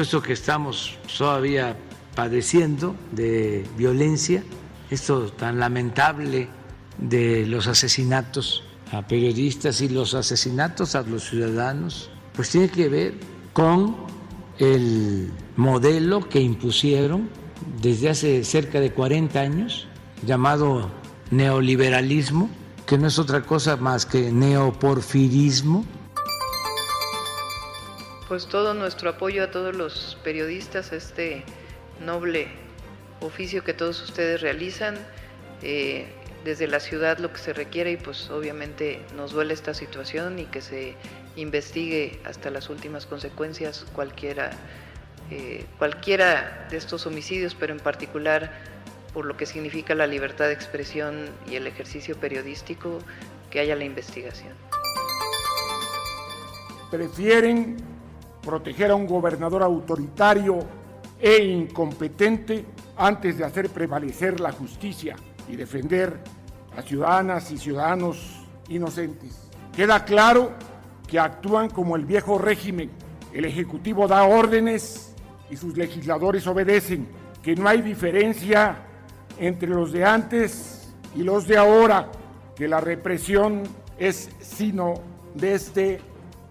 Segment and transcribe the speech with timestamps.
[0.00, 1.76] Esto que estamos todavía
[2.14, 4.44] padeciendo de violencia,
[4.90, 6.48] esto tan lamentable
[6.98, 13.14] de los asesinatos a periodistas y los asesinatos a los ciudadanos, pues tiene que ver
[13.52, 13.96] con
[14.58, 17.28] el modelo que impusieron
[17.82, 19.88] desde hace cerca de 40 años,
[20.24, 20.92] llamado
[21.32, 22.48] neoliberalismo,
[22.86, 25.84] que no es otra cosa más que neoporfirismo,
[28.28, 31.44] pues todo nuestro apoyo a todos los periodistas, a este
[32.04, 32.48] noble
[33.20, 34.96] oficio que todos ustedes realizan.
[35.62, 36.06] Eh,
[36.44, 40.44] desde la ciudad lo que se requiere y pues obviamente nos duele esta situación y
[40.44, 40.94] que se
[41.34, 44.50] investigue hasta las últimas consecuencias cualquiera,
[45.30, 48.52] eh, cualquiera de estos homicidios, pero en particular
[49.12, 53.00] por lo que significa la libertad de expresión y el ejercicio periodístico,
[53.50, 54.52] que haya la investigación.
[56.90, 57.97] Prefieren
[58.48, 60.60] proteger a un gobernador autoritario
[61.20, 62.64] e incompetente
[62.96, 65.16] antes de hacer prevalecer la justicia
[65.50, 66.18] y defender
[66.74, 69.50] a ciudadanas y ciudadanos inocentes.
[69.76, 70.52] Queda claro
[71.06, 72.90] que actúan como el viejo régimen.
[73.34, 75.14] El Ejecutivo da órdenes
[75.50, 77.06] y sus legisladores obedecen,
[77.42, 78.78] que no hay diferencia
[79.38, 82.10] entre los de antes y los de ahora,
[82.56, 83.64] que la represión
[83.98, 84.94] es sino
[85.34, 86.00] de este,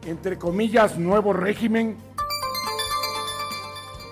[0.07, 1.97] entre comillas, nuevo régimen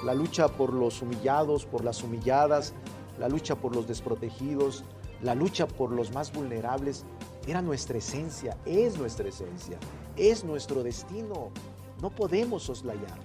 [0.03, 2.73] la lucha por los humillados, por las humilladas,
[3.17, 4.83] la lucha por los desprotegidos,
[5.21, 7.05] la lucha por los más vulnerables,
[7.47, 9.77] era nuestra esencia, es nuestra esencia,
[10.17, 11.49] es nuestro destino.
[12.01, 13.23] No podemos soslayarla.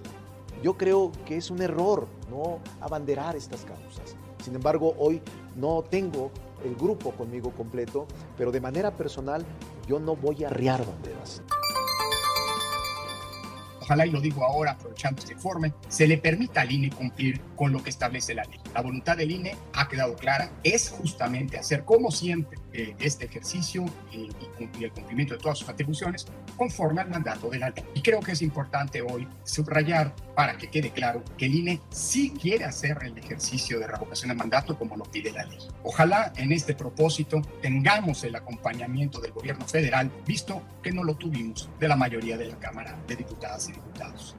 [0.63, 4.15] Yo creo que es un error no abanderar estas causas.
[4.45, 5.21] Sin embargo, hoy
[5.57, 6.31] no tengo
[6.65, 8.07] el grupo conmigo completo,
[8.39, 9.45] pero de manera personal
[9.89, 11.43] yo no voy a arriar banderas
[13.91, 17.73] ojalá y lo digo ahora aprovechando este informe, se le permita al INE cumplir con
[17.73, 18.61] lo que establece la ley.
[18.73, 23.85] La voluntad del INE ha quedado clara, es justamente hacer como siempre eh, este ejercicio
[24.13, 24.31] y,
[24.79, 26.27] y, el cumplimiento de todas sus atribuciones
[26.57, 27.85] conforme al mandato de la ley.
[27.95, 32.31] Y creo que es importante hoy subrayar para que quede claro que el INE sí
[32.31, 35.59] quiere hacer el ejercicio de revocación de mandato como lo pide la ley.
[35.83, 41.69] Ojalá en este propósito tengamos el acompañamiento del gobierno federal, visto que no lo tuvimos
[41.79, 44.37] de la mayoría de la Cámara de Diputadas y Diputados.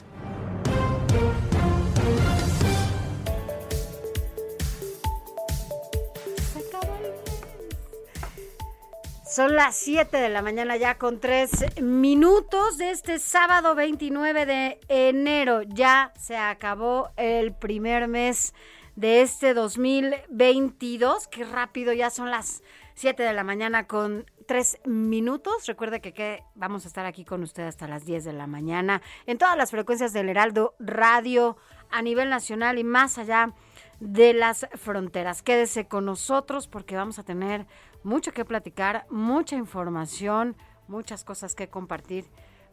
[9.31, 14.77] Son las 7 de la mañana ya con 3 minutos de este sábado 29 de
[14.89, 15.61] enero.
[15.61, 18.53] Ya se acabó el primer mes
[18.97, 21.29] de este 2022.
[21.29, 22.61] Qué rápido, ya son las
[22.95, 25.65] 7 de la mañana con 3 minutos.
[25.65, 29.01] Recuerde que, que vamos a estar aquí con usted hasta las 10 de la mañana
[29.27, 31.55] en todas las frecuencias del Heraldo Radio
[31.89, 33.53] a nivel nacional y más allá
[34.01, 35.41] de las fronteras.
[35.43, 37.67] Quédese con nosotros porque vamos a tener
[38.03, 40.55] mucho que platicar, mucha información,
[40.87, 42.25] muchas cosas que compartir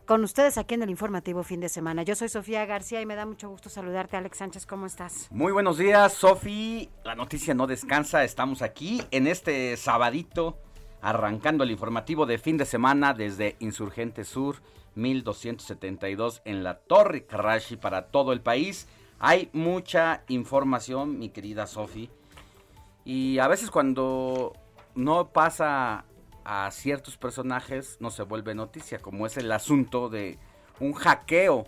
[0.09, 2.03] con ustedes aquí en el informativo fin de semana.
[2.03, 4.65] Yo soy Sofía García y me da mucho gusto saludarte, Alex Sánchez.
[4.65, 5.29] ¿Cómo estás?
[5.31, 6.89] Muy buenos días, Sofi.
[7.05, 8.25] La noticia no descansa.
[8.25, 10.57] Estamos aquí en este sabadito,
[11.03, 14.63] arrancando el informativo de fin de semana desde Insurgente Sur,
[14.95, 18.89] 1272 en la Torre Karashi para todo el país.
[19.19, 22.09] Hay mucha información, mi querida Sofi.
[23.05, 24.55] Y a veces cuando
[24.99, 26.05] no pasa
[26.45, 30.39] a ciertos personajes, no se vuelve noticia, como es el asunto de
[30.81, 31.67] un hackeo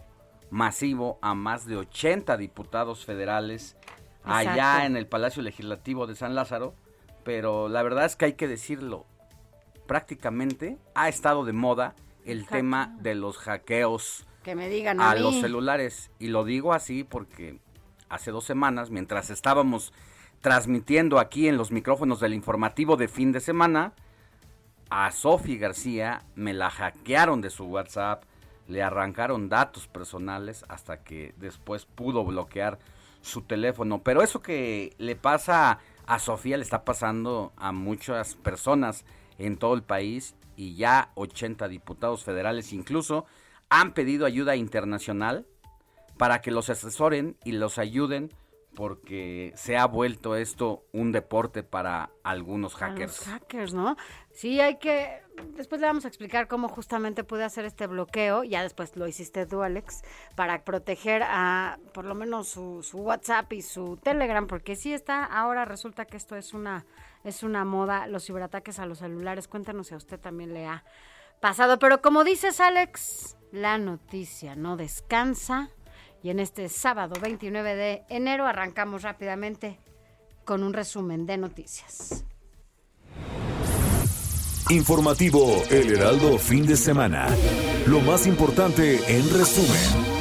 [0.51, 3.77] masivo a más de 80 diputados federales
[4.25, 6.75] allá en el Palacio Legislativo de San Lázaro,
[7.23, 9.07] pero la verdad es que hay que decirlo,
[9.87, 11.95] prácticamente ha estado de moda
[12.25, 16.11] el tema de los hackeos que me digan a, los celulares.
[16.19, 17.61] Y lo digo así porque
[18.09, 19.93] hace dos semanas, mientras estábamos
[20.41, 23.93] transmitiendo aquí en los micrófonos del informativo de fin de semana,
[24.89, 28.25] a Sofi García me la hackearon de su WhatsApp,
[28.67, 32.79] le arrancaron datos personales hasta que después pudo bloquear
[33.21, 34.03] su teléfono.
[34.03, 39.05] Pero eso que le pasa a Sofía le está pasando a muchas personas
[39.39, 43.27] en todo el país y ya 80 diputados federales incluso
[43.69, 45.47] han pedido ayuda internacional
[46.17, 48.31] para que los asesoren y los ayuden
[48.75, 53.19] porque se ha vuelto esto un deporte para algunos hackers.
[53.19, 53.97] los hackers, ¿no?
[54.31, 55.23] Sí, hay que...
[55.57, 59.47] Después le vamos a explicar cómo justamente pude hacer este bloqueo, ya después lo hiciste
[59.47, 60.03] tú, Alex,
[60.37, 65.25] para proteger a por lo menos su, su WhatsApp y su Telegram, porque sí está,
[65.25, 66.85] ahora resulta que esto es una,
[67.25, 69.49] es una moda, los ciberataques a los celulares.
[69.49, 70.85] Cuéntanos si a usted también le ha
[71.41, 71.79] pasado.
[71.79, 75.71] Pero como dices, Alex, la noticia no descansa
[76.23, 79.79] y en este sábado 29 de enero arrancamos rápidamente
[80.45, 82.25] con un resumen de noticias.
[84.71, 87.27] Informativo El Heraldo Fin de Semana.
[87.87, 90.21] Lo más importante en resumen.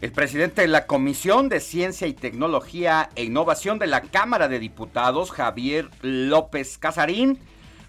[0.00, 4.58] El presidente de la Comisión de Ciencia y Tecnología e Innovación de la Cámara de
[4.58, 7.38] Diputados, Javier López Casarín,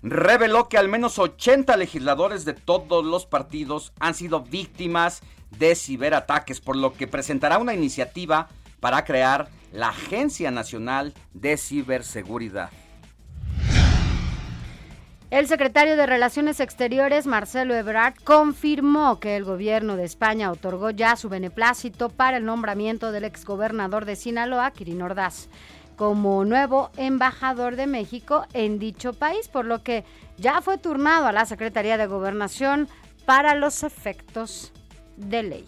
[0.03, 5.21] reveló que al menos 80 legisladores de todos los partidos han sido víctimas
[5.57, 8.47] de ciberataques, por lo que presentará una iniciativa
[8.79, 12.71] para crear la Agencia Nacional de Ciberseguridad.
[15.29, 21.15] El secretario de Relaciones Exteriores, Marcelo Ebrard, confirmó que el gobierno de España otorgó ya
[21.15, 25.47] su beneplácito para el nombramiento del exgobernador de Sinaloa, Kirin Ordaz
[26.01, 30.03] como nuevo embajador de México en dicho país, por lo que
[30.35, 32.89] ya fue turnado a la Secretaría de Gobernación
[33.27, 34.71] para los efectos
[35.15, 35.65] de ley.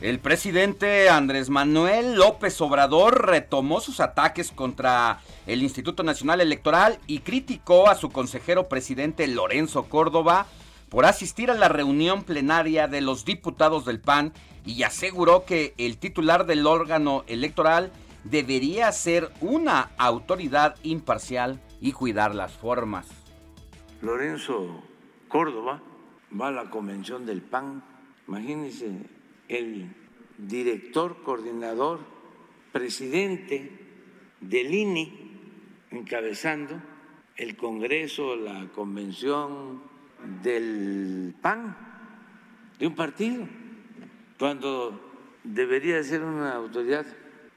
[0.00, 7.20] El presidente Andrés Manuel López Obrador retomó sus ataques contra el Instituto Nacional Electoral y
[7.20, 10.48] criticó a su consejero presidente Lorenzo Córdoba
[10.88, 14.32] por asistir a la reunión plenaria de los diputados del PAN
[14.66, 17.92] y aseguró que el titular del órgano electoral
[18.30, 23.08] debería ser una autoridad imparcial y cuidar las formas.
[24.02, 24.82] Lorenzo
[25.28, 25.82] Córdoba
[26.38, 27.82] va a la convención del PAN.
[28.26, 29.06] Imagínense,
[29.48, 29.94] el
[30.36, 32.00] director, coordinador,
[32.72, 33.72] presidente
[34.40, 35.12] del INE,
[35.90, 36.80] encabezando
[37.36, 39.82] el Congreso, la convención
[40.42, 41.76] del PAN,
[42.78, 43.46] de un partido,
[44.38, 45.00] cuando
[45.44, 47.06] debería ser una autoridad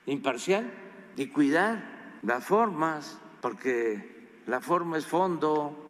[0.06, 0.72] imparcial
[1.18, 5.90] y cuidar las formas, porque la forma es fondo.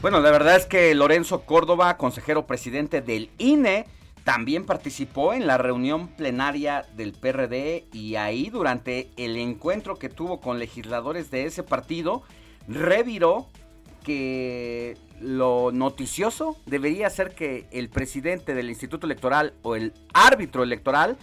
[0.00, 3.86] Bueno, la verdad es que Lorenzo Córdoba, consejero presidente del INE,
[4.24, 10.40] también participó en la reunión plenaria del PRD y ahí durante el encuentro que tuvo
[10.40, 12.22] con legisladores de ese partido,
[12.66, 13.48] reviró
[14.02, 21.16] que lo noticioso debería ser que el presidente del Instituto Electoral o el árbitro electoral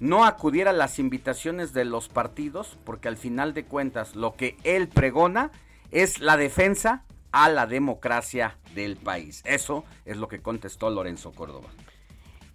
[0.00, 4.56] no acudiera a las invitaciones de los partidos, porque al final de cuentas lo que
[4.64, 5.50] él pregona
[5.90, 9.42] es la defensa a la democracia del país.
[9.44, 11.68] Eso es lo que contestó Lorenzo Córdoba.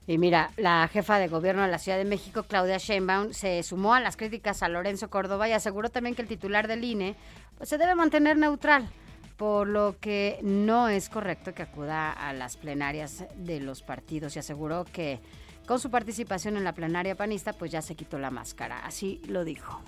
[0.06, 3.94] Y mira, la jefa de gobierno de la Ciudad de México, Claudia Sheinbaum, se sumó
[3.94, 7.16] a las críticas a Lorenzo Córdoba y aseguró también que el titular del INE
[7.58, 8.90] pues, se debe mantener neutral,
[9.38, 14.40] por lo que no es correcto que acuda a las plenarias de los partidos y
[14.40, 15.22] aseguró que
[15.68, 18.86] con su participación en la plenaria panista, pues ya se quitó la máscara.
[18.86, 19.82] Así lo dijo.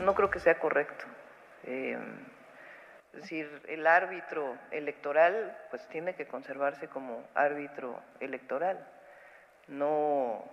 [0.00, 1.04] No creo que sea correcto.
[1.64, 1.98] Eh,
[3.14, 8.86] es decir, el árbitro electoral pues tiene que conservarse como árbitro electoral.
[9.66, 10.44] No,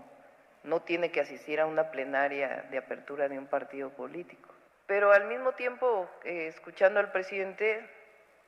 [0.64, 4.50] no tiene que asistir a una plenaria de apertura de un partido político.
[4.88, 7.88] Pero al mismo tiempo, eh, escuchando al presidente,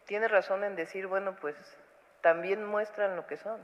[0.05, 1.55] tiene razón en decir, bueno, pues
[2.21, 3.59] también muestran lo que son.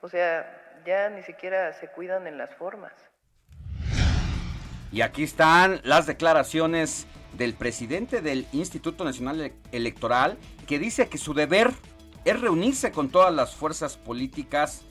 [0.00, 2.92] O sea, ya ni siquiera se cuidan en las formas.
[4.92, 11.34] Y aquí están las declaraciones del presidente del Instituto Nacional Electoral que dice que su
[11.34, 11.72] deber
[12.24, 14.84] es reunirse con todas las fuerzas políticas,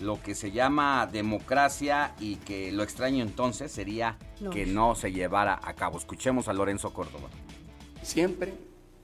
[0.00, 4.18] lo que se llama democracia y que lo extraño entonces sería
[4.50, 5.98] que no se llevara a cabo.
[5.98, 7.28] Escuchemos a Lorenzo Córdoba.
[8.02, 8.54] Siempre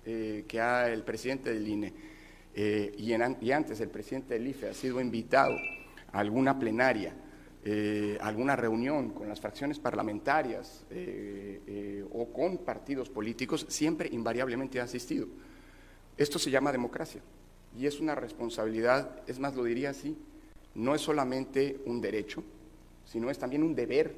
[0.04, 2.09] eh, que el presidente del INE
[2.54, 3.12] eh, y,
[3.52, 5.54] antes el presidente del IFE ha sido invitado
[6.12, 7.14] a alguna plenaria,
[7.64, 14.84] eh, alguna reunión con las fracciones parlamentarias eh, o con partidos políticos, siempre invariablemente ha
[14.84, 15.28] asistido.
[16.16, 17.22] Esto se llama democracia
[17.78, 20.16] y es una responsabilidad, es más, lo diría así,
[20.74, 22.42] no es solamente un derecho,
[23.04, 24.14] sino es también un deber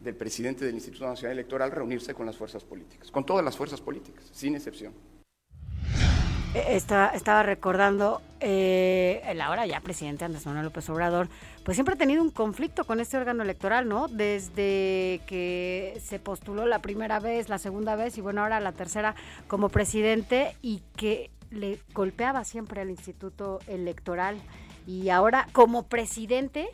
[0.00, 3.80] del presidente del Instituto Nacional Electoral reunirse con las fuerzas políticas, con todas las fuerzas
[3.80, 4.92] políticas, sin excepción.
[6.54, 11.28] Eh, estaba recordando eh, el ahora ya presidente Andrés Manuel López Obrador,
[11.64, 14.06] pues siempre ha tenido un conflicto con este órgano electoral, ¿no?
[14.06, 19.16] Desde que se postuló la primera vez, la segunda vez y bueno, ahora la tercera
[19.48, 24.40] como presidente y que le golpeaba siempre al Instituto Electoral
[24.86, 26.68] y ahora como presidente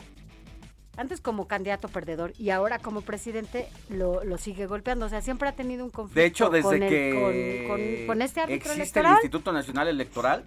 [0.97, 5.05] antes como candidato perdedor y ahora como presidente lo, sigue golpeando.
[5.05, 6.19] O sea, siempre ha tenido un conflicto.
[6.19, 10.43] De hecho, desde que con, este árbitro existe el Instituto Nacional Electoral,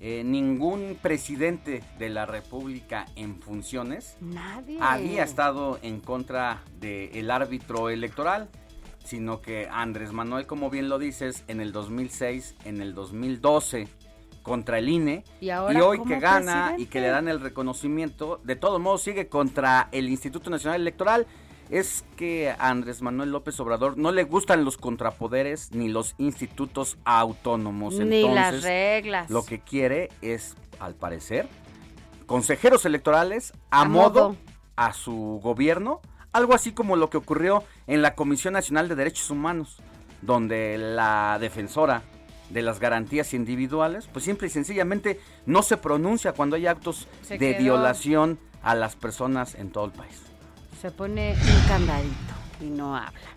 [0.00, 4.18] eh, ningún presidente de la República en funciones
[4.80, 8.48] había estado en contra del árbitro electoral,
[9.04, 13.88] sino que Andrés Manuel, como bien lo dices, en el 2006, en el 2012
[14.46, 18.80] contra el INE y, hoy que gana y que le dan el reconocimiento, de todos
[18.80, 21.26] modos sigue contra el Instituto Nacional Electoral.
[21.68, 26.96] Es que a Andrés Manuel López Obrador no le gustan los contrapoderes ni los institutos
[27.04, 27.98] autónomos.
[27.98, 29.30] Ni las reglas.
[29.30, 31.48] Lo que quiere es, al parecer,
[32.26, 34.36] consejeros electorales a, modo
[34.76, 36.00] a su gobierno,
[36.30, 39.78] algo así como lo que ocurrió en la Comisión Nacional de Derechos Humanos,
[40.22, 42.04] donde la defensora
[42.50, 47.54] de las garantías individuales, pues simple y sencillamente no se pronuncia cuando hay actos de
[47.54, 50.22] violación a las personas en todo el país.
[50.80, 53.36] Se pone un candadito y no habla.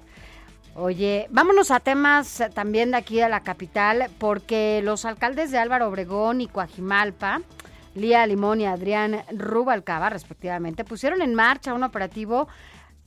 [0.75, 5.87] Oye, vámonos a temas también de aquí a la capital, porque los alcaldes de Álvaro
[5.87, 7.41] Obregón y Coajimalpa,
[7.95, 12.47] Lía Limón y Adrián Rubalcaba, respectivamente, pusieron en marcha un operativo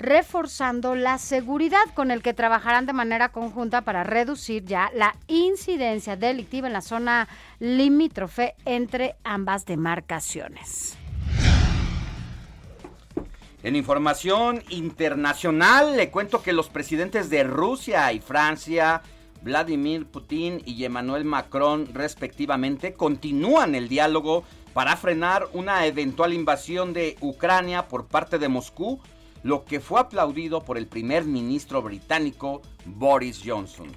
[0.02, 6.16] reforzando la seguridad con el que trabajarán de manera conjunta para reducir ya la incidencia
[6.16, 7.28] delictiva en la zona
[7.60, 10.98] limítrofe entre ambas demarcaciones.
[13.62, 19.02] En información internacional, le cuento que los presidentes de Rusia y Francia,
[19.42, 24.42] Vladimir Putin y Emmanuel Macron, respectivamente, continúan el diálogo
[24.74, 29.00] para frenar una eventual invasión de Ucrania por parte de Moscú
[29.42, 33.88] lo que fue aplaudido por el primer ministro británico Boris Johnson.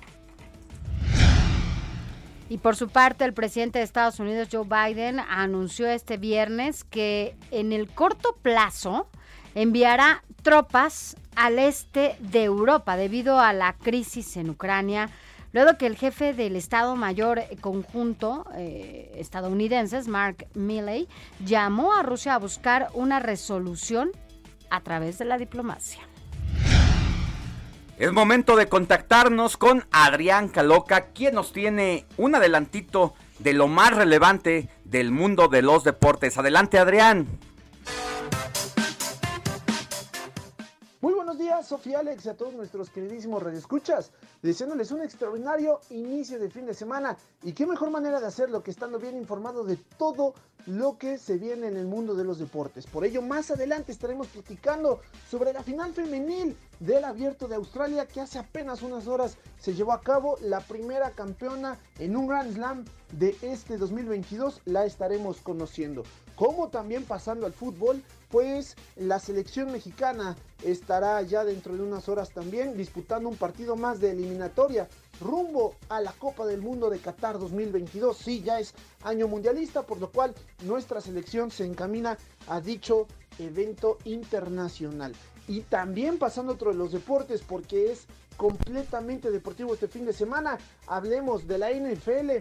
[2.47, 7.35] Y por su parte, el presidente de Estados Unidos, Joe Biden, anunció este viernes que
[7.49, 9.07] en el corto plazo
[9.55, 15.09] enviará tropas al este de Europa debido a la crisis en Ucrania,
[15.53, 21.07] luego que el jefe del Estado Mayor Conjunto eh, estadounidense, Mark Milley,
[21.43, 24.11] llamó a Rusia a buscar una resolución
[24.69, 26.01] a través de la diplomacia.
[27.97, 33.95] Es momento de contactarnos con Adrián Caloca, quien nos tiene un adelantito de lo más
[33.95, 36.37] relevante del mundo de los deportes.
[36.37, 37.25] Adelante, Adrián.
[41.35, 44.11] Buenos días, Sofía Alex, y a todos nuestros queridísimos radioescuchas,
[44.41, 47.17] deseándoles un extraordinario inicio de fin de semana.
[47.43, 50.33] Y qué mejor manera de hacerlo que estando bien informado de todo
[50.65, 52.87] lo que se viene en el mundo de los deportes.
[52.87, 58.21] Por ello, más adelante estaremos platicando sobre la final femenil del Abierto de Australia que
[58.21, 62.85] hace apenas unas horas se llevó a cabo la primera campeona en un Grand Slam
[63.11, 64.61] de este 2022.
[64.65, 66.03] La estaremos conociendo.
[66.35, 68.01] Como también pasando al fútbol,
[68.35, 74.01] pues la selección mexicana estará ya dentro de unas horas también disputando un partido más
[74.01, 74.89] de eliminatoria
[75.21, 78.17] rumbo a la Copa del Mundo de Qatar 2022.
[78.17, 78.73] Sí, ya es
[79.03, 82.17] año mundialista, por lo cual nuestra selección se encamina
[82.49, 83.07] a dicho
[83.39, 85.13] evento internacional.
[85.47, 90.57] Y también pasando otro de los deportes, porque es completamente deportivo este fin de semana,
[90.87, 92.31] hablemos de la NFL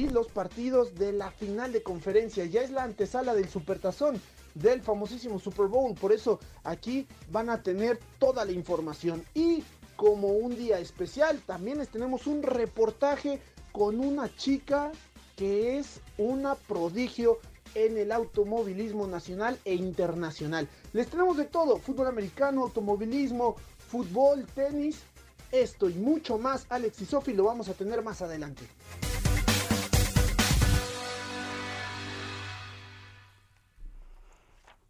[0.00, 2.44] y los partidos de la final de conferencia.
[2.44, 4.20] Ya es la antesala del Supertazón
[4.54, 5.94] del famosísimo Super Bowl.
[5.94, 9.24] Por eso aquí van a tener toda la información.
[9.34, 9.62] Y
[9.96, 11.40] como un día especial.
[11.46, 13.40] También les tenemos un reportaje
[13.72, 14.92] con una chica
[15.36, 17.38] que es una prodigio
[17.74, 20.68] en el automovilismo nacional e internacional.
[20.92, 23.56] Les tenemos de todo, fútbol americano, automovilismo,
[23.88, 25.02] fútbol, tenis
[25.50, 28.64] Esto y mucho más, Alex y Sofi, lo vamos a tener más adelante.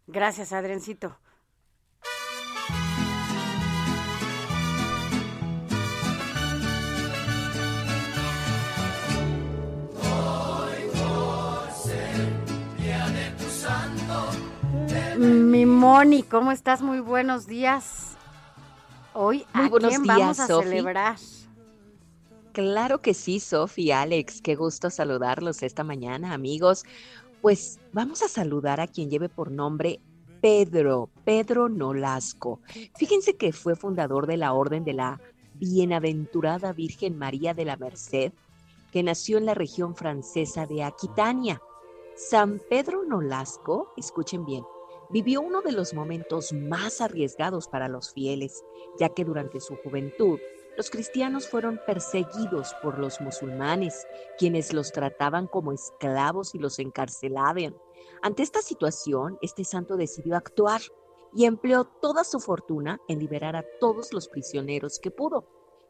[0.07, 1.17] Gracias, Adrencito.
[15.17, 16.81] Mi Moni, ¿cómo estás?
[16.81, 18.17] Muy buenos días.
[19.13, 21.15] Hoy, ¿a buenos quién días, vamos a celebrar?
[22.51, 26.85] Claro que sí, Sofi, Alex, qué gusto saludarlos esta mañana, amigos.
[27.45, 29.99] Pues vamos a saludar a quien lleve por nombre
[30.41, 32.59] Pedro, Pedro Nolasco.
[32.97, 35.21] Fíjense que fue fundador de la Orden de la
[35.53, 38.33] Bienaventurada Virgen María de la Merced,
[38.91, 41.61] que nació en la región francesa de Aquitania.
[42.15, 44.63] San Pedro Nolasco, escuchen bien,
[45.11, 48.63] vivió uno de los momentos más arriesgados para los fieles,
[48.97, 50.39] ya que durante su juventud
[50.77, 54.05] los cristianos fueron perseguidos por los musulmanes,
[54.37, 57.75] quienes los trataban como esclavos y los encarcelaban.
[58.21, 60.81] Ante esta situación, este santo decidió actuar
[61.33, 65.45] y empleó toda su fortuna en liberar a todos los prisioneros que pudo.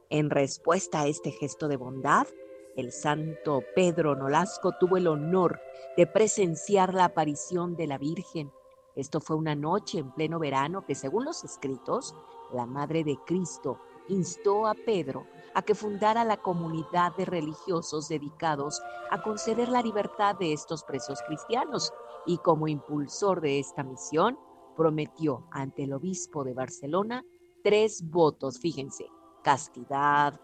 [0.10, 2.28] En respuesta a este gesto de bondad,
[2.76, 5.60] el santo Pedro Nolasco tuvo el honor
[5.98, 8.52] de presenciar la aparición de la Virgen.
[8.96, 12.16] Esto fue una noche en pleno verano que, según los escritos,
[12.52, 18.82] la Madre de Cristo instó a Pedro a que fundara la comunidad de religiosos dedicados
[19.10, 21.94] a conceder la libertad de estos presos cristianos
[22.26, 24.38] y como impulsor de esta misión
[24.76, 27.24] prometió ante el obispo de Barcelona
[27.64, 29.08] tres votos, fíjense,
[29.44, 30.40] castidad,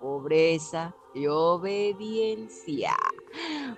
[0.00, 2.94] pobreza y obediencia.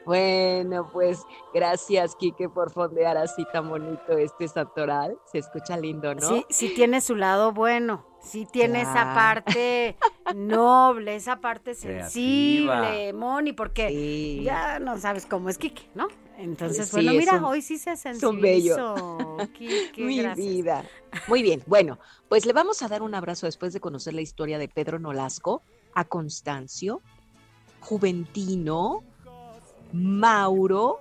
[0.04, 1.22] Bueno, pues
[1.54, 5.18] gracias, Quique, por fondear así tan bonito este santoral.
[5.30, 6.28] Se escucha lindo, ¿no?
[6.28, 9.96] Sí, sí tiene su lado bueno, sí tiene esa parte
[10.34, 13.18] noble, esa parte sensible, Creativa.
[13.18, 14.42] Moni, porque Sí.
[14.44, 16.08] ya no sabes cómo es Kike, ¿no?
[16.38, 18.74] Entonces, Sí, bueno, mira, un- hoy sí se es un bello.
[18.76, 19.36] sensibilizó.
[19.54, 20.36] Quique, Mi gracias.
[20.46, 20.84] vida.
[21.28, 24.58] Muy bien, bueno, pues le vamos a dar un abrazo después de conocer la historia
[24.58, 25.62] de Pedro Nolasco,
[25.94, 27.00] a Constancio,
[27.86, 29.04] Juventino,
[29.92, 30.98] Mauro,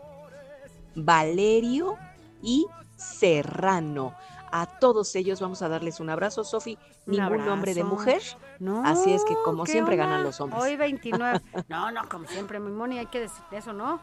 [0.94, 1.98] Valerio
[2.44, 4.14] y Serrano.
[4.52, 6.78] A todos ellos vamos a darles un abrazo, Sofi.
[7.08, 8.22] Ningún nombre de mujer.
[8.60, 10.06] No, Así es que como ¿qué siempre onda?
[10.06, 10.62] ganan los hombres.
[10.62, 11.42] Hoy 29.
[11.70, 14.00] No, no, como siempre, mi Moni, hay que decir eso, ¿no?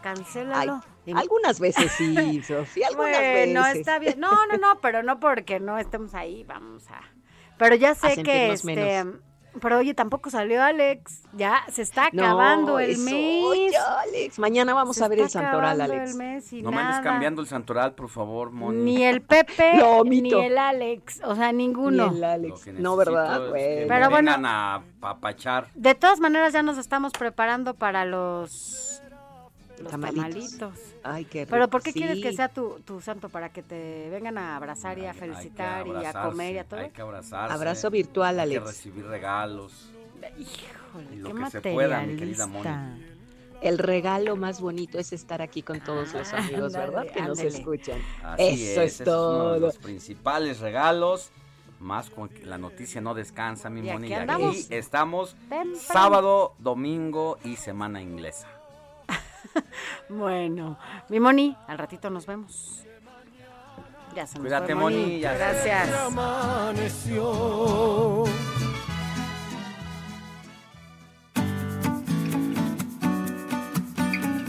[0.00, 0.82] Cancélalo.
[1.06, 3.78] Ay, algunas veces sí, Sofía, algunas bueno, veces.
[3.80, 4.20] está bien.
[4.20, 7.00] No, no, no, pero no porque no estemos ahí, vamos a.
[7.58, 8.66] Pero ya A sé que este.
[9.04, 9.20] menos.
[9.60, 11.22] Pero oye, tampoco salió Alex.
[11.32, 13.72] Ya se está No, acabando el eso, mes.
[13.72, 14.38] ya, Alex.
[14.38, 16.10] Mañana vamos Se a ver el santoral, Alex.
[16.12, 18.78] el mes y No me andes cambiando el santoral, por favor, Moni.
[18.82, 22.10] Ni el Pepe, ni el Alex, o sea, ninguno.
[22.10, 22.66] Ni el Alex.
[22.74, 23.44] No, ¿verdad?
[23.44, 23.54] es Bueno.
[23.54, 24.30] que Pero me bueno.
[24.32, 25.66] vengan a papachar.
[25.74, 28.99] De todas maneras, ya nos estamos preparando para los,
[29.80, 30.58] los Tamalitos.
[30.58, 30.78] tamalitos.
[31.02, 31.50] Ay, qué rico.
[31.50, 33.28] Pero ¿por qué quieres que sea tu, tu santo?
[33.28, 36.80] ¿Para que te vengan a abrazar y a felicitar y a comer y a todo?
[36.80, 37.54] Hay que abrazarse.
[37.54, 38.66] Abrazo virtual, hay que Alex.
[38.76, 39.90] recibir regalos.
[40.38, 42.98] Híjole, Y lo qué que se pueda, mi querida materialista.
[43.62, 47.12] El regalo más bonito es estar aquí con todos los amigos, Ándale, ¿verdad?
[47.12, 48.00] Que nos escuchan.
[48.22, 49.58] Así Eso es, ese uno de todo.
[49.60, 51.30] los principales regalos.
[51.78, 54.12] Más con que la noticia no descansa, mi Y Moni.
[54.12, 55.76] aquí Y aquí estamos Ven, ven.
[55.80, 58.46] sábado, domingo y semana inglesa.
[60.08, 62.84] Bueno, mi Moni, al ratito nos vemos.
[64.14, 65.90] Ya se nos Cuídate, fue, Moni, ya Gracias.
[65.92, 68.24] Amaneció.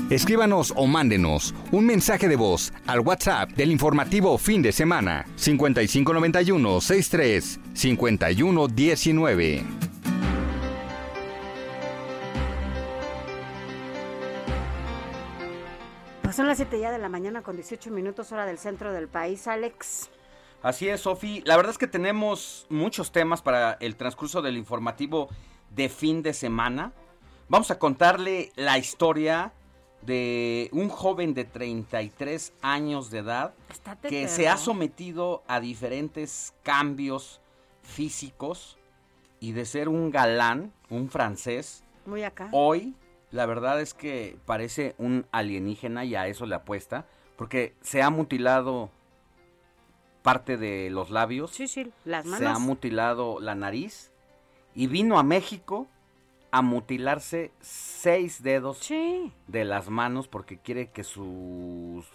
[0.09, 6.81] Escríbanos o mándenos un mensaje de voz al WhatsApp del informativo fin de semana 5591
[6.81, 9.80] 63 5119.
[16.31, 19.09] Pues son las 7 ya de la mañana con 18 minutos hora del centro del
[19.09, 20.09] país, Alex.
[20.63, 21.41] Así es, Sofi.
[21.43, 25.27] La verdad es que tenemos muchos temas para el transcurso del informativo
[25.75, 26.93] de fin de semana.
[27.49, 29.51] Vamos a contarle la historia
[30.03, 34.33] de un joven de 33 años de edad Estate que perro.
[34.33, 37.41] se ha sometido a diferentes cambios
[37.83, 38.77] físicos
[39.41, 42.47] y de ser un galán, un francés, Muy acá.
[42.53, 42.95] hoy
[43.31, 47.05] la verdad es que parece un alienígena y a eso le apuesta,
[47.37, 48.89] porque se ha mutilado
[50.21, 52.59] parte de los labios, Sí, sí, las se ha manos.
[52.61, 54.11] mutilado la nariz
[54.75, 55.87] y vino a México
[56.51, 59.31] a mutilarse seis dedos Sí.
[59.47, 62.05] de las manos porque quiere que sus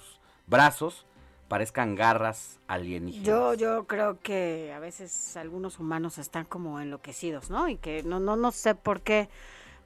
[0.46, 1.07] brazos
[1.48, 3.26] parezcan garras alienígenas.
[3.26, 7.68] Yo, yo creo que a veces algunos humanos están como enloquecidos, ¿no?
[7.68, 9.29] Y que no, no, no sé por qué,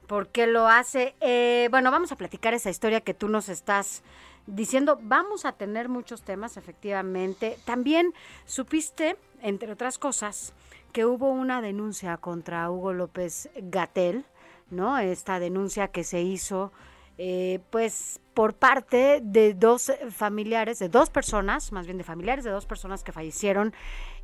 [0.07, 1.15] por qué lo hace.
[1.21, 4.03] Eh, bueno, vamos a platicar esa historia que tú nos estás
[4.47, 4.99] diciendo.
[5.01, 7.57] Vamos a tener muchos temas, efectivamente.
[7.65, 8.13] También
[8.45, 10.53] supiste, entre otras cosas,
[10.91, 14.25] que hubo una denuncia contra Hugo López Gatel,
[14.69, 14.97] ¿no?
[14.97, 16.71] Esta denuncia que se hizo
[17.17, 22.51] eh, pues por parte de dos familiares, de dos personas, más bien de familiares de
[22.51, 23.73] dos personas que fallecieron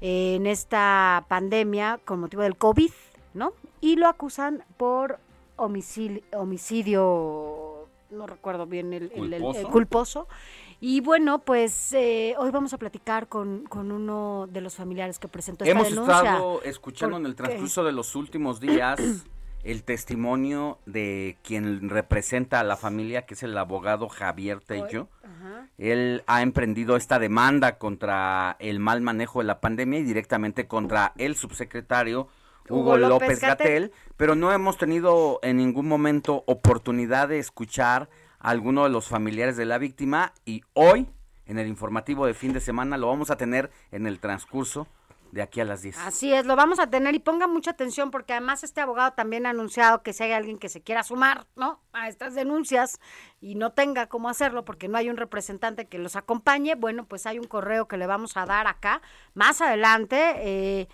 [0.02, 2.92] eh, en esta pandemia con motivo del COVID,
[3.34, 3.54] ¿no?
[3.82, 5.20] Y lo acusan por
[5.58, 9.10] homicidio, homicidio no recuerdo bien el,
[9.72, 10.28] culposo.
[10.80, 15.28] Y bueno, pues eh, hoy vamos a platicar con, con, uno de los familiares que
[15.28, 16.20] presentó esta Hemos denuncia.
[16.20, 19.00] Hemos estado escuchando en el transcurso de los últimos días
[19.64, 25.10] el testimonio de quien representa a la familia, que es el abogado Javier Tello.
[25.78, 31.14] Él ha emprendido esta demanda contra el mal manejo de la pandemia y directamente contra
[31.18, 32.28] el subsecretario
[32.70, 38.84] Hugo, López, Gatel, pero no hemos tenido en ningún momento oportunidad de escuchar a alguno
[38.84, 41.08] de los familiares de la víctima y hoy
[41.46, 44.88] en el informativo de fin de semana lo vamos a tener en el transcurso
[45.32, 45.98] de aquí a las 10.
[46.00, 49.46] Así es, lo vamos a tener y ponga mucha atención porque además este abogado también
[49.46, 51.82] ha anunciado que si hay alguien que se quiera sumar, ¿no?
[51.94, 53.00] A estas denuncias
[53.42, 57.26] y no tenga cómo hacerlo porque no hay un representante que los acompañe, bueno, pues
[57.26, 59.02] hay un correo que le vamos a dar acá
[59.34, 60.88] más adelante eh,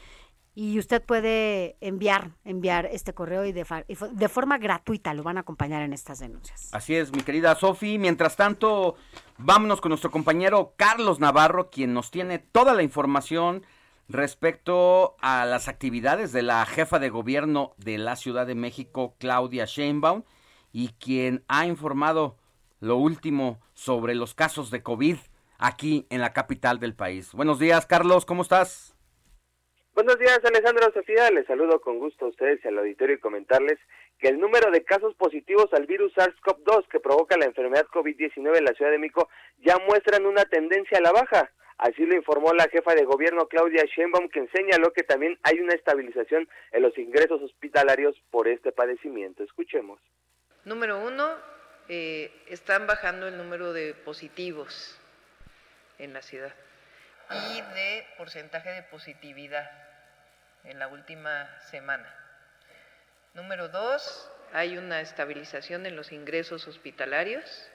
[0.56, 3.66] y usted puede enviar enviar este correo y de,
[4.12, 6.70] de forma gratuita lo van a acompañar en estas denuncias.
[6.74, 7.98] Así es, mi querida Sofi.
[7.98, 8.96] Mientras tanto,
[9.38, 13.66] vámonos con nuestro compañero Carlos Navarro, quien nos tiene toda la información
[14.08, 19.66] respecto a las actividades de la jefa de gobierno de la Ciudad de México, Claudia
[19.66, 20.24] Sheinbaum,
[20.72, 22.38] y quien ha informado
[22.80, 25.18] lo último sobre los casos de COVID
[25.58, 27.32] aquí en la capital del país.
[27.32, 28.92] Buenos días, Carlos, ¿cómo estás?
[29.95, 31.29] Buenos días, Alejandro Sofía.
[31.29, 33.77] Les saludo con gusto a ustedes y al auditorio y comentarles
[34.17, 38.65] que el número de casos positivos al virus SARS-CoV-2 que provoca la enfermedad COVID-19 en
[38.65, 39.29] la Ciudad de México
[39.60, 41.51] ya muestran una tendencia a la baja.
[41.77, 45.75] Así lo informó la jefa de gobierno Claudia Sheinbaum, quien señaló que también hay una
[45.75, 49.43] estabilización en los ingresos hospitalarios por este padecimiento.
[49.43, 49.99] Escuchemos.
[50.65, 51.29] Número uno,
[51.88, 54.99] eh, están bajando el número de positivos
[55.99, 56.53] en la ciudad
[57.29, 59.83] y de porcentaje de positividad
[60.63, 62.08] en la última semana.
[63.34, 67.69] Número dos, hay una estabilización en los ingresos hospitalarios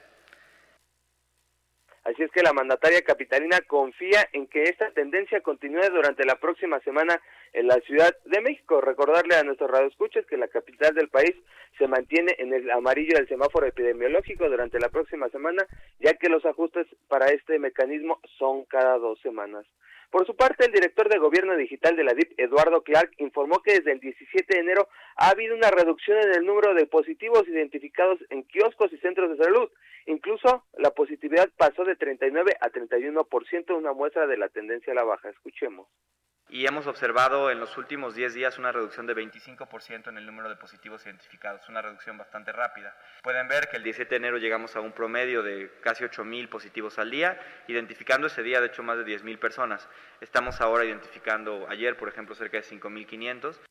[2.09, 6.79] Así es que la mandataria capitalina confía en que esta tendencia continúe durante la próxima
[6.79, 7.21] semana
[7.53, 8.81] en la Ciudad de México.
[8.81, 11.35] Recordarle a nuestros radioescuchas que la capital del país
[11.77, 15.67] se mantiene en el amarillo del semáforo epidemiológico durante la próxima semana,
[15.99, 19.67] ya que los ajustes para este mecanismo son cada dos semanas.
[20.09, 23.73] Por su parte, el director de Gobierno Digital de la DIP, Eduardo Clark, informó que
[23.73, 28.19] desde el 17 de enero ha habido una reducción en el número de positivos identificados
[28.29, 29.69] en kioscos y centros de salud.
[30.07, 35.03] Incluso la positividad pasó de 39 a 31%, una muestra de la tendencia a la
[35.03, 35.29] baja.
[35.29, 35.87] Escuchemos
[36.49, 40.49] y hemos observado en los últimos 10 días una reducción de 25% en el número
[40.49, 42.95] de positivos identificados, una reducción bastante rápida.
[43.21, 46.97] Pueden ver que el 17 de enero llegamos a un promedio de casi 8.000 positivos
[46.97, 49.87] al día, identificando ese día de hecho más de 10.000 personas.
[50.21, 53.68] Estamos ahora identificando ayer, por ejemplo, cerca de 5.500.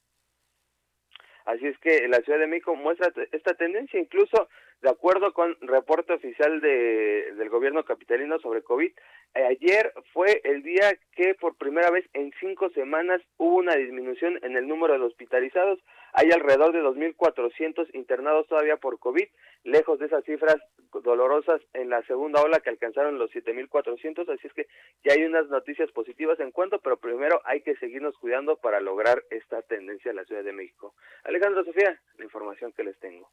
[1.49, 4.51] Así es que la Ciudad de México muestra esta tendencia, incluso
[4.83, 8.93] de acuerdo con reporte oficial de, del gobierno capitalino sobre COVID,
[9.35, 14.39] eh, ayer fue el día que por primera vez en cinco semanas hubo una disminución
[14.43, 15.79] en el número de hospitalizados.
[16.13, 19.27] Hay alrededor de 2.400 internados todavía por COVID,
[19.65, 20.57] lejos de esas cifras
[21.05, 24.29] dolorosas en la segunda ola que alcanzaron los 7.400.
[24.33, 24.67] Así es que
[25.05, 29.23] ya hay unas noticias positivas en cuanto, pero primero hay que seguirnos cuidando para lograr
[29.31, 30.95] esta tendencia en la Ciudad de México.
[31.25, 33.31] Alejandro Sofía, la información que les tengo.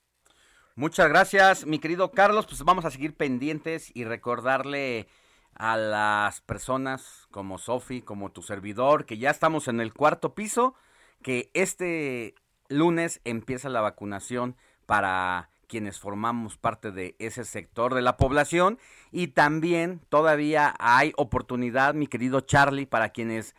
[0.76, 2.46] Muchas gracias, mi querido Carlos.
[2.48, 5.08] Pues vamos a seguir pendientes y recordarle
[5.54, 10.76] a las personas como Sofi, como tu servidor, que ya estamos en el cuarto piso,
[11.24, 12.36] que este
[12.69, 18.78] lunes empieza la vacunación para quienes formamos parte de ese sector de la población
[19.12, 23.56] y también todavía hay oportunidad, mi querido Charlie, para quienes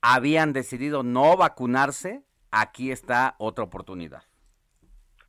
[0.00, 4.22] habían decidido no vacunarse, aquí está otra oportunidad.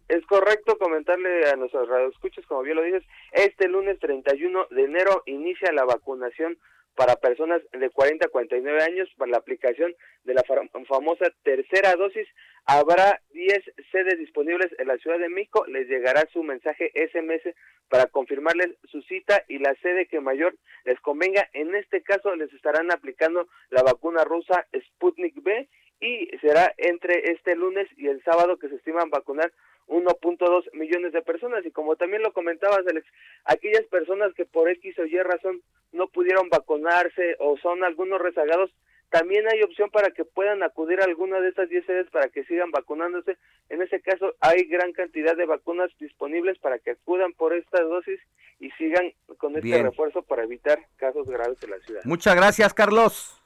[0.07, 5.23] Es correcto comentarle a nuestros radioescuchas, como bien lo dices, este lunes 31 de enero
[5.25, 6.57] inicia la vacunación
[6.95, 10.43] para personas de 40 a 49 años para la aplicación de la
[10.87, 12.27] famosa tercera dosis.
[12.65, 15.65] Habrá 10 sedes disponibles en la Ciudad de México.
[15.67, 17.55] Les llegará su mensaje SMS
[17.89, 21.49] para confirmarles su cita y la sede que mayor les convenga.
[21.53, 25.67] En este caso les estarán aplicando la vacuna rusa Sputnik B
[25.99, 29.51] y será entre este lunes y el sábado que se estiman vacunar
[29.91, 33.05] 1.2 millones de personas y como también lo comentabas Alex,
[33.45, 38.71] aquellas personas que por X o Y razón no pudieron vacunarse o son algunos rezagados,
[39.09, 42.45] también hay opción para que puedan acudir a alguna de estas 10 sedes para que
[42.45, 43.37] sigan vacunándose.
[43.67, 48.21] En ese caso hay gran cantidad de vacunas disponibles para que acudan por estas dosis
[48.61, 52.01] y sigan con este refuerzo para evitar casos graves en la ciudad.
[52.05, 53.37] Muchas gracias, Carlos.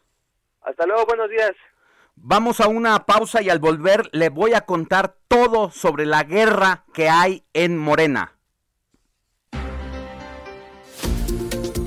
[0.61, 1.55] Hasta luego, buenos días.
[2.15, 6.85] Vamos a una pausa y al volver le voy a contar todo sobre la guerra
[6.93, 8.37] que hay en Morena.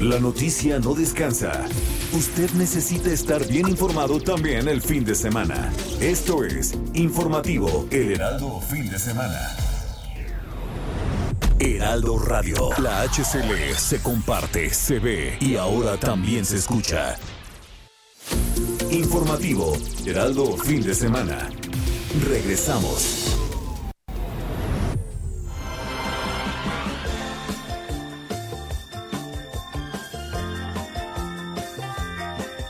[0.00, 1.66] La noticia no descansa.
[2.12, 5.72] Usted necesita estar bien informado también el fin de semana.
[6.00, 9.56] Esto es Informativo El Heraldo Fin de Semana.
[11.58, 12.70] Heraldo Radio.
[12.78, 17.16] La HCL se comparte, se ve y ahora también se escucha.
[18.90, 21.50] Informativo, Heraldo Fin de Semana.
[22.26, 23.36] Regresamos.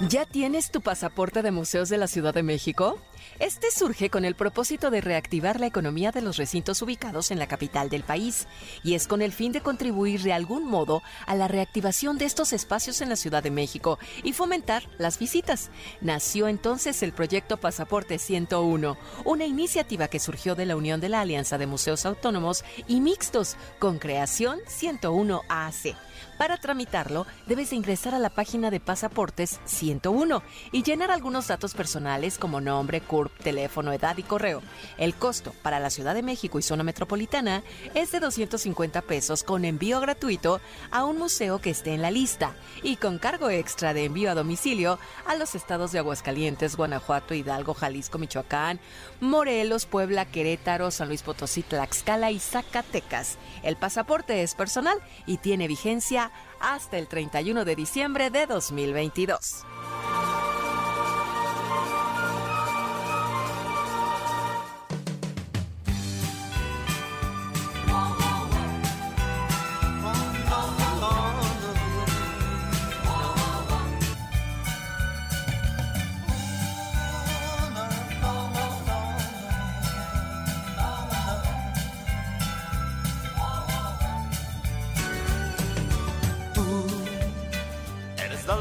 [0.09, 2.99] ¿Ya tienes tu pasaporte de museos de la Ciudad de México?
[3.41, 7.47] Este surge con el propósito de reactivar la economía de los recintos ubicados en la
[7.47, 8.49] capital del país
[8.83, 12.53] y es con el fin de contribuir de algún modo a la reactivación de estos
[12.53, 15.71] espacios en la Ciudad de México y fomentar las visitas.
[16.01, 21.21] Nació entonces el proyecto Pasaporte 101, una iniciativa que surgió de la unión de la
[21.21, 25.95] Alianza de Museos Autónomos y Mixtos con creación 101 AC.
[26.39, 32.39] Para tramitarlo, debes ingresar a la página de Pasaportes 101 y llenar algunos datos personales
[32.39, 34.63] como nombre, CURP, teléfono, edad y correo.
[34.99, 39.65] El costo para la Ciudad de México y zona metropolitana es de 250 pesos con
[39.65, 40.61] envío gratuito
[40.93, 44.37] a un museo que esté en la lista y con cargo extra de envío a
[44.37, 48.79] domicilio a los estados de Aguascalientes, Guanajuato, Hidalgo, Jalisco, Michoacán,
[49.21, 53.39] Morelos, Puebla, Querétaro, San Luis Potosí, Tlaxcala y Zacatecas.
[53.65, 56.28] El pasaporte es personal y tiene vigencia
[56.61, 59.65] hasta el 31 de diciembre de 2022.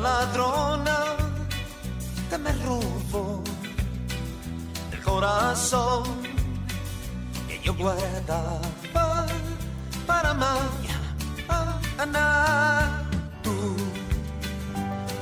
[0.08, 0.98] Ladrona
[2.30, 3.26] que me robó
[4.94, 6.04] el corazón
[7.48, 8.62] que yo guardaba
[10.10, 11.10] para mañana.
[13.44, 13.58] Tú,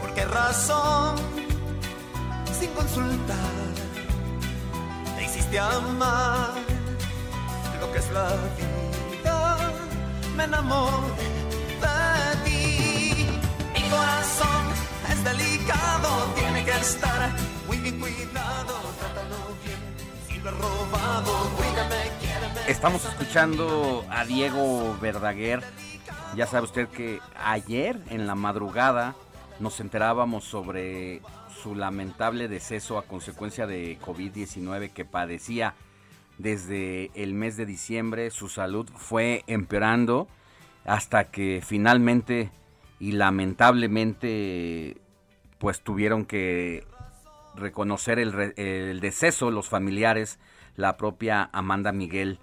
[0.01, 1.15] ¿por qué razón?
[2.59, 3.63] Sin consultar,
[5.15, 6.51] te hiciste amar
[7.81, 9.37] lo que es la vida.
[10.37, 11.29] Me enamoré
[11.83, 11.97] de
[12.45, 12.74] ti,
[13.89, 14.65] corazón
[15.25, 17.31] delicado, tiene que estar
[17.65, 18.75] muy cuidado,
[19.63, 19.79] bien,
[20.27, 21.55] si lo robado,
[22.67, 25.61] Estamos escuchando a Diego Verdaguer.
[26.35, 29.15] Ya sabe usted que ayer en la madrugada
[29.59, 31.21] nos enterábamos sobre
[31.61, 35.75] su lamentable deceso a consecuencia de COVID-19 que padecía
[36.37, 38.31] desde el mes de diciembre.
[38.31, 40.27] Su salud fue empeorando
[40.85, 42.51] hasta que finalmente
[42.99, 44.97] y lamentablemente
[45.59, 46.85] pues tuvieron que
[47.55, 50.39] reconocer el, deceso los familiares.
[50.75, 52.39] La propia Amanda Miguel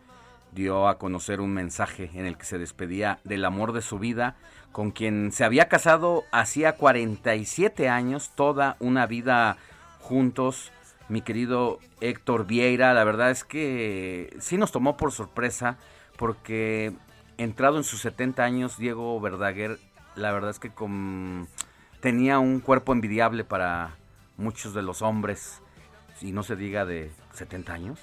[0.52, 4.36] dio a conocer un mensaje en el que se despedía del amor de su vida,
[4.70, 9.56] con quien se había casado hacía 47 años, toda una vida
[10.00, 10.72] juntos.
[11.08, 15.76] Mi querido Héctor Vieira, la verdad es que sí nos tomó por sorpresa,
[16.16, 16.92] porque
[17.36, 19.78] entrado en sus 70 años, Diego Verdaguer,
[20.16, 21.48] la verdad es que con
[22.00, 23.96] tenía un cuerpo envidiable para
[24.36, 25.62] muchos de los hombres,
[26.20, 28.00] y no se diga de 70 años,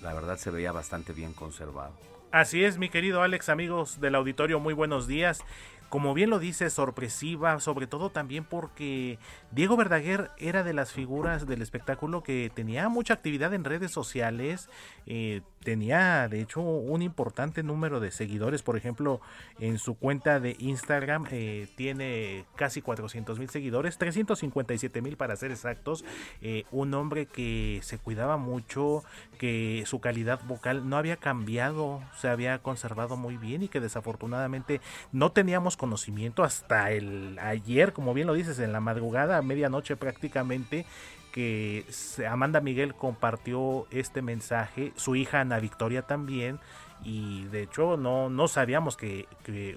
[0.00, 1.92] la verdad se veía bastante bien conservado.
[2.30, 5.42] Así es, mi querido Alex, amigos del auditorio, muy buenos días
[5.88, 9.18] como bien lo dice, sorpresiva, sobre todo también porque
[9.50, 14.68] Diego Verdaguer era de las figuras del espectáculo que tenía mucha actividad en redes sociales,
[15.06, 19.20] eh, tenía de hecho un importante número de seguidores, por ejemplo,
[19.58, 25.50] en su cuenta de Instagram eh, tiene casi 400 mil seguidores, 357 mil para ser
[25.50, 26.04] exactos,
[26.42, 29.04] eh, un hombre que se cuidaba mucho,
[29.38, 34.80] que su calidad vocal no había cambiado, se había conservado muy bien y que desafortunadamente
[35.12, 39.96] no teníamos conocimiento hasta el ayer, como bien lo dices, en la madrugada, a medianoche
[39.96, 40.84] prácticamente,
[41.32, 41.86] que
[42.28, 46.60] Amanda Miguel compartió este mensaje, su hija Ana Victoria también,
[47.04, 49.26] y de hecho no, no sabíamos que,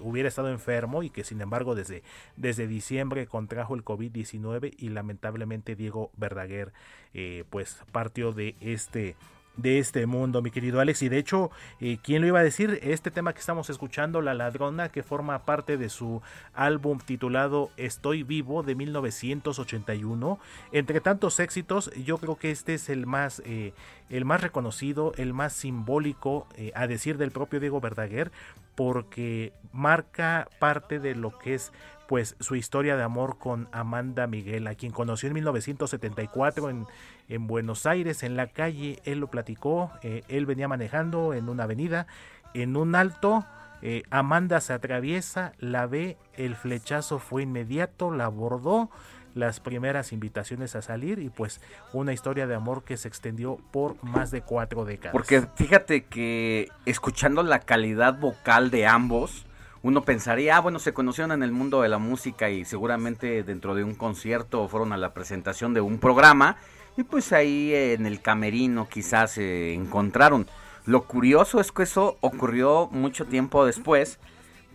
[0.01, 2.03] hubiera estado enfermo y que sin embargo desde,
[2.35, 6.73] desde diciembre contrajo el COVID-19 y lamentablemente Diego Verdaguer
[7.13, 9.15] eh, pues partió de este
[9.57, 11.01] de este mundo, mi querido Alex.
[11.01, 12.79] Y de hecho, eh, ¿quién lo iba a decir?
[12.83, 16.21] Este tema que estamos escuchando, La Ladrona, que forma parte de su
[16.53, 20.39] álbum titulado Estoy Vivo de 1981.
[20.71, 23.73] Entre tantos éxitos, yo creo que este es el más, eh,
[24.09, 28.31] el más reconocido, el más simbólico, eh, a decir del propio Diego Verdaguer,
[28.75, 31.71] porque marca parte de lo que es
[32.11, 36.85] pues su historia de amor con Amanda Miguel, a quien conoció en 1974 en,
[37.31, 41.63] en Buenos Aires, en la calle, él lo platicó, eh, él venía manejando en una
[41.63, 42.05] avenida,
[42.53, 43.45] en un alto,
[43.81, 48.89] eh, Amanda se atraviesa, la ve, el flechazo fue inmediato, la abordó,
[49.33, 51.61] las primeras invitaciones a salir y pues
[51.93, 55.13] una historia de amor que se extendió por más de cuatro décadas.
[55.13, 59.45] Porque fíjate que escuchando la calidad vocal de ambos,
[59.83, 63.73] uno pensaría, ah, bueno, se conocieron en el mundo de la música y seguramente dentro
[63.73, 66.57] de un concierto fueron a la presentación de un programa
[66.97, 70.47] y pues ahí en el camerino quizás se encontraron.
[70.85, 74.19] Lo curioso es que eso ocurrió mucho tiempo después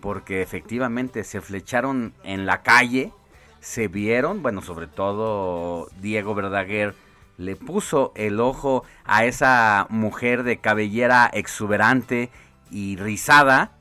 [0.01, 3.13] porque efectivamente se flecharon en la calle,
[3.61, 6.95] se vieron, bueno, sobre todo Diego Verdaguer
[7.39, 12.31] le puso el ojo a esa mujer de cabellera exuberante
[12.71, 13.73] y rizada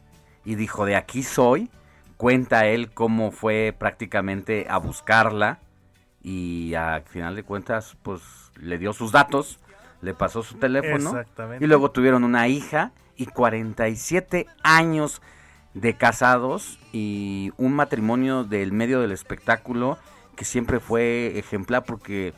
[0.43, 1.69] y dijo, de aquí soy.
[2.17, 5.59] Cuenta él cómo fue prácticamente a buscarla
[6.25, 8.21] y al final de cuentas pues
[8.55, 9.59] le dio sus datos,
[10.01, 11.13] le pasó su teléfono
[11.59, 15.21] y luego tuvieron una hija y 47 años
[15.75, 19.99] de casados y un matrimonio del medio del espectáculo
[20.35, 22.33] que siempre fue ejemplar porque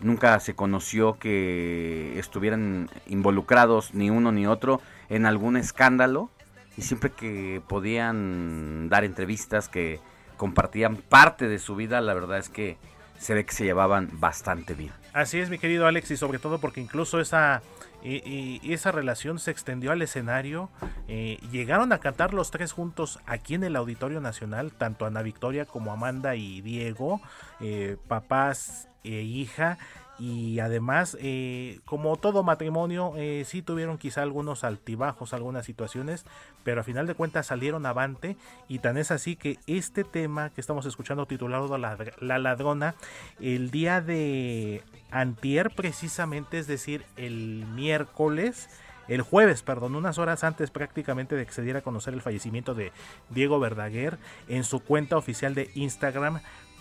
[0.00, 6.30] nunca se conoció que estuvieran involucrados ni uno ni otro en algún escándalo
[6.78, 10.00] y siempre que podían dar entrevistas que
[10.38, 12.78] compartían parte de su vida, la verdad es que
[13.18, 14.92] se ve que se llevaban bastante bien.
[15.12, 17.62] Así es, mi querido Alex, y sobre todo porque incluso esa,
[18.02, 20.70] esa relación se extendió al escenario.
[21.08, 25.64] Eh, llegaron a cantar los tres juntos aquí en el Auditorio Nacional, tanto Ana Victoria
[25.64, 27.20] como Amanda y Diego,
[27.60, 29.78] eh, papás e hija
[30.18, 36.24] y además eh, como todo matrimonio eh, sí tuvieron quizá algunos altibajos algunas situaciones
[36.64, 38.36] pero a final de cuentas salieron avante
[38.68, 42.94] y tan es así que este tema que estamos escuchando titulado la, la ladrona
[43.40, 48.68] el día de antier precisamente es decir el miércoles
[49.08, 52.74] el jueves, perdón, unas horas antes prácticamente de que se diera a conocer el fallecimiento
[52.74, 52.92] de
[53.30, 56.40] Diego Verdaguer, en su cuenta oficial de Instagram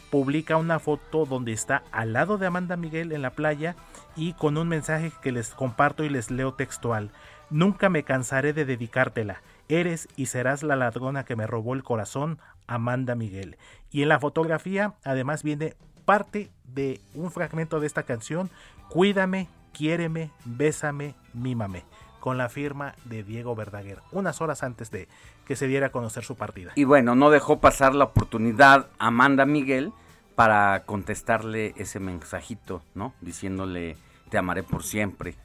[0.09, 3.75] publica una foto donde está al lado de Amanda Miguel en la playa
[4.15, 7.11] y con un mensaje que les comparto y les leo textual.
[7.49, 9.41] Nunca me cansaré de dedicártela.
[9.69, 13.57] Eres y serás la ladrona que me robó el corazón, Amanda Miguel.
[13.91, 18.49] Y en la fotografía además viene parte de un fragmento de esta canción,
[18.89, 21.83] Cuídame, quiéreme, bésame, mímame,
[22.27, 25.07] con la firma de Diego Verdaguer, unas horas antes de
[25.45, 26.73] que se diera a conocer su partida.
[26.75, 29.93] Y bueno, no dejó pasar la oportunidad Amanda Miguel
[30.35, 33.13] para contestarle ese mensajito, ¿no?
[33.21, 33.95] Diciéndole,
[34.29, 35.35] te amaré por siempre.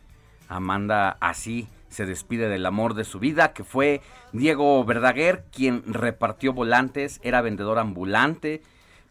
[0.49, 4.01] Amanda así se despide del amor de su vida, que fue
[4.33, 8.61] Diego Verdaguer, quien repartió volantes, era vendedor ambulante,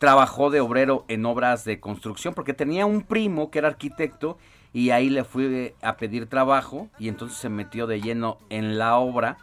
[0.02, 4.40] trabajó de obrero en obras de construcción, porque tenía un primo que era arquitecto
[4.74, 8.98] y ahí le fue a pedir trabajo y entonces se metió de lleno en la
[8.98, 9.38] obra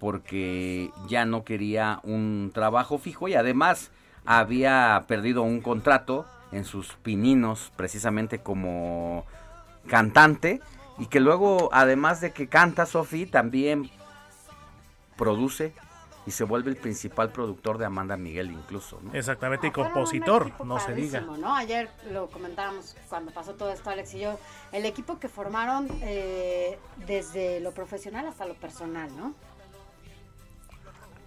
[0.00, 3.90] porque ya no quería un trabajo fijo y además
[4.24, 9.26] había perdido un contrato en sus pininos precisamente como
[9.88, 10.62] cantante
[10.98, 13.90] y que luego además de que canta Sophie también
[15.18, 15.74] produce,
[16.26, 19.00] y se vuelve el principal productor de Amanda Miguel incluso.
[19.02, 19.12] ¿no?
[19.14, 21.20] Exactamente, y compositor, no se diga.
[21.20, 21.54] ¿no?
[21.54, 24.38] Ayer lo comentábamos cuando pasó todo esto, Alex y yo,
[24.72, 29.34] el equipo que formaron eh, desde lo profesional hasta lo personal, ¿no?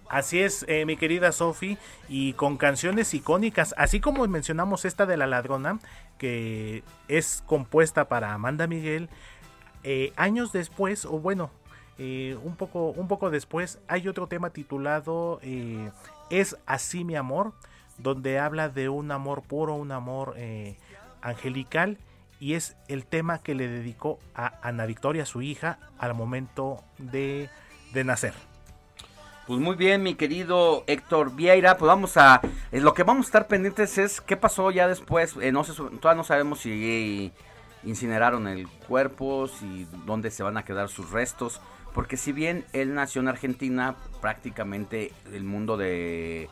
[0.08, 5.16] Así es, eh, mi querida Sofi, y con canciones icónicas, así como mencionamos esta de
[5.16, 5.80] La Ladrona,
[6.16, 9.08] que es compuesta para Amanda Miguel,
[9.82, 11.50] eh, años después, o bueno,
[11.98, 15.40] eh, un, poco, un poco después, hay otro tema titulado
[16.30, 17.52] Es así mi amor,
[17.98, 20.36] donde habla de un amor puro, un amor
[21.22, 21.98] angelical,
[22.38, 27.48] y es el tema que le dedicó a Ana Victoria, su hija, al momento de,
[27.92, 28.34] de nacer.
[29.46, 32.40] Pues muy bien, mi querido Héctor Vieira, pues vamos a,
[32.72, 35.72] eh, lo que vamos a estar pendientes es qué pasó ya después, eh, no sé,
[35.72, 37.32] todavía no sabemos si
[37.84, 41.60] incineraron el cuerpo, si dónde se van a quedar sus restos,
[41.96, 46.50] porque si bien él nació en Argentina, prácticamente el mundo de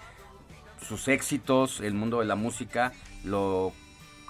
[0.80, 2.92] sus éxitos, el mundo de la música,
[3.24, 3.74] lo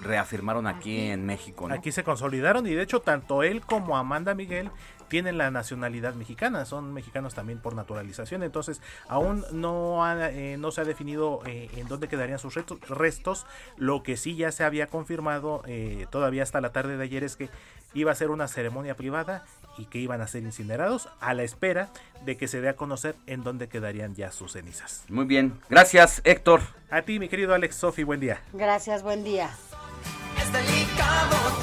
[0.01, 1.69] reafirmaron aquí en México.
[1.71, 4.69] Aquí se consolidaron y de hecho tanto él como Amanda Miguel
[5.07, 10.81] tienen la nacionalidad mexicana, son mexicanos también por naturalización, entonces aún no, eh, no se
[10.81, 12.55] ha definido eh, en dónde quedarían sus
[12.89, 13.45] restos,
[13.77, 17.35] lo que sí ya se había confirmado eh, todavía hasta la tarde de ayer es
[17.35, 17.49] que
[17.95, 19.43] iba a ser una ceremonia privada
[19.77, 21.89] y que iban a ser incinerados a la espera
[22.23, 25.03] de que se dé a conocer en dónde quedarían ya sus cenizas.
[25.09, 26.61] Muy bien, gracias Héctor.
[26.91, 28.41] A ti mi querido Alex Sofi, buen día.
[28.53, 29.49] Gracias, buen día.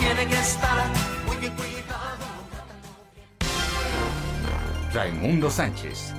[0.01, 0.89] tiene que estar
[1.27, 1.37] muy
[4.93, 6.13] Raimundo Sánchez.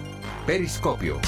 [0.47, 1.19] Periscopio.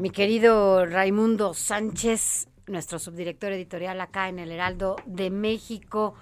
[0.00, 6.14] Mi querido Raimundo Sánchez, nuestro subdirector editorial acá en el Heraldo de México.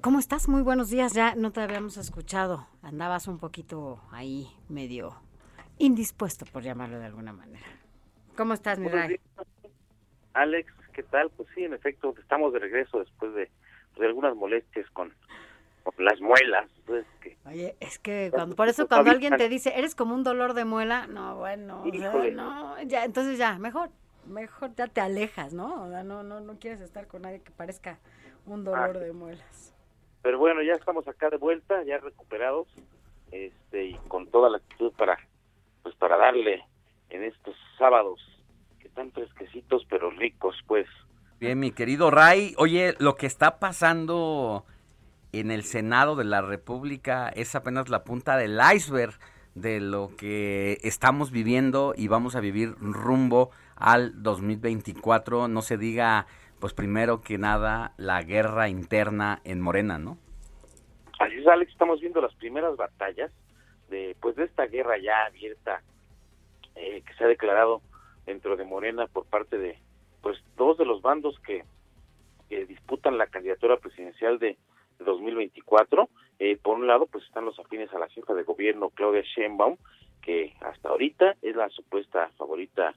[0.00, 0.48] ¿Cómo estás?
[0.48, 1.12] Muy buenos días.
[1.12, 2.66] Ya no te habíamos escuchado.
[2.82, 5.14] Andabas un poquito ahí medio
[5.78, 7.66] indispuesto, por llamarlo de alguna manera.
[8.36, 9.20] ¿Cómo estás, mi Ray?
[10.34, 11.30] Alex, ¿qué tal?
[11.30, 13.50] Pues sí, en efecto, estamos de regreso después de,
[13.98, 15.12] de algunas molestias con,
[15.98, 16.70] las muelas.
[16.86, 20.22] Pues, que, Oye, es que cuando, por eso cuando alguien te dice, eres como un
[20.22, 21.84] dolor de muela, no, bueno,
[22.32, 23.90] no, ya, entonces ya, mejor,
[24.28, 25.84] mejor ya te alejas, ¿no?
[25.84, 27.98] O sea, no, no, no quieres estar con nadie que parezca
[28.46, 29.00] un dolor ah.
[29.00, 29.74] de muelas.
[30.22, 32.68] Pero bueno, ya estamos acá de vuelta, ya recuperados,
[33.30, 35.18] este, y con toda la actitud para,
[35.82, 36.64] pues para darle
[37.10, 38.20] en estos sábados
[38.80, 40.86] que están fresquecitos pero ricos, pues.
[41.40, 44.64] Bien, mi querido Ray, oye, lo que está pasando
[45.32, 49.18] en el Senado de la República es apenas la punta del iceberg
[49.54, 55.48] de lo que estamos viviendo y vamos a vivir rumbo al 2024.
[55.48, 56.26] No se diga,
[56.60, 60.18] pues primero que nada, la guerra interna en Morena, ¿no?
[61.18, 63.32] Así es, Alex, estamos viendo las primeras batallas
[63.88, 65.82] de, pues, de esta guerra ya abierta
[66.76, 67.80] eh, que se ha declarado
[68.26, 69.78] dentro de Morena por parte de,
[70.22, 71.64] pues, dos de los bandos que,
[72.66, 74.56] disputan la candidatura presidencial de
[75.00, 76.08] 2024.
[76.38, 79.76] Eh, por un lado, pues están los afines a la jefa de gobierno Claudia Sheinbaum,
[80.22, 82.94] que hasta ahorita es la supuesta favorita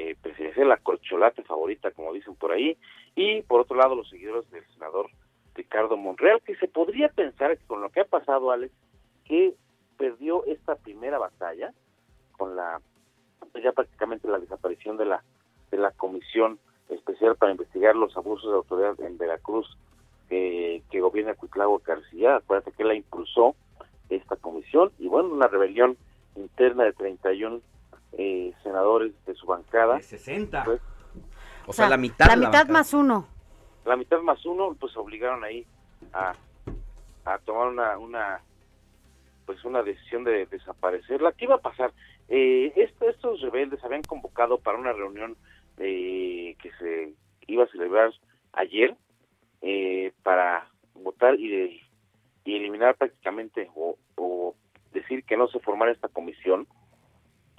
[0.00, 2.78] eh, presidencial, la corcholata favorita, como dicen por ahí,
[3.14, 5.10] y por otro lado los seguidores del senador
[5.54, 8.72] Ricardo Monreal, que se podría pensar que con lo que ha pasado, Alex,
[9.26, 9.54] que
[9.98, 11.74] perdió esta primera batalla
[12.32, 12.80] con la
[13.52, 15.22] pues ya prácticamente la desaparición de la
[15.70, 19.76] de la comisión especial para investigar los abusos de autoridad en Veracruz
[20.28, 23.56] que gobierna Cuitlagua García, acuérdate que la impulsó
[24.08, 25.96] esta comisión y bueno, una rebelión
[26.36, 27.60] interna de 31
[28.12, 29.96] eh, senadores de su bancada.
[29.96, 30.64] De 60.
[30.64, 30.80] Pues,
[31.66, 32.26] o, sea, la mitad.
[32.26, 33.28] La mitad más uno.
[33.84, 35.66] La mitad más uno, pues obligaron ahí
[36.12, 36.34] a,
[37.24, 38.40] a tomar una, una
[39.50, 41.32] pues una decisión de desaparecerla.
[41.32, 41.92] ¿Qué iba a pasar?
[42.28, 45.36] Eh, estos rebeldes habían convocado para una reunión
[45.78, 47.14] eh, que se
[47.48, 48.12] iba a celebrar
[48.52, 48.94] ayer
[49.62, 51.80] eh, para votar y, de,
[52.44, 54.54] y eliminar prácticamente o,
[54.92, 56.66] decir que no se formara esta comisión,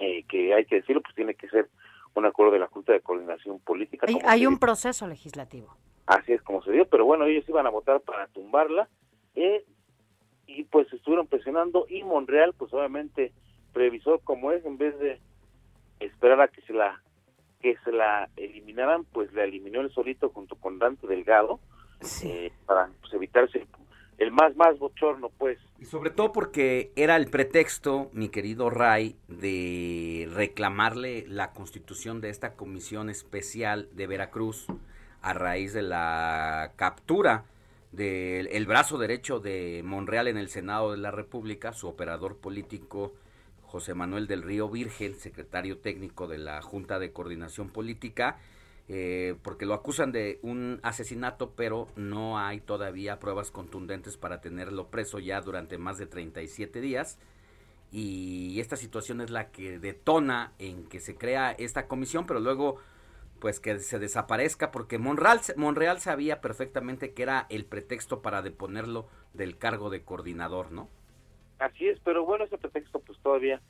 [0.02, 1.68] eh, que hay que decirlo, pues tiene que ser
[2.14, 4.08] un acuerdo de la Junta de Coordinación Política.
[4.24, 5.76] Hay, un proceso legislativo.
[6.06, 8.88] Así es como se dio, pero bueno, ellos iban a votar para tumbarla
[9.36, 9.64] eh,
[10.48, 13.32] y pues estuvieron presionando y Monreal, pues obviamente
[13.72, 15.20] previsor como es, en vez de
[16.00, 17.00] esperar a que se la
[17.60, 21.60] que se la eliminaran, pues la eliminó el solito junto con Dante Delgado
[22.24, 23.68] eh, para pues, evitarse
[24.18, 25.58] el más más bochorno pues.
[25.80, 32.30] Y sobre todo porque era el pretexto mi querido Ray de reclamarle la constitución de
[32.30, 34.66] esta comisión especial de Veracruz
[35.20, 37.44] a raíz de la captura
[37.92, 43.12] del el brazo derecho de Monreal en el Senado de la República, su operador político
[43.62, 48.38] José Manuel del Río Virgen, secretario técnico de la Junta de Coordinación Política,
[48.94, 54.88] eh, porque lo acusan de un asesinato, pero no hay todavía pruebas contundentes para tenerlo
[54.88, 57.18] preso ya durante más de 37 días.
[57.90, 62.80] Y esta situación es la que detona en que se crea esta comisión, pero luego
[63.40, 69.08] pues que se desaparezca porque Monreal, Monreal sabía perfectamente que era el pretexto para deponerlo
[69.32, 70.90] del cargo de coordinador, ¿no?
[71.58, 73.62] Así es, pero bueno, ese pretexto pues todavía,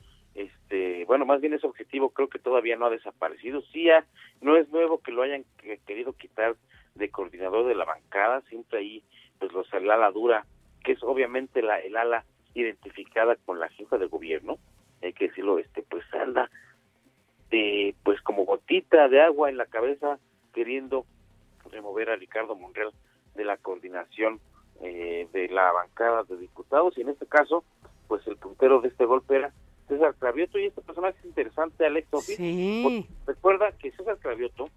[0.73, 3.61] este, bueno, más bien ese objetivo creo que todavía no ha desaparecido.
[3.71, 4.05] Sí, ya
[4.41, 5.45] no es nuevo que lo hayan
[5.85, 6.55] querido quitar
[6.95, 9.03] de coordinador de la bancada, siempre ahí
[9.39, 10.45] pues los el ala dura,
[10.83, 14.57] que es obviamente la el ala identificada con la jefa de gobierno,
[15.01, 16.49] hay que decirlo, este, pues anda
[17.49, 20.19] de, pues como gotita de agua en la cabeza
[20.53, 21.05] queriendo
[21.71, 22.91] remover a Ricardo Monreal
[23.35, 24.39] de la coordinación
[24.81, 27.63] eh, de la bancada de diputados y en este caso
[28.07, 29.53] pues el puntero de este golpe era
[29.87, 33.07] César Cravioto y este personaje es interesante Alex sí.
[33.25, 34.69] recuerda que César Cravioto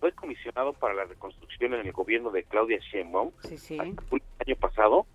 [0.00, 3.32] fue comisionado para la reconstrucción en el gobierno de Claudia Sheinbaum
[3.70, 5.06] el año pasado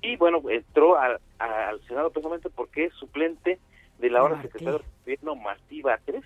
[0.00, 3.58] y bueno entró al, al Senado precisamente porque es suplente
[3.98, 6.24] de la hora secretario de gobierno Martí Batres,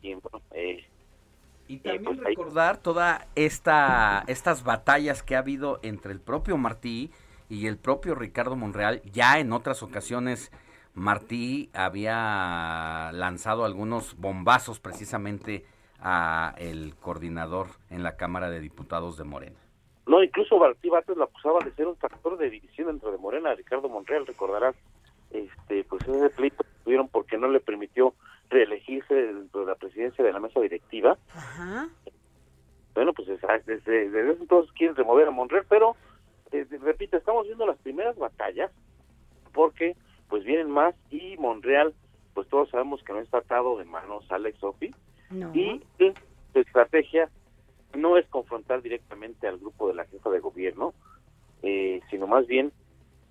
[0.00, 0.20] quien,
[0.52, 0.84] eh,
[1.68, 7.12] y también recordar todas esta, estas batallas que ha habido entre el propio Martí
[7.48, 9.02] y el propio Ricardo Monreal.
[9.12, 10.50] Ya en otras ocasiones
[11.00, 15.64] Martí había lanzado algunos bombazos precisamente
[15.98, 19.58] a el coordinador en la Cámara de Diputados de Morena.
[20.06, 23.54] No, incluso Martí Batres lo acusaba de ser un factor de división dentro de Morena,
[23.54, 24.76] Ricardo Monreal, recordarás
[25.30, 28.14] este pues ese pleito tuvieron porque no le permitió
[28.50, 31.16] reelegirse dentro de la presidencia de la mesa directiva.
[32.92, 35.96] Bueno, pues desde, desde entonces quieren remover a Monreal, pero
[36.52, 38.70] eh, repito, estamos viendo las primeras batallas
[39.52, 39.96] porque
[40.30, 41.92] pues vienen más y Monreal,
[42.32, 44.94] pues todos sabemos que no está atado de manos Alex Sofi
[45.52, 45.82] y
[46.52, 47.28] su estrategia
[47.94, 50.94] no es confrontar directamente al grupo de la jefa de gobierno,
[51.62, 52.72] eh, sino más bien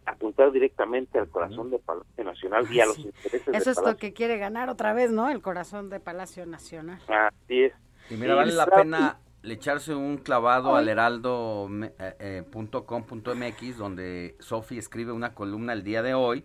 [0.05, 4.13] apuntar directamente al corazón de Palacio Nacional y a los intereses Eso es lo que
[4.13, 5.29] quiere ganar otra vez, ¿no?
[5.29, 6.99] El corazón de Palacio Nacional.
[7.07, 7.73] Así es.
[8.09, 15.11] Y mira, vale la pena echarse un clavado al heraldo.com.mx eh, eh, donde Sofi escribe
[15.11, 16.43] una columna el día de hoy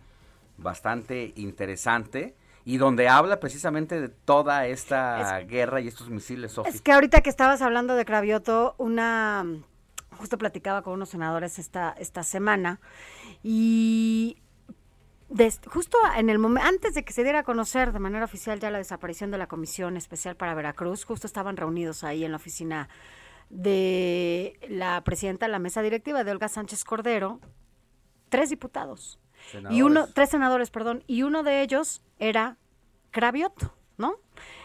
[0.57, 2.35] bastante interesante
[2.65, 6.57] y donde habla precisamente de toda esta guerra y estos misiles.
[6.65, 9.45] Es que ahorita que estabas hablando de Cravioto, una
[10.17, 12.79] justo platicaba con unos senadores esta, esta semana
[13.43, 14.37] y
[15.67, 18.71] justo en el momento, antes de que se diera a conocer de manera oficial ya
[18.71, 22.89] la desaparición de la Comisión Especial para Veracruz, justo estaban reunidos ahí en la oficina
[23.49, 27.39] de la presidenta de la mesa directiva de Olga Sánchez Cordero,
[28.29, 29.19] tres diputados.
[29.69, 32.57] Y uno, tres senadores, perdón, y uno de ellos era
[33.11, 34.15] Cravioto, ¿no?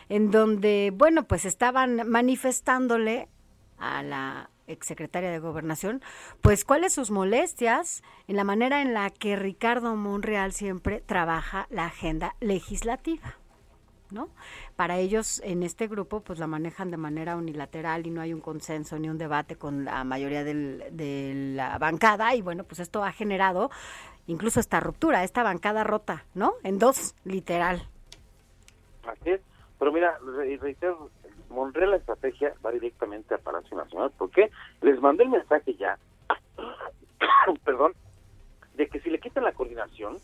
[0.09, 3.29] En donde, bueno, pues estaban manifestándole
[3.79, 6.03] a la exsecretaria de Gobernación,
[6.41, 11.87] pues cuáles sus molestias en la manera en la que Ricardo Monreal siempre trabaja la
[11.87, 13.37] agenda legislativa.
[14.11, 14.29] ¿No?
[14.75, 18.41] Para ellos en este grupo pues la manejan de manera unilateral y no hay un
[18.41, 23.13] consenso ni un debate con la mayoría de la bancada y bueno pues esto ha
[23.13, 23.71] generado
[24.31, 26.55] incluso esta ruptura, esta bancada rota, ¿no?
[26.63, 27.83] En dos, literal.
[29.07, 29.41] Así es,
[29.79, 30.19] pero mira,
[30.61, 31.11] reitero,
[31.49, 34.13] Monreal la estrategia va directamente a Palacio Nacional.
[34.17, 34.51] ¿Por qué?
[34.83, 35.99] Les mandé el mensaje ya,
[37.65, 37.93] perdón,
[38.75, 40.19] de que si le quitan la coordinación,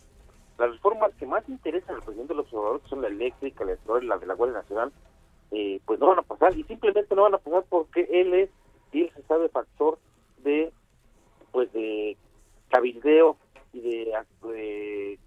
[0.57, 4.05] las reformas que más interesan al presidente del observador, que son la eléctrica, la y
[4.05, 4.91] la de la Guardia Nacional,
[5.51, 8.49] eh, pues no van a pasar y simplemente no van a pasar porque él es
[8.91, 9.99] y él se sabe factor
[10.43, 10.71] de
[11.51, 12.17] pues de
[12.69, 13.37] cabildeo
[13.73, 15.19] y de, pues,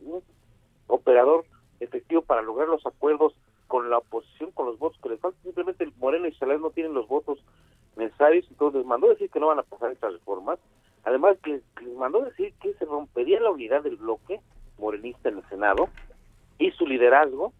[0.00, 0.22] un
[0.86, 1.44] operador
[1.80, 3.34] efectivo para lograr los acuerdos
[3.66, 5.42] con la oposición, con los votos que les faltan.
[5.42, 7.38] Simplemente Moreno y Salas no tienen los votos
[7.96, 10.58] necesarios, entonces les mandó decir que no van a pasar estas reformas.
[11.04, 14.40] Además, les, les mandó decir que se rompería la unidad del bloque
[14.78, 15.88] morenista en el Senado
[16.58, 17.52] y su liderazgo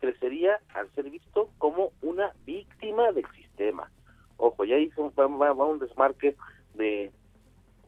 [0.00, 3.90] crecería al ser visto como una víctima del sistema.
[4.36, 6.36] Ojo, ya hizo un, va, un desmarque
[6.74, 7.10] de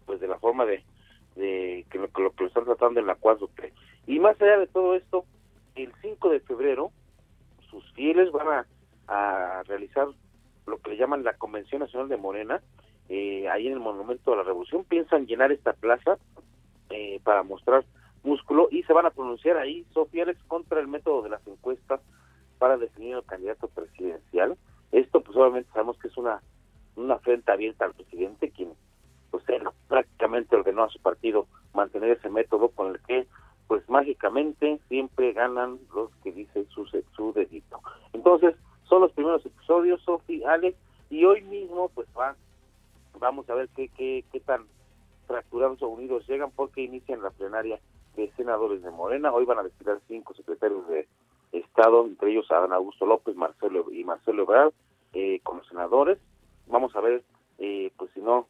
[0.06, 0.82] pues de la forma de,
[1.38, 3.72] de que lo, que lo, están tratando en la 4P.
[4.06, 5.24] Y más allá de todo esto,
[5.76, 6.90] el 5 de febrero
[7.70, 8.64] sus fieles van
[9.06, 10.08] a, realizar
[10.66, 12.60] lo que le llaman la Convención Nacional de Morena,
[13.08, 16.18] eh, ahí en el Monumento de la Revolución, piensan llenar esta plaza
[16.90, 17.84] eh, para mostrar
[18.22, 22.00] músculo y se van a pronunciar ahí, Sofieles, contra el método de las encuestas
[22.58, 24.58] para definir el candidato presidencial.
[24.92, 26.42] Esto, pues obviamente sabemos que es una,
[26.96, 28.72] una frente abierta al presidente, quien
[29.30, 33.26] pues él prácticamente ordenó a su partido mantener ese método con el que
[33.66, 37.80] pues mágicamente siempre ganan los que dicen su, su dedito.
[38.14, 40.76] Entonces, son los primeros episodios, Sofi, Alex,
[41.10, 42.34] y hoy mismo pues va,
[43.18, 44.66] vamos a ver qué, qué, qué tan
[45.26, 47.78] fracturados o unidos llegan porque inician la plenaria
[48.16, 49.32] de senadores de Morena.
[49.32, 51.06] Hoy van a destinar cinco secretarios de
[51.52, 54.72] Estado, entre ellos Adán Augusto López, Marcelo y Marcelo Ebrard,
[55.12, 56.18] eh, como senadores.
[56.66, 57.22] Vamos a ver,
[57.58, 58.46] eh, pues si no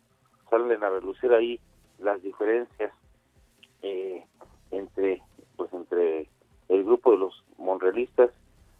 [0.50, 1.60] salen a relucir ahí
[1.98, 2.92] las diferencias
[3.82, 4.24] eh,
[4.70, 5.22] entre,
[5.56, 6.28] pues entre
[6.68, 8.30] el grupo de los monrealistas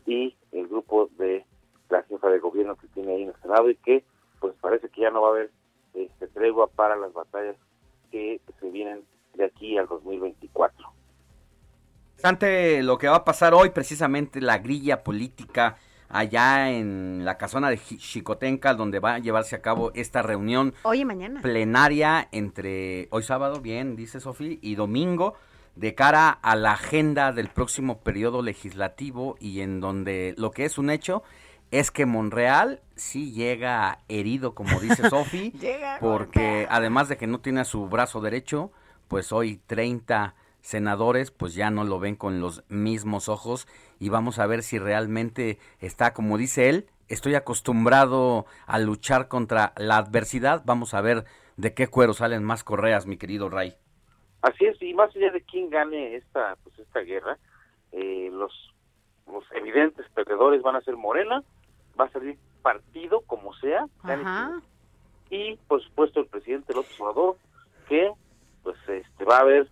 [0.07, 1.45] y el grupo de
[1.91, 4.05] la jefa de gobierno que tiene ahí en el Senado y que
[4.41, 5.51] pues parece que ya no va a haber
[5.95, 7.57] este, tregua para las batallas
[8.11, 9.05] que se vienen
[9.35, 10.87] de aquí al 2024.
[12.23, 15.77] Ante lo que va a pasar hoy, precisamente la grilla política
[16.09, 21.01] allá en la casona de Chicotenca, donde va a llevarse a cabo esta reunión hoy
[21.01, 21.41] y mañana.
[21.43, 25.35] plenaria entre hoy sábado, bien, dice Sofía, y domingo,
[25.77, 30.79] de cara a la agenda del próximo periodo legislativo y en donde lo que es
[30.79, 31.23] un hecho
[31.71, 35.53] es que Monreal sí llega herido, como dice Sofi,
[36.01, 38.73] porque además de que no tiene su brazo derecho,
[39.07, 43.69] pues hoy 30 senadores pues ya no lo ven con los mismos ojos
[43.99, 49.73] y vamos a ver si realmente está, como dice él, estoy acostumbrado a luchar contra
[49.77, 51.25] la adversidad, vamos a ver
[51.57, 53.75] de qué cuero salen más correas, mi querido Ray.
[54.43, 57.39] Así es, y más allá de quién gane esta, pues esta guerra,
[57.93, 58.53] eh, los,
[59.27, 61.43] los evidentes perdedores van a ser Morena,
[61.99, 63.87] va a salir partido como sea,
[65.31, 67.37] y por supuesto el presidente López Obrador,
[67.89, 68.11] que
[68.63, 69.69] pues este va a ver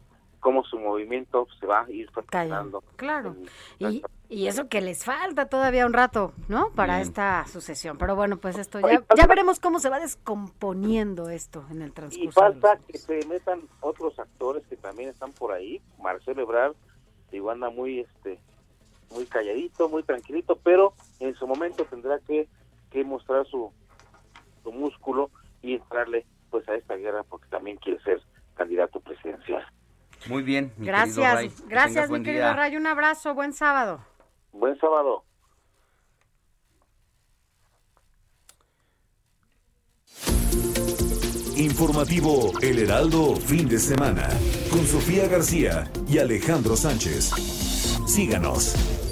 [0.47, 2.85] cómo su movimiento se va a ir perfeccionando.
[2.95, 3.35] Claro,
[3.81, 6.71] y, y, eso que les falta todavía un rato, ¿no?
[6.71, 7.99] Para esta sucesión.
[7.99, 12.29] Pero bueno, pues esto ya, ya veremos cómo se va descomponiendo esto en el transcurso.
[12.29, 15.83] Y falta que se metan otros actores que también están por ahí.
[15.99, 16.77] Marcelo Ebrard,
[17.33, 18.39] igual anda muy, este,
[19.11, 22.47] muy calladito, muy tranquilito, pero en su momento tendrá que,
[22.93, 23.73] que mostrar su,
[24.63, 25.29] su músculo
[25.61, 28.23] y entrarle pues a esta guerra porque también quiere ser
[28.55, 29.67] candidato presidencial.
[30.29, 31.53] Muy bien, mi gracias, Ray.
[31.67, 34.01] gracias mi querido Ray, un abrazo, buen sábado.
[34.53, 35.25] Buen sábado.
[41.57, 44.29] Informativo El Heraldo, fin de semana,
[44.71, 47.31] con Sofía García y Alejandro Sánchez.
[48.07, 49.06] Síganos.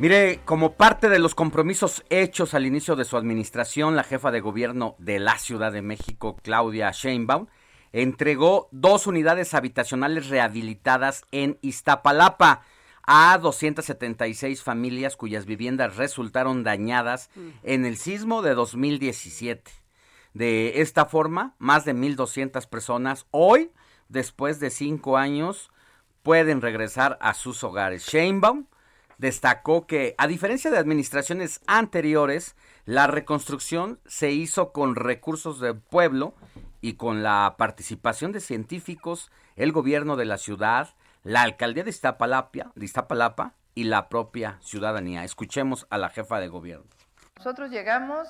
[0.00, 4.38] Mire, como parte de los compromisos hechos al inicio de su administración, la jefa de
[4.38, 7.48] gobierno de la Ciudad de México, Claudia Sheinbaum,
[7.90, 12.62] entregó dos unidades habitacionales rehabilitadas en Iztapalapa
[13.08, 17.48] a 276 familias cuyas viviendas resultaron dañadas mm.
[17.64, 19.68] en el sismo de 2017.
[20.32, 23.72] De esta forma, más de 1.200 personas hoy,
[24.08, 25.72] después de cinco años,
[26.22, 28.06] pueden regresar a sus hogares.
[28.06, 28.66] Sheinbaum
[29.18, 36.34] destacó que, a diferencia de administraciones anteriores, la reconstrucción se hizo con recursos del pueblo
[36.80, 40.88] y con la participación de científicos, el gobierno de la ciudad,
[41.24, 45.24] la alcaldía de Iztapalapa, de Iztapalapa y la propia ciudadanía.
[45.24, 46.86] Escuchemos a la jefa de gobierno.
[47.36, 48.28] Nosotros llegamos,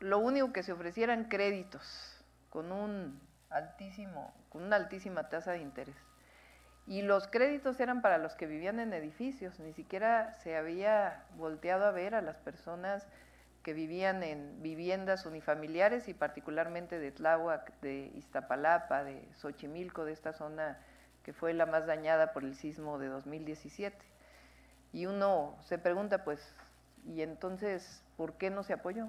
[0.00, 3.20] lo único que se ofrecieran créditos con un
[3.50, 5.96] altísimo, con una altísima tasa de interés.
[6.86, 11.84] Y los créditos eran para los que vivían en edificios, ni siquiera se había volteado
[11.84, 13.06] a ver a las personas
[13.64, 20.32] que vivían en viviendas unifamiliares y particularmente de Tláhuac, de Iztapalapa, de Xochimilco, de esta
[20.32, 20.78] zona
[21.24, 23.98] que fue la más dañada por el sismo de 2017.
[24.92, 26.54] Y uno se pregunta, pues,
[27.04, 29.08] ¿y entonces por qué no se apoyó?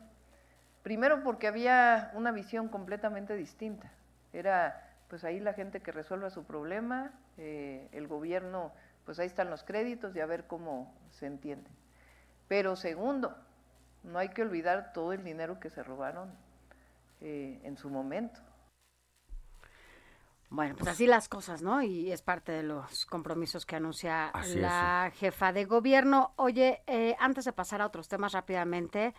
[0.82, 3.92] Primero porque había una visión completamente distinta.
[4.34, 8.74] Era pues ahí la gente que resuelva su problema, eh, el gobierno,
[9.06, 11.70] pues ahí están los créditos y a ver cómo se entiende.
[12.48, 13.36] Pero segundo,
[14.04, 16.32] no hay que olvidar todo el dinero que se robaron
[17.22, 18.42] eh, en su momento.
[20.50, 21.82] Bueno, pues así las cosas, ¿no?
[21.82, 26.32] Y es parte de los compromisos que anuncia la jefa de gobierno.
[26.38, 29.14] Oye, eh, antes de pasar a otros temas rápidamente,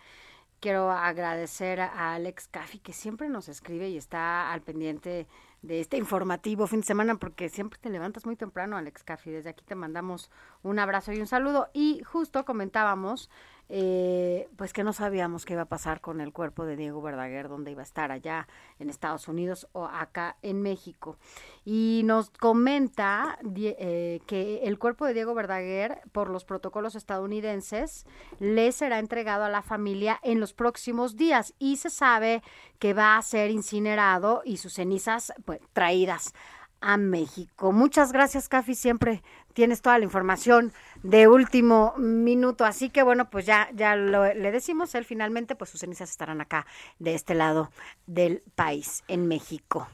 [0.59, 5.27] quiero agradecer a Alex Caffi, que siempre nos escribe y está al pendiente
[5.61, 9.31] de este informativo fin de semana, porque siempre te levantas muy temprano, Alex Caffi.
[9.31, 10.31] Desde aquí te mandamos
[10.63, 11.69] un abrazo y un saludo.
[11.73, 13.29] Y justo comentábamos
[13.71, 17.47] eh, pues que no sabíamos qué iba a pasar con el cuerpo de Diego Verdaguer,
[17.47, 18.47] dónde iba a estar allá
[18.79, 21.17] en Estados Unidos o acá en México.
[21.65, 28.07] Y nos comenta eh, que el cuerpo de Diego Verdaguer, por los protocolos estadounidenses,
[28.39, 32.41] le será entregado a la familia en los próximos días y se sabe
[32.79, 36.33] que va a ser incinerado y sus cenizas pues, traídas
[36.81, 37.71] a México.
[37.71, 38.75] Muchas gracias, Cafi.
[38.75, 40.73] Siempre tienes toda la información
[41.03, 42.65] de último minuto.
[42.65, 46.65] Así que bueno, pues ya, ya le decimos, él finalmente, pues sus cenizas estarán acá,
[46.99, 47.71] de este lado
[48.07, 49.87] del país, en México.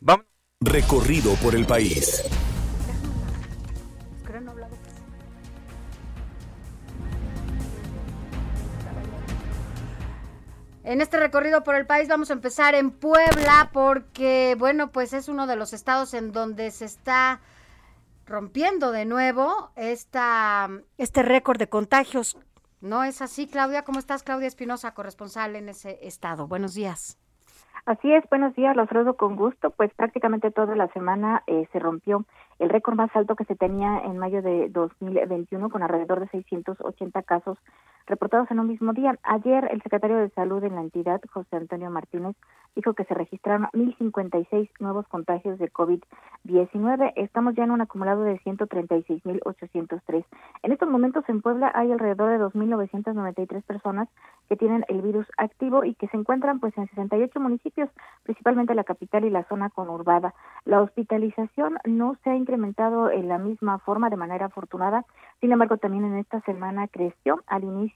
[0.00, 0.26] Vamos.
[0.62, 2.22] Recorrido por el país.
[10.82, 15.28] En este recorrido por el país vamos a empezar en Puebla porque, bueno, pues es
[15.28, 17.40] uno de los estados en donde se está
[18.30, 22.38] rompiendo de nuevo esta, este récord de contagios.
[22.80, 23.82] ¿No es así, Claudia?
[23.82, 26.46] ¿Cómo estás, Claudia Espinosa, corresponsal en ese estado?
[26.46, 27.18] Buenos días.
[27.86, 29.70] Así es, buenos días, los saludo con gusto.
[29.70, 32.24] Pues prácticamente toda la semana eh, se rompió
[32.58, 37.22] el récord más alto que se tenía en mayo de 2021 con alrededor de 680
[37.22, 37.58] casos
[38.06, 39.18] reportados en un mismo día.
[39.22, 42.36] Ayer el secretario de Salud en la entidad, José Antonio Martínez,
[42.76, 47.12] dijo que se registraron 1.056 nuevos contagios de COVID-19.
[47.16, 50.24] Estamos ya en un acumulado de 136.803.
[50.62, 54.08] En estos momentos en Puebla hay alrededor de 2.993 personas
[54.48, 57.88] que tienen el virus activo y que se encuentran pues en 68 municipios,
[58.24, 60.34] principalmente la capital y la zona conurbada.
[60.64, 65.04] La hospitalización no se ha incrementado en la misma forma de manera afortunada,
[65.40, 67.42] sin embargo también en esta semana creció.
[67.46, 67.89] Al inicio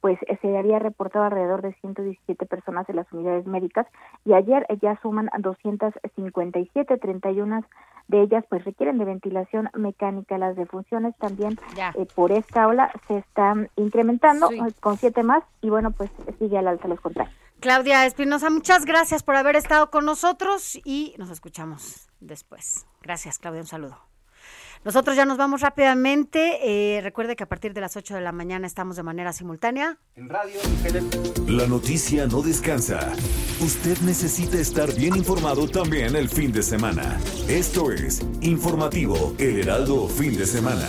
[0.00, 3.86] pues se había reportado alrededor de 117 personas en las unidades médicas
[4.24, 7.64] y ayer ya suman 257, 31
[8.08, 10.38] de ellas pues requieren de ventilación mecánica.
[10.38, 15.70] Las defunciones también eh, por esta ola se están incrementando eh, con siete más y
[15.70, 17.36] bueno pues sigue al alza los contagios.
[17.60, 22.86] Claudia Espinosa, muchas gracias por haber estado con nosotros y nos escuchamos después.
[23.02, 24.07] Gracias, Claudia, un saludo.
[24.84, 26.58] Nosotros ya nos vamos rápidamente.
[26.96, 29.98] Eh, recuerde que a partir de las 8 de la mañana estamos de manera simultánea.
[30.16, 30.58] En radio
[31.46, 33.12] La noticia no descansa.
[33.60, 37.18] Usted necesita estar bien informado también el fin de semana.
[37.48, 40.88] Esto es Informativo El Heraldo Fin de Semana.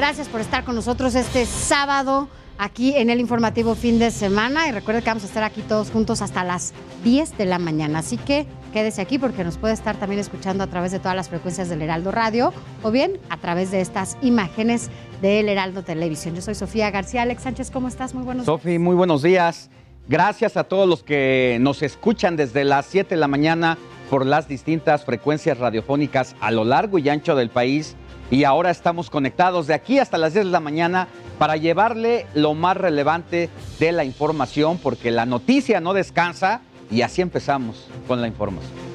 [0.00, 2.26] Gracias por estar con nosotros este sábado
[2.56, 5.90] aquí en el informativo fin de semana y recuerde que vamos a estar aquí todos
[5.90, 6.72] juntos hasta las
[7.04, 7.98] 10 de la mañana.
[7.98, 11.28] Así que quédese aquí porque nos puede estar también escuchando a través de todas las
[11.28, 14.88] frecuencias del Heraldo Radio o bien a través de estas imágenes
[15.20, 16.34] del Heraldo Televisión.
[16.34, 17.20] Yo soy Sofía García.
[17.20, 18.14] Alex Sánchez, ¿cómo estás?
[18.14, 18.58] Muy buenos días.
[18.58, 19.68] Sofía, muy buenos días.
[20.08, 23.76] Gracias a todos los que nos escuchan desde las 7 de la mañana
[24.08, 27.96] por las distintas frecuencias radiofónicas a lo largo y ancho del país
[28.30, 31.08] y ahora estamos conectados de aquí hasta las 10 de la mañana
[31.38, 36.60] para llevarle lo más relevante de la información, porque la noticia no descansa
[36.90, 38.89] y así empezamos con la información.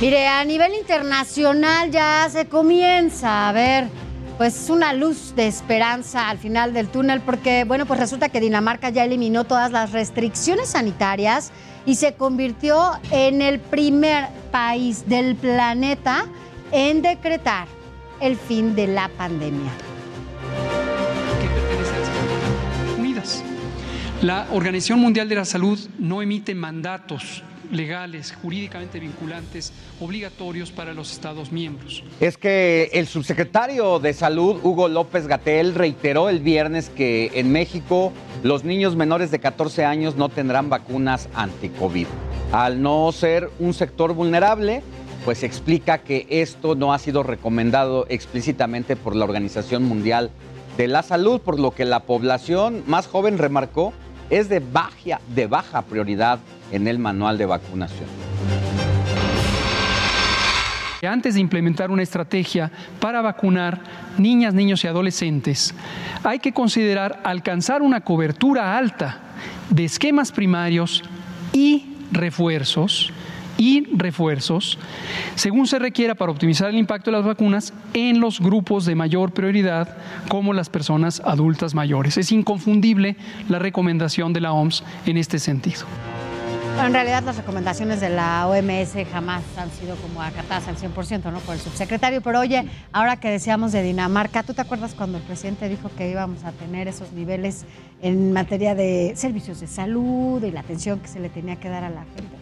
[0.00, 3.88] Mire, a nivel internacional ya se comienza a ver
[4.36, 8.90] pues una luz de esperanza al final del túnel porque bueno, pues resulta que Dinamarca
[8.90, 11.50] ya eliminó todas las restricciones sanitarias
[11.84, 16.26] y se convirtió en el primer país del planeta
[16.70, 17.66] en decretar
[18.20, 19.87] el fin de la pandemia.
[24.22, 31.12] La Organización Mundial de la Salud no emite mandatos legales, jurídicamente vinculantes, obligatorios para los
[31.12, 32.02] Estados miembros.
[32.18, 38.12] Es que el subsecretario de Salud, Hugo López Gatel, reiteró el viernes que en México
[38.42, 42.08] los niños menores de 14 años no tendrán vacunas anti-COVID.
[42.50, 44.82] Al no ser un sector vulnerable,
[45.24, 50.32] pues explica que esto no ha sido recomendado explícitamente por la Organización Mundial
[50.76, 53.92] de la Salud, por lo que la población más joven remarcó
[54.30, 56.38] es de baja, de baja prioridad
[56.70, 58.08] en el manual de vacunación.
[61.06, 63.80] Antes de implementar una estrategia para vacunar
[64.18, 65.72] niñas, niños y adolescentes,
[66.24, 69.20] hay que considerar alcanzar una cobertura alta
[69.70, 71.04] de esquemas primarios
[71.52, 73.12] y refuerzos
[73.58, 74.78] y refuerzos,
[75.34, 79.32] según se requiera para optimizar el impacto de las vacunas en los grupos de mayor
[79.32, 79.98] prioridad,
[80.28, 82.16] como las personas adultas mayores.
[82.16, 83.16] Es inconfundible
[83.48, 85.82] la recomendación de la OMS en este sentido.
[86.80, 91.40] en realidad las recomendaciones de la OMS jamás han sido como acatadas al 100%, ¿no?
[91.40, 92.20] Por el subsecretario.
[92.20, 96.08] Pero oye, ahora que decíamos de Dinamarca, ¿tú te acuerdas cuando el presidente dijo que
[96.08, 97.64] íbamos a tener esos niveles
[98.00, 101.82] en materia de servicios de salud y la atención que se le tenía que dar
[101.82, 102.37] a la gente?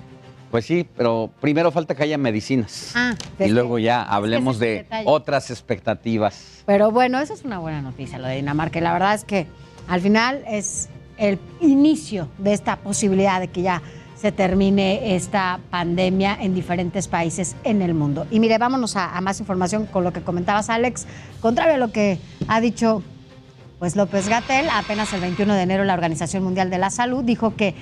[0.56, 2.92] Pues sí, pero primero falta que haya medicinas.
[2.94, 6.62] Ah, y luego ya hablemos de otras expectativas.
[6.64, 8.78] Pero bueno, esa es una buena noticia, lo de Dinamarca.
[8.78, 9.46] Y la verdad es que
[9.86, 10.88] al final es
[11.18, 13.82] el inicio de esta posibilidad de que ya
[14.14, 18.26] se termine esta pandemia en diferentes países en el mundo.
[18.30, 21.06] Y mire, vámonos a, a más información con lo que comentabas, Alex.
[21.42, 23.02] Contrario a lo que ha dicho
[23.78, 27.56] pues López Gatel, apenas el 21 de enero la Organización Mundial de la Salud dijo
[27.56, 27.74] que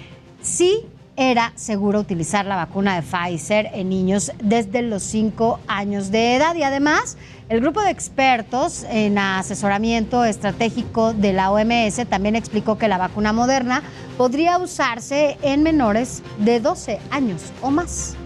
[0.43, 6.37] sí era seguro utilizar la vacuna de Pfizer en niños desde los 5 años de
[6.37, 6.55] edad.
[6.57, 7.17] Y además,
[7.49, 13.33] el grupo de expertos en asesoramiento estratégico de la OMS también explicó que la vacuna
[13.33, 13.83] moderna
[14.17, 18.17] podría usarse en menores de 12 años o más.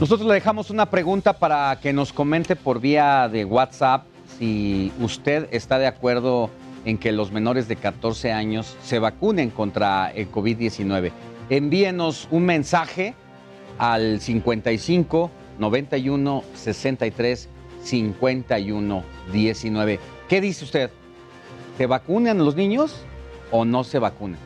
[0.00, 4.06] Nosotros le dejamos una pregunta para que nos comente por vía de WhatsApp
[4.38, 6.50] si usted está de acuerdo
[6.84, 11.12] en que los menores de 14 años se vacunen contra el COVID-19.
[11.50, 13.14] Envíenos un mensaje
[13.78, 17.48] al 55 91 63
[17.82, 20.00] 51 19.
[20.28, 20.90] ¿Qué dice usted?
[21.76, 23.02] ¿Se vacunan los niños
[23.50, 24.38] o no se vacunan?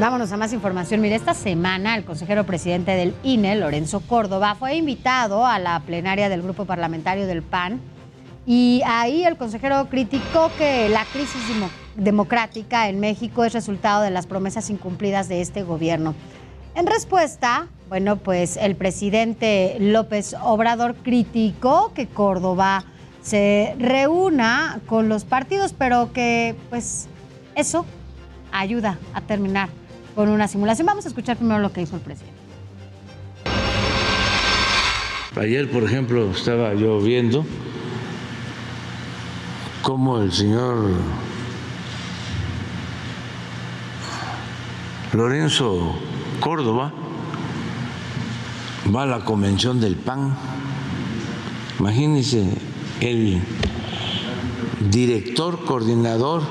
[0.00, 1.00] Vámonos a más información.
[1.00, 6.28] Mire, esta semana el consejero presidente del INE, Lorenzo Córdoba, fue invitado a la plenaria
[6.28, 7.80] del grupo parlamentario del PAN
[8.46, 11.40] y ahí el consejero criticó que la crisis
[11.94, 16.14] democrática en México es resultado de las promesas incumplidas de este gobierno.
[16.74, 22.84] En respuesta, bueno, pues el presidente López Obrador criticó que Córdoba
[23.20, 27.08] se reúna con los partidos, pero que pues
[27.54, 27.84] eso
[28.50, 29.68] ayuda a terminar
[30.14, 30.86] con una simulación.
[30.86, 32.40] Vamos a escuchar primero lo que dijo el presidente.
[35.36, 37.46] Ayer, por ejemplo, estaba yo viendo
[39.82, 40.90] como el señor
[45.12, 45.98] Lorenzo
[46.40, 46.92] Córdoba
[48.94, 50.36] va a la convención del PAN.
[51.80, 52.56] Imagínense
[53.00, 53.42] el
[54.90, 56.42] director, coordinador,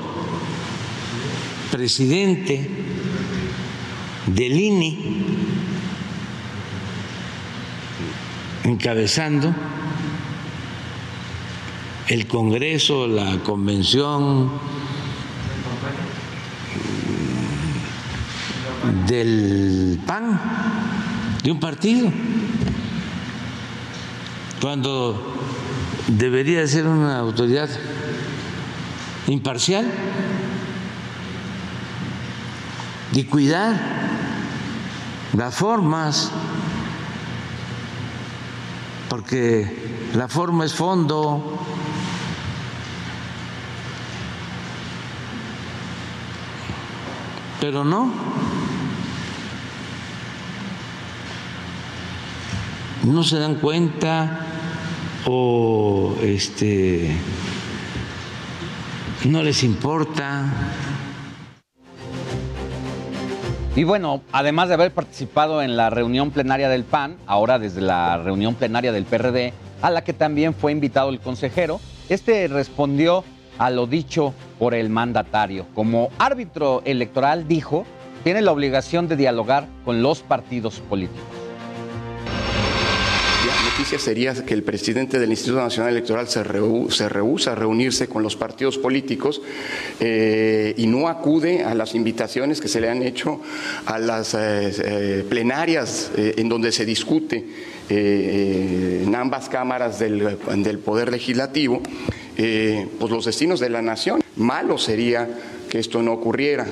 [1.70, 2.70] presidente
[4.26, 4.98] del INE,
[8.64, 9.54] encabezando
[12.12, 14.50] el Congreso, la Convención
[19.06, 20.38] del PAN,
[21.42, 22.12] de un partido,
[24.60, 25.38] cuando
[26.06, 27.70] debería ser una autoridad
[29.26, 29.90] imparcial
[33.14, 33.74] y cuidar
[35.32, 36.30] las formas,
[39.08, 41.61] porque la forma es fondo.
[47.62, 48.12] Pero no.
[53.04, 54.40] No se dan cuenta
[55.26, 57.16] o este
[59.26, 60.52] no les importa.
[63.76, 68.18] Y bueno, además de haber participado en la reunión plenaria del PAN, ahora desde la
[68.18, 69.52] reunión plenaria del PRD,
[69.82, 73.22] a la que también fue invitado el consejero, este respondió
[73.58, 75.66] a lo dicho por el mandatario.
[75.74, 77.84] Como árbitro electoral, dijo,
[78.24, 81.22] tiene la obligación de dialogar con los partidos políticos.
[83.72, 88.36] noticia sería que el presidente del Instituto Nacional Electoral se, rehúsa a reunirse con los
[88.36, 89.40] partidos políticos
[89.98, 93.40] eh, y no acude a las invitaciones que se le han hecho
[93.86, 97.44] a las eh, plenarias en donde se discute
[97.88, 101.82] en ambas cámaras del Poder Legislativo
[102.36, 104.20] pues los destinos de la nación.
[104.36, 105.28] Malo sería
[105.70, 106.66] que esto no ocurriera.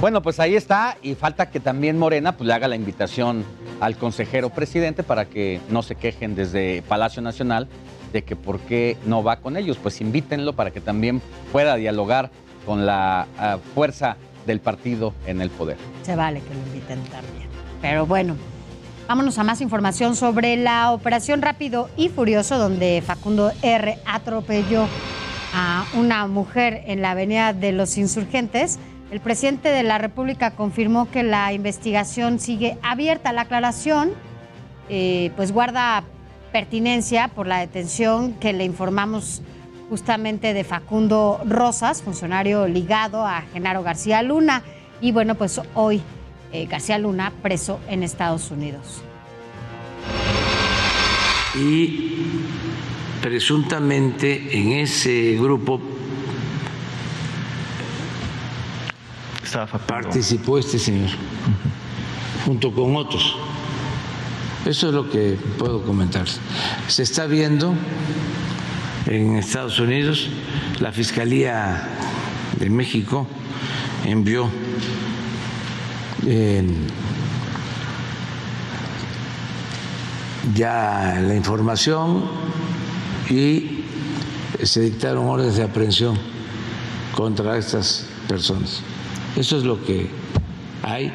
[0.00, 3.44] Bueno, pues ahí está y falta que también Morena pues, le haga la invitación
[3.80, 7.68] al consejero presidente para que no se quejen desde Palacio Nacional
[8.12, 9.78] de que por qué no va con ellos.
[9.80, 11.22] Pues invítenlo para que también
[11.52, 12.30] pueda dialogar
[12.66, 14.16] con la ah, fuerza
[14.46, 15.76] del partido en el poder.
[16.02, 17.48] Se vale que lo inviten también.
[17.80, 18.36] Pero bueno,
[19.08, 23.98] vámonos a más información sobre la operación Rápido y Furioso, donde Facundo R.
[24.06, 24.86] atropelló
[25.54, 28.78] a una mujer en la Avenida de los Insurgentes.
[29.10, 33.32] El presidente de la República confirmó que la investigación sigue abierta.
[33.32, 34.12] La aclaración
[34.88, 36.04] eh, pues guarda
[36.52, 39.42] pertinencia por la detención que le informamos
[39.88, 44.62] justamente de Facundo Rosas, funcionario ligado a Genaro García Luna.
[45.02, 46.02] Y bueno, pues hoy
[46.52, 49.02] eh, García Luna preso en Estados Unidos.
[51.54, 52.10] Y
[53.22, 55.80] presuntamente en ese grupo
[59.86, 61.10] participó este señor,
[62.44, 63.36] junto con otros.
[64.64, 66.26] Eso es lo que puedo comentar.
[66.88, 67.74] Se está viendo
[69.06, 70.28] en Estados Unidos,
[70.80, 71.88] la Fiscalía
[72.58, 73.26] de México
[74.04, 74.48] envió
[80.54, 82.24] ya la información
[83.28, 83.84] y
[84.62, 86.16] se dictaron órdenes de aprehensión
[87.14, 88.82] contra estas personas.
[89.36, 90.08] Eso es lo que
[90.82, 91.12] hay.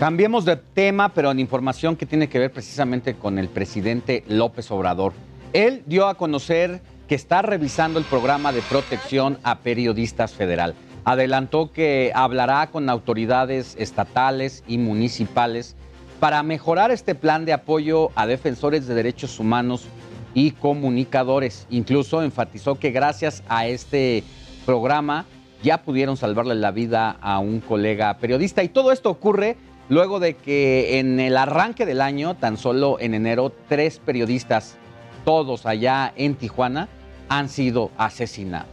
[0.00, 4.70] Cambiemos de tema, pero en información que tiene que ver precisamente con el presidente López
[4.70, 5.12] Obrador.
[5.52, 10.74] Él dio a conocer que está revisando el programa de protección a periodistas federal.
[11.04, 15.76] Adelantó que hablará con autoridades estatales y municipales
[16.18, 19.86] para mejorar este plan de apoyo a defensores de derechos humanos
[20.32, 21.66] y comunicadores.
[21.68, 24.24] Incluso enfatizó que gracias a este
[24.64, 25.26] programa
[25.62, 28.62] ya pudieron salvarle la vida a un colega periodista.
[28.62, 29.56] Y todo esto ocurre
[29.90, 34.76] luego de que en el arranque del año, tan solo en enero, tres periodistas,
[35.24, 36.88] todos allá en Tijuana,
[37.28, 38.68] han sido asesinados.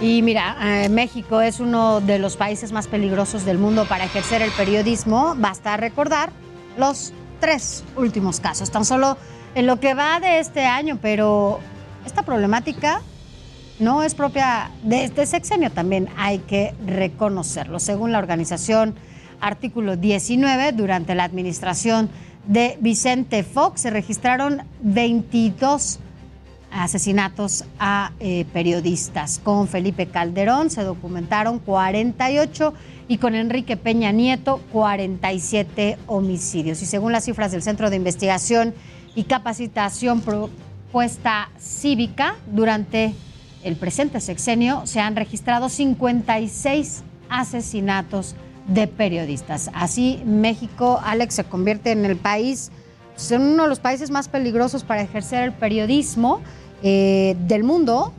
[0.00, 4.42] Y mira, eh, México es uno de los países más peligrosos del mundo para ejercer
[4.42, 5.34] el periodismo.
[5.38, 6.30] Basta recordar
[6.76, 9.16] los tres últimos casos, tan solo
[9.54, 11.60] en lo que va de este año, pero
[12.04, 13.00] esta problemática
[13.78, 17.80] no es propia de este sexenio, también hay que reconocerlo.
[17.80, 18.94] Según la organización
[19.40, 22.10] Artículo 19, durante la administración
[22.46, 26.00] de Vicente Fox se registraron 22
[26.76, 29.40] asesinatos a eh, periodistas.
[29.42, 32.74] Con Felipe Calderón se documentaron 48
[33.08, 36.82] y con Enrique Peña Nieto 47 homicidios.
[36.82, 38.74] Y según las cifras del Centro de Investigación
[39.14, 43.14] y Capacitación Propuesta Cívica, durante
[43.62, 48.36] el presente sexenio se han registrado 56 asesinatos
[48.68, 49.70] de periodistas.
[49.74, 52.70] Así México, Alex, se convierte en el país,
[53.14, 56.40] pues, en uno de los países más peligrosos para ejercer el periodismo
[56.82, 58.12] eh, del mundo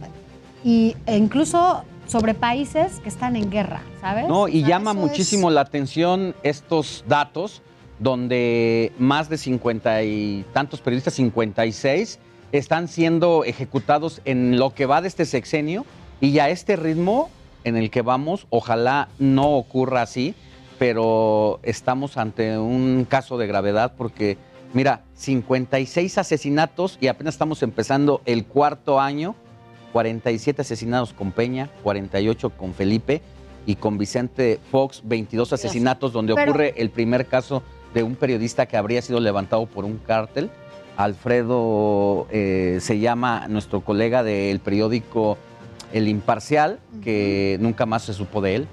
[0.63, 4.27] y, e incluso sobre países que están en guerra, ¿sabes?
[4.27, 7.61] No, y llama muchísimo la atención estos datos
[7.99, 12.19] donde más de 50 y tantos periodistas, 56,
[12.51, 15.85] están siendo ejecutados en lo que va de este sexenio
[16.21, 17.29] y a este ritmo
[17.63, 20.35] en el que vamos, ojalá no ocurra así,
[20.79, 24.37] pero estamos ante un caso de gravedad porque,
[24.73, 29.35] mira, 56 asesinatos y apenas estamos empezando el cuarto año,
[29.93, 33.21] 47 asesinados con Peña, 48 con Felipe
[33.65, 37.63] y con Vicente Fox, 22 asesinatos donde ocurre el primer caso
[37.93, 40.49] de un periodista que habría sido levantado por un cártel.
[40.97, 45.37] Alfredo eh, se llama nuestro colega del periódico
[45.93, 48.67] El Imparcial, que nunca más se supo de él,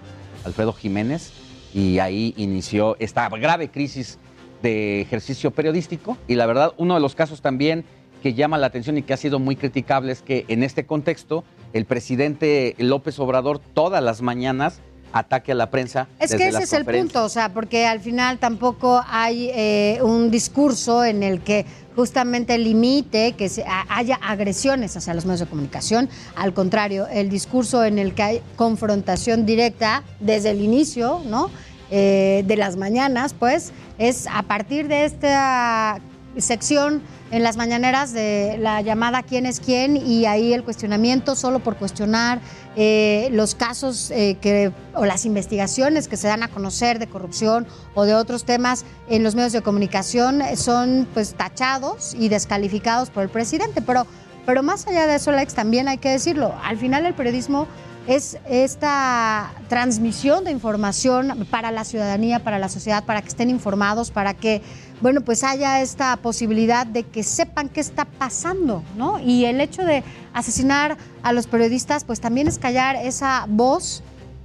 [0.44, 1.32] Alfredo Jiménez,
[1.74, 4.18] y ahí inició esta grave crisis
[4.64, 6.16] de ejercicio periodístico.
[6.26, 7.84] Y la verdad, uno de los casos también
[8.22, 11.44] que llama la atención y que ha sido muy criticable es que en este contexto
[11.74, 14.80] el presidente López Obrador todas las mañanas
[15.12, 16.08] ataque a la prensa.
[16.18, 20.30] Es que ese es el punto, o sea, porque al final tampoco hay eh, un
[20.30, 26.08] discurso en el que justamente limite que se, haya agresiones hacia los medios de comunicación.
[26.34, 31.50] Al contrario, el discurso en el que hay confrontación directa desde el inicio, ¿no?
[31.96, 36.00] Eh, de las mañanas, pues, es a partir de esta
[36.36, 41.60] sección en las mañaneras de la llamada quién es quién y ahí el cuestionamiento solo
[41.60, 42.40] por cuestionar
[42.74, 47.64] eh, los casos eh, que, o las investigaciones que se dan a conocer de corrupción
[47.94, 53.22] o de otros temas en los medios de comunicación son pues tachados y descalificados por
[53.22, 53.82] el presidente.
[53.82, 54.04] Pero,
[54.46, 57.68] pero más allá de eso, Alex, también hay que decirlo, al final el periodismo
[58.06, 64.10] es esta transmisión de información para la ciudadanía, para la sociedad, para que estén informados,
[64.10, 64.62] para que,
[65.00, 69.20] bueno, pues haya esta posibilidad de que sepan qué está pasando, ¿no?
[69.20, 74.02] Y el hecho de asesinar a los periodistas, pues también es callar esa voz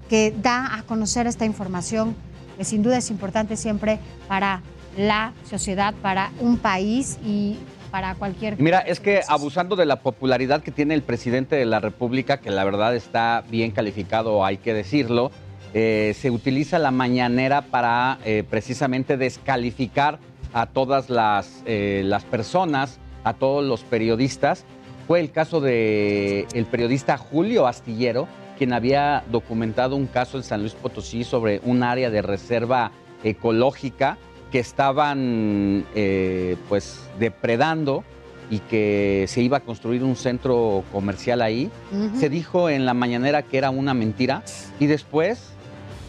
[0.09, 2.15] que da a conocer esta información,
[2.57, 4.61] que sin duda es importante siempre para
[4.97, 7.57] la sociedad, para un país y
[7.89, 8.59] para cualquier...
[8.59, 12.51] Mira, es que abusando de la popularidad que tiene el presidente de la República, que
[12.51, 15.31] la verdad está bien calificado, hay que decirlo,
[15.73, 20.19] eh, se utiliza la mañanera para eh, precisamente descalificar
[20.53, 24.65] a todas las, eh, las personas, a todos los periodistas.
[25.07, 28.27] Fue el caso del el periodista Julio Astillero,
[28.57, 32.91] quien había documentado un caso en San Luis Potosí sobre un área de reserva
[33.23, 34.17] ecológica
[34.51, 38.03] que estaban eh, pues depredando
[38.49, 41.69] y que se iba a construir un centro comercial ahí.
[42.19, 44.43] Se dijo en la mañanera que era una mentira
[44.79, 45.51] y después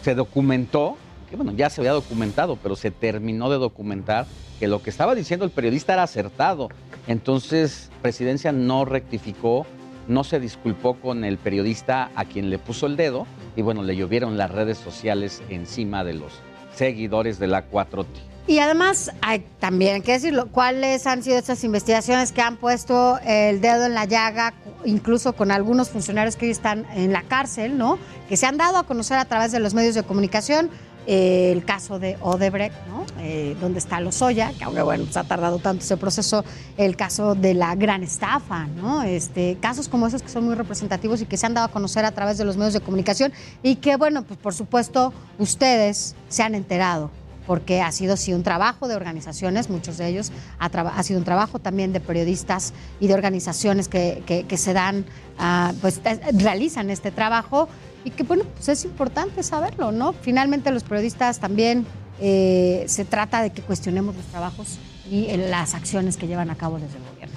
[0.02, 0.96] se documentó,
[1.28, 4.26] que bueno, ya se había documentado, pero se terminó de documentar
[4.58, 6.68] que lo que estaba diciendo el periodista era acertado.
[7.06, 9.66] Entonces, Presidencia no rectificó,
[10.08, 13.96] no se disculpó con el periodista a quien le puso el dedo y bueno, le
[13.96, 16.32] llovieron las redes sociales encima de los
[16.74, 18.29] seguidores de la 4T.
[18.50, 23.60] Y además, hay también que decirlo, ¿cuáles han sido estas investigaciones que han puesto el
[23.60, 27.96] dedo en la llaga, incluso con algunos funcionarios que hoy están en la cárcel, ¿no?
[28.28, 30.68] Que se han dado a conocer a través de los medios de comunicación.
[31.06, 33.06] Eh, el caso de Odebrecht, ¿no?
[33.20, 36.44] Eh, donde está Lozoya, que aunque bueno, pues ha tardado tanto ese proceso,
[36.76, 39.04] el caso de la gran estafa, ¿no?
[39.04, 42.04] Este, casos como esos que son muy representativos y que se han dado a conocer
[42.04, 43.32] a través de los medios de comunicación
[43.62, 47.12] y que, bueno, pues por supuesto ustedes se han enterado
[47.46, 51.24] porque ha sido sí un trabajo de organizaciones, muchos de ellos, ha, ha sido un
[51.24, 55.04] trabajo también de periodistas y de organizaciones que, que, se dan,
[55.38, 56.00] uh, pues
[56.32, 57.68] realizan este trabajo
[58.04, 60.12] y que bueno, pues es importante saberlo, ¿no?
[60.12, 61.86] Finalmente los periodistas también
[62.20, 64.78] eh, se trata de que cuestionemos los trabajos
[65.10, 67.36] y las acciones que llevan a cabo desde el gobierno.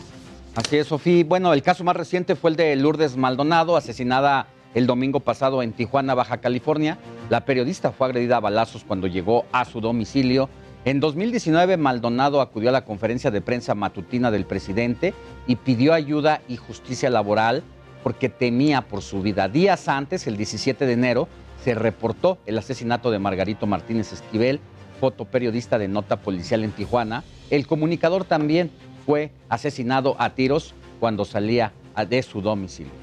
[0.55, 1.23] Así es, Sofía.
[1.25, 5.73] Bueno, el caso más reciente fue el de Lourdes Maldonado, asesinada el domingo pasado en
[5.73, 6.97] Tijuana, Baja California.
[7.29, 10.49] La periodista fue agredida a balazos cuando llegó a su domicilio.
[10.85, 15.13] En 2019, Maldonado acudió a la conferencia de prensa matutina del presidente
[15.47, 17.63] y pidió ayuda y justicia laboral
[18.03, 19.47] porque temía por su vida.
[19.47, 21.27] Días antes, el 17 de enero,
[21.63, 24.59] se reportó el asesinato de Margarito Martínez Esquivel,
[24.99, 27.23] fotoperiodista de nota policial en Tijuana.
[27.49, 28.69] El comunicador también
[29.05, 31.71] fue asesinado a tiros cuando salía
[32.09, 33.02] de su domicilio.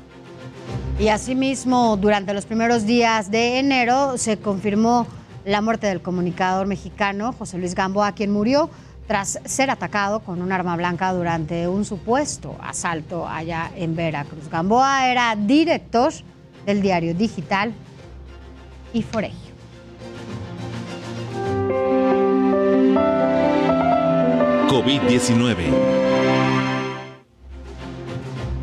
[1.01, 5.07] Y asimismo, durante los primeros días de enero se confirmó
[5.47, 8.69] la muerte del comunicador mexicano José Luis Gamboa, quien murió
[9.07, 14.51] tras ser atacado con un arma blanca durante un supuesto asalto allá en Veracruz.
[14.51, 16.13] Gamboa era director
[16.67, 17.73] del diario digital
[18.93, 19.55] Iforegio.
[24.69, 26.10] COVID-19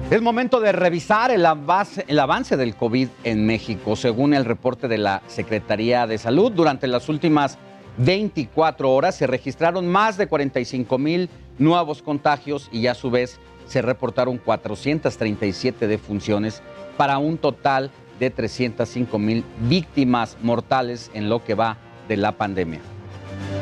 [0.10, 3.97] es momento de revisar el avance, el avance, del COVID en México.
[3.97, 7.58] Según el reporte de la Secretaría de Salud, durante las últimas
[7.97, 13.82] 24 horas se registraron más de 45 mil nuevos contagios y a su vez se
[13.82, 16.62] reportaron 437 defunciones
[16.95, 21.78] para un total de 305 mil víctimas mortales en lo que va
[22.08, 22.80] de la pandemia.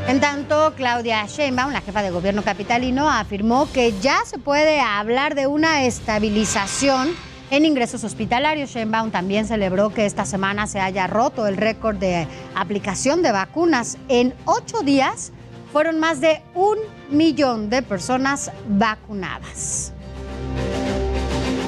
[0.07, 5.33] En tanto, Claudia Sheinbaum, la jefa de gobierno capitalino, afirmó que ya se puede hablar
[5.33, 7.09] de una estabilización
[7.49, 8.69] en ingresos hospitalarios.
[8.69, 13.97] Sheinbaum también celebró que esta semana se haya roto el récord de aplicación de vacunas.
[14.07, 15.31] En ocho días
[15.73, 16.77] fueron más de un
[17.09, 19.91] millón de personas vacunadas.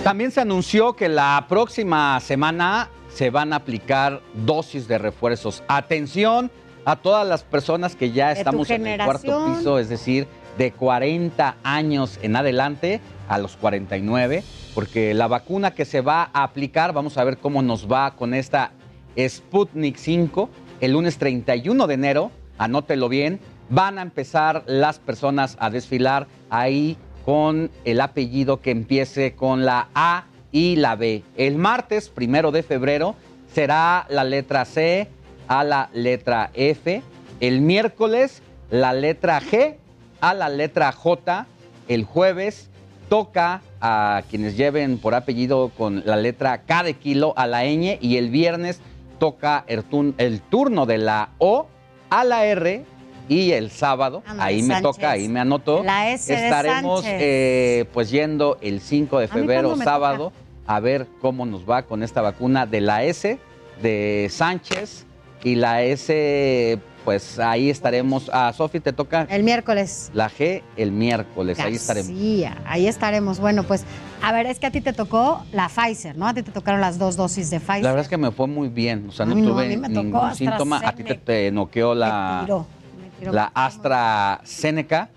[0.03, 5.63] También se anunció que la próxima semana se van a aplicar dosis de refuerzos.
[5.67, 6.51] Atención
[6.87, 10.25] a todas las personas que ya estamos en el cuarto piso, es decir,
[10.57, 14.41] de 40 años en adelante a los 49,
[14.73, 18.33] porque la vacuna que se va a aplicar, vamos a ver cómo nos va con
[18.33, 18.71] esta
[19.19, 25.69] Sputnik 5, el lunes 31 de enero, anótelo bien, van a empezar las personas a
[25.69, 31.25] desfilar ahí con el apellido que empiece con la A y la B.
[31.35, 33.15] El martes, primero de febrero,
[33.53, 35.09] será la letra C,
[35.47, 37.01] a la letra F.
[37.39, 39.75] El miércoles la letra G.
[40.21, 41.45] A la letra J.
[41.87, 42.69] El jueves
[43.09, 47.97] toca a quienes lleven por apellido con la letra K de kilo a la ñ.
[48.01, 48.81] Y el viernes
[49.19, 49.83] toca el,
[50.17, 51.67] el turno de la O
[52.09, 52.85] a la R.
[53.29, 58.57] Y el sábado, ahí me toca, ahí me anotó, La S estaremos eh, pues yendo
[58.61, 60.31] el 5 de febrero, sábado,
[60.65, 63.37] a ver cómo nos va con esta vacuna de la S
[63.81, 65.06] de Sánchez
[65.43, 68.29] y la S, pues ahí estaremos.
[68.33, 70.11] A Sofi te toca El miércoles.
[70.13, 72.07] la G el miércoles, ahí estaremos.
[72.07, 73.39] Sí, ahí estaremos.
[73.39, 73.85] Bueno, pues,
[74.21, 76.27] a ver, es que a ti te tocó la Pfizer, ¿no?
[76.27, 77.83] A ti te tocaron las dos dosis de Pfizer.
[77.83, 80.81] La verdad es que me fue muy bien, o sea, no tuve me ningún síntoma.
[80.83, 82.67] A ti te, noqueó la, tiró,
[83.01, 83.31] me tiró.
[83.31, 85.09] la AstraZeneca.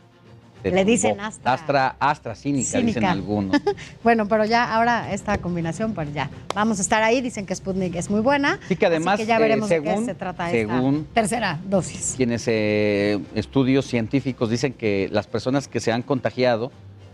[0.65, 1.25] Le dicen tumbó.
[1.25, 1.53] Astra.
[1.53, 3.11] Astra, AstraZeneca, dicen Cínica.
[3.11, 3.61] algunos.
[4.03, 7.21] Bueno, pero ya ahora esta combinación, pues ya vamos a estar ahí.
[7.21, 8.59] Dicen que Sputnik es muy buena.
[8.69, 11.59] Sí, que además, Así que ya eh, de según- qué se trata según- esta tercera
[11.69, 12.15] dosis.
[12.17, 16.73] Quienes eh, estudios científicos dicen que las personas que se han contagiado,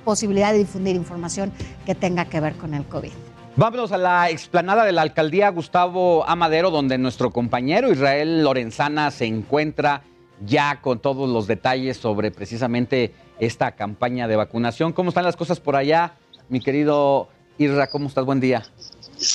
[0.04, 1.52] posibilidad de difundir información
[1.86, 3.12] que tenga que ver con el COVID.
[3.56, 9.26] Vámonos a la explanada de la alcaldía Gustavo Amadero, donde nuestro compañero Israel Lorenzana se
[9.26, 10.04] encuentra
[10.46, 14.94] ya con todos los detalles sobre precisamente esta campaña de vacunación.
[14.94, 16.14] ¿Cómo están las cosas por allá,
[16.50, 17.88] mi querido Isra?
[17.88, 18.26] ¿Cómo estás?
[18.26, 18.64] Buen día.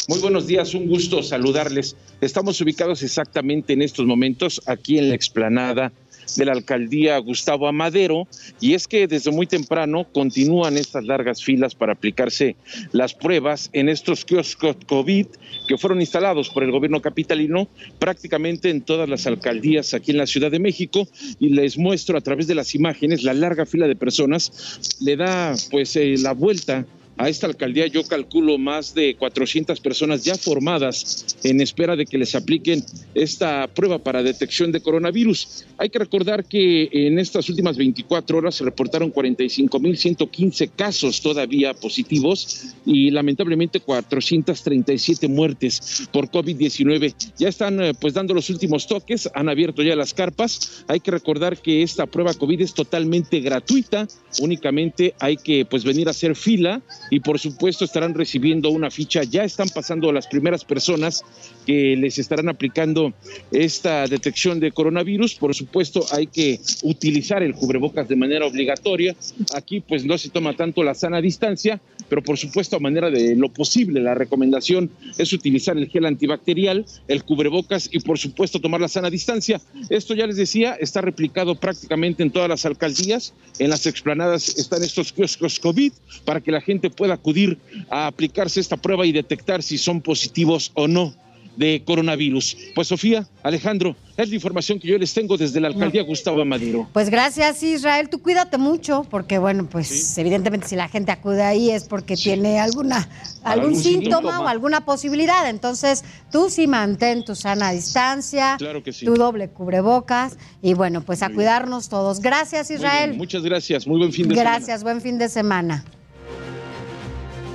[0.09, 1.95] Muy buenos días, un gusto saludarles.
[2.21, 5.93] Estamos ubicados exactamente en estos momentos aquí en la explanada
[6.37, 8.27] de la alcaldía Gustavo Amadero
[8.61, 12.57] y es que desde muy temprano continúan estas largas filas para aplicarse
[12.93, 15.27] las pruebas en estos kioscos COVID
[15.69, 20.27] que fueron instalados por el gobierno capitalino prácticamente en todas las alcaldías aquí en la
[20.27, 21.09] Ciudad de México.
[21.39, 24.97] Y les muestro a través de las imágenes la larga fila de personas.
[25.01, 26.87] Le da pues eh, la vuelta
[27.19, 32.19] a esta alcaldía yo calculo más de 400 personas ya formadas en espera de que
[32.19, 32.85] les apliquen
[33.15, 35.65] esta prueba para detección de coronavirus.
[35.79, 42.75] Hay que recordar que en estas últimas 24 horas se reportaron 45.115 casos todavía positivos
[42.85, 47.15] y lamentablemente 437 muertes por COVID-19.
[47.39, 50.85] Ya están eh, pues dando los últimos toques, han abierto ya las carpas.
[50.89, 54.07] Hay que recordar que esta prueba COVID es totalmente gratuita,
[54.41, 59.23] únicamente hay que pues venir a hacer fila y por supuesto estarán recibiendo una ficha.
[59.23, 61.25] Ya están pasando las primeras personas
[61.67, 63.13] que les estarán aplicando
[63.51, 65.35] esta detección de coronavirus.
[65.35, 69.15] Por supuesto hay que utilizar el cubrebocas de manera obligatoria.
[69.55, 73.35] Aquí pues no se toma tanto la sana distancia, pero por supuesto a manera de
[73.35, 78.81] lo posible la recomendación es utilizar el gel antibacterial, el cubrebocas y por supuesto tomar
[78.81, 79.61] la sana distancia.
[79.91, 84.83] Esto ya les decía, está replicado prácticamente en todas las alcaldías, en las explanadas están
[84.85, 85.93] estos kioscos COVID
[86.25, 87.59] para que la gente pueda acudir
[87.91, 91.26] a aplicarse esta prueba y detectar si son positivos o no
[91.57, 92.57] de coronavirus.
[92.75, 96.89] Pues Sofía, Alejandro, es la información que yo les tengo desde la alcaldía Gustavo Amadero.
[96.93, 101.71] Pues gracias Israel, tú cuídate mucho porque bueno, pues evidentemente si la gente acude ahí
[101.71, 103.09] es porque tiene alguna
[103.43, 104.41] algún, Algún síntoma, síntoma.
[104.41, 109.05] o alguna posibilidad, entonces tú sí mantén tu sana distancia, Claro que sí.
[109.07, 112.21] tu doble cubrebocas y bueno, pues a cuidarnos todos.
[112.21, 113.11] Gracias Israel.
[113.11, 114.51] bien, muchas gracias, muy buen fin de semana.
[114.57, 115.85] Gracias, buen fin de semana.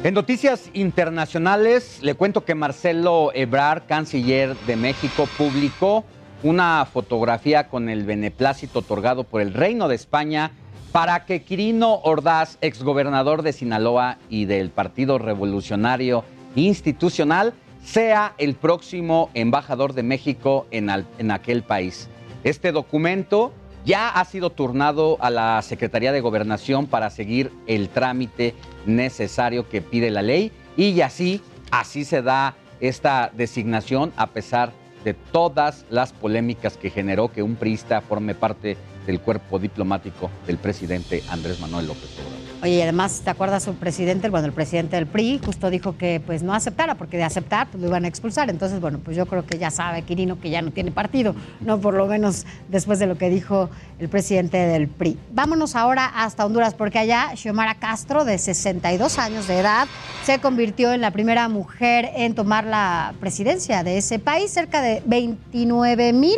[0.04, 6.06] En noticias internacionales, le cuento que Marcelo Ebrard, canciller de México, publicó
[6.42, 10.54] una fotografía con el beneplácito otorgado por el Reino de España
[10.92, 16.24] para que Quirino Ordaz, exgobernador de Sinaloa y del Partido Revolucionario
[16.56, 17.54] Institucional,
[17.84, 20.90] sea el próximo embajador de México en,
[21.30, 22.10] aquel país.
[22.44, 23.54] Este documento
[23.86, 28.56] ya ha sido turnado a la Secretaría de Gobernación para seguir el trámite
[28.86, 31.42] necesario que pide la ley y así,
[31.72, 34.72] así se da esta designación a pesar
[35.04, 40.58] de todas las polémicas que generó que un priista forme parte del cuerpo diplomático del
[40.58, 42.42] presidente Andrés Manuel López Obrador.
[42.64, 44.30] Oye, y además, ¿te acuerdas su presidente?
[44.30, 47.82] Bueno, el presidente del PRI justo dijo que pues no aceptara, porque de aceptar pues
[47.82, 48.52] lo iban a expulsar.
[48.52, 51.82] Entonces, bueno, pues yo creo que ya sabe Quirino que ya no tiene partido, no
[51.82, 55.18] por lo menos después de lo que dijo el presidente del PRI.
[55.32, 59.88] Vámonos ahora hasta Honduras, porque allá Xiomara Castro, de 62 años de edad,
[60.24, 64.52] se convirtió en la primera mujer en tomar la presidencia de ese país.
[64.52, 66.38] Cerca de 29 mil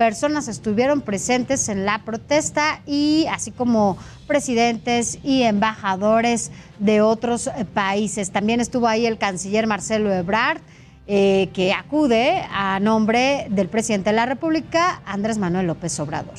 [0.00, 7.66] personas estuvieron presentes en la protesta y así como presidentes y embajadores de otros eh,
[7.66, 8.30] países.
[8.30, 10.62] También estuvo ahí el canciller Marcelo Ebrard,
[11.06, 16.32] eh, que acude a nombre del presidente de la República, Andrés Manuel López Obrador.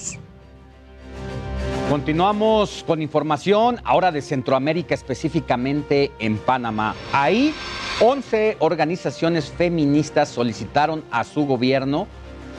[1.87, 6.95] Continuamos con información ahora de Centroamérica, específicamente en Panamá.
[7.13, 7.53] Ahí,
[7.99, 12.07] 11 organizaciones feministas solicitaron a su gobierno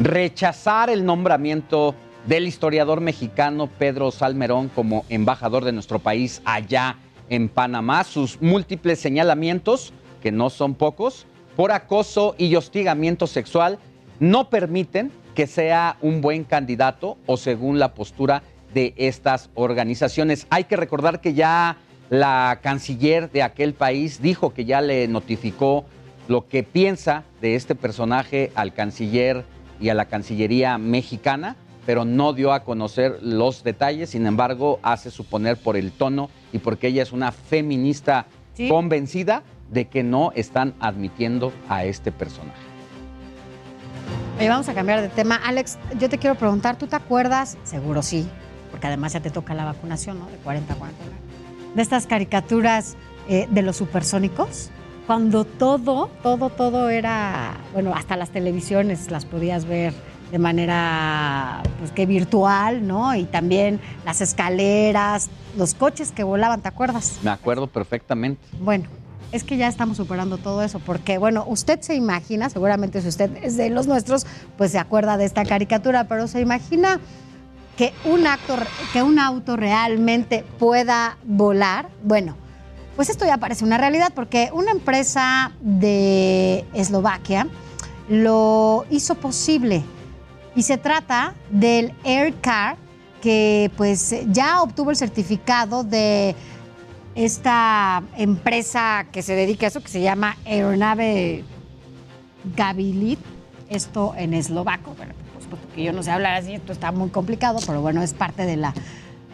[0.00, 1.94] rechazar el nombramiento
[2.26, 6.96] del historiador mexicano Pedro Salmerón como embajador de nuestro país allá
[7.28, 8.04] en Panamá.
[8.04, 9.92] Sus múltiples señalamientos,
[10.22, 13.78] que no son pocos, por acoso y hostigamiento sexual,
[14.20, 18.42] no permiten que sea un buen candidato o según la postura
[18.74, 20.46] de estas organizaciones.
[20.50, 21.76] Hay que recordar que ya
[22.10, 25.84] la canciller de aquel país dijo que ya le notificó
[26.28, 29.44] lo que piensa de este personaje al canciller
[29.82, 35.10] y a la Cancillería mexicana, pero no dio a conocer los detalles, sin embargo, hace
[35.10, 38.26] suponer por el tono y porque ella es una feminista
[38.68, 42.60] convencida de que no están admitiendo a este personaje.
[44.38, 45.36] Oye, vamos a cambiar de tema.
[45.36, 47.58] Alex, yo te quiero preguntar, ¿tú te acuerdas?
[47.64, 48.28] Seguro sí,
[48.70, 50.26] porque además ya te toca la vacunación, ¿no?
[50.26, 51.04] De 40 a 40
[51.74, 52.96] De estas caricaturas
[53.28, 54.70] eh, de los supersónicos
[55.06, 59.92] cuando todo, todo, todo era, bueno, hasta las televisiones las podías ver
[60.30, 63.14] de manera, pues que virtual, ¿no?
[63.14, 67.18] Y también las escaleras, los coches que volaban, ¿te acuerdas?
[67.22, 68.40] Me acuerdo perfectamente.
[68.58, 68.88] Bueno,
[69.30, 73.30] es que ya estamos superando todo eso, porque bueno, usted se imagina, seguramente si usted
[73.42, 74.26] es de los nuestros,
[74.56, 76.98] pues se acuerda de esta caricatura, pero se imagina
[77.76, 78.56] que un acto,
[78.92, 81.88] que un auto realmente pueda volar.
[82.02, 82.36] Bueno,
[82.96, 87.46] pues esto ya parece una realidad porque una empresa de Eslovaquia
[88.08, 89.82] lo hizo posible
[90.54, 92.76] y se trata del Aircar
[93.22, 96.34] que pues ya obtuvo el certificado de
[97.14, 101.44] esta empresa que se dedica a eso que se llama Aeronave
[102.56, 103.20] Gavilit,
[103.68, 104.94] esto en eslovaco.
[104.96, 108.12] Bueno, pues porque yo no sé hablar así, esto está muy complicado, pero bueno, es
[108.12, 108.74] parte de la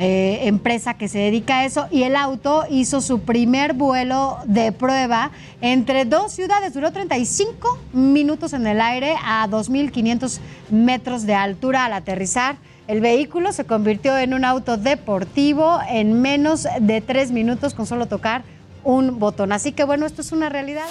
[0.00, 4.70] eh, empresa que se dedica a eso y el auto hizo su primer vuelo de
[4.70, 6.72] prueba entre dos ciudades.
[6.72, 10.38] Duró 35 minutos en el aire a 2.500
[10.70, 12.56] metros de altura al aterrizar.
[12.86, 18.06] El vehículo se convirtió en un auto deportivo en menos de tres minutos con solo
[18.06, 18.44] tocar
[18.84, 19.52] un botón.
[19.52, 20.86] Así que bueno, esto es una realidad,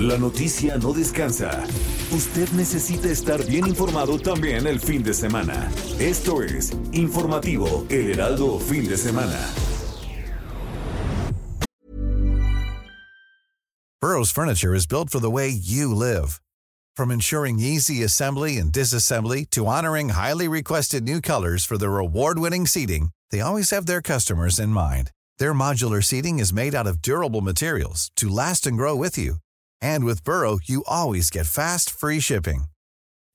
[0.00, 1.62] La noticia no descansa.
[2.10, 5.70] Usted necesita estar bien informado también el fin de semana.
[5.98, 9.38] Esto es Informativo El Heraldo Fin de Semana.
[14.00, 16.40] Burroughs Furniture is built for the way you live.
[16.96, 22.66] From ensuring easy assembly and disassembly to honoring highly requested new colors for their award-winning
[22.66, 25.10] seating, they always have their customers in mind.
[25.38, 29.36] Their modular seating is made out of durable materials to last and grow with you.
[29.82, 32.64] And with Burrow, you always get fast, free shipping.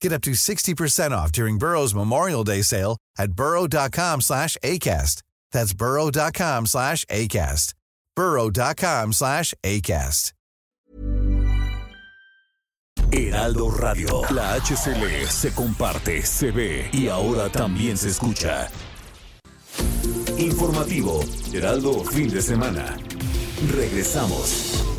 [0.00, 5.22] Get up to 60% off during Burrow's Memorial Day sale at burrow.com slash ACAST.
[5.52, 7.74] That's burrow.com slash ACAST.
[8.14, 10.32] burrow.com slash ACAST.
[13.12, 14.22] Heraldo Radio.
[14.30, 18.68] La HCL se comparte, se ve y ahora también se escucha.
[20.38, 21.20] Informativo.
[21.52, 22.96] Heraldo Fin de Semana.
[23.74, 24.95] Regresamos.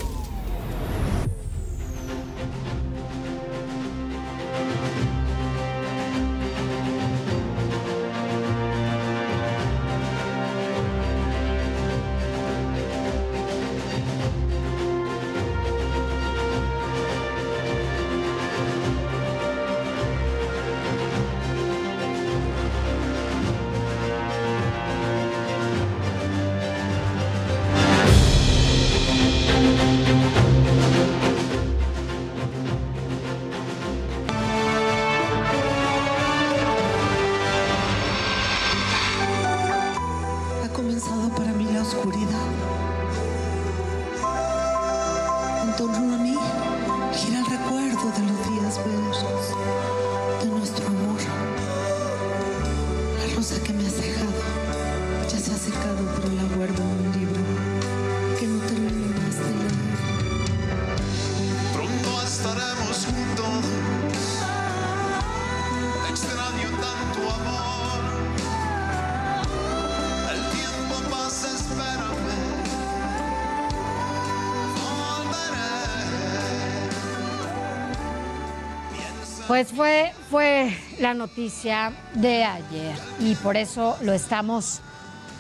[79.58, 84.82] Pues fue, fue la noticia de ayer y por eso lo estamos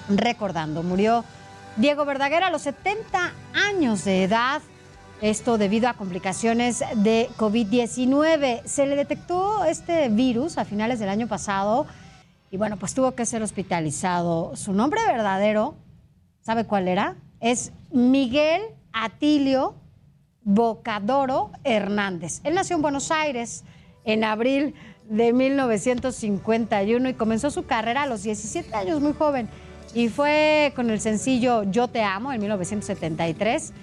[0.09, 0.81] recordando.
[0.81, 1.23] Murió
[1.75, 4.63] Diego Verdaguer a los 70 años de edad.
[5.21, 8.63] Esto debido a complicaciones de COVID-19.
[8.65, 11.85] Se le detectó este virus a finales del año pasado
[12.49, 14.55] y bueno, pues tuvo que ser hospitalizado.
[14.55, 15.75] Su nombre verdadero,
[16.41, 17.17] ¿sabe cuál era?
[17.39, 18.63] Es Miguel
[18.93, 19.75] Atilio
[20.41, 22.41] Bocadoro Hernández.
[22.43, 23.63] Él nació en Buenos Aires
[24.07, 24.73] en abril
[25.09, 29.47] de 1951 y comenzó su carrera a los 17 años, muy joven.
[29.93, 33.73] Y fue con el sencillo Yo Te Amo en 1973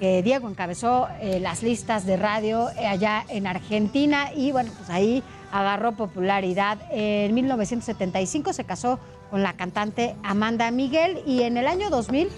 [0.00, 4.90] que Diego encabezó eh, las listas de radio eh, allá en Argentina y bueno, pues
[4.90, 5.22] ahí
[5.52, 6.78] agarró popularidad.
[6.90, 8.98] En 1975 se casó
[9.30, 12.28] con la cantante Amanda Miguel y en el año 2000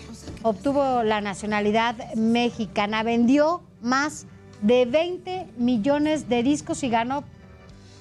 [0.43, 3.03] obtuvo la nacionalidad mexicana.
[3.03, 4.27] Vendió más
[4.61, 7.25] de 20 millones de discos y ganó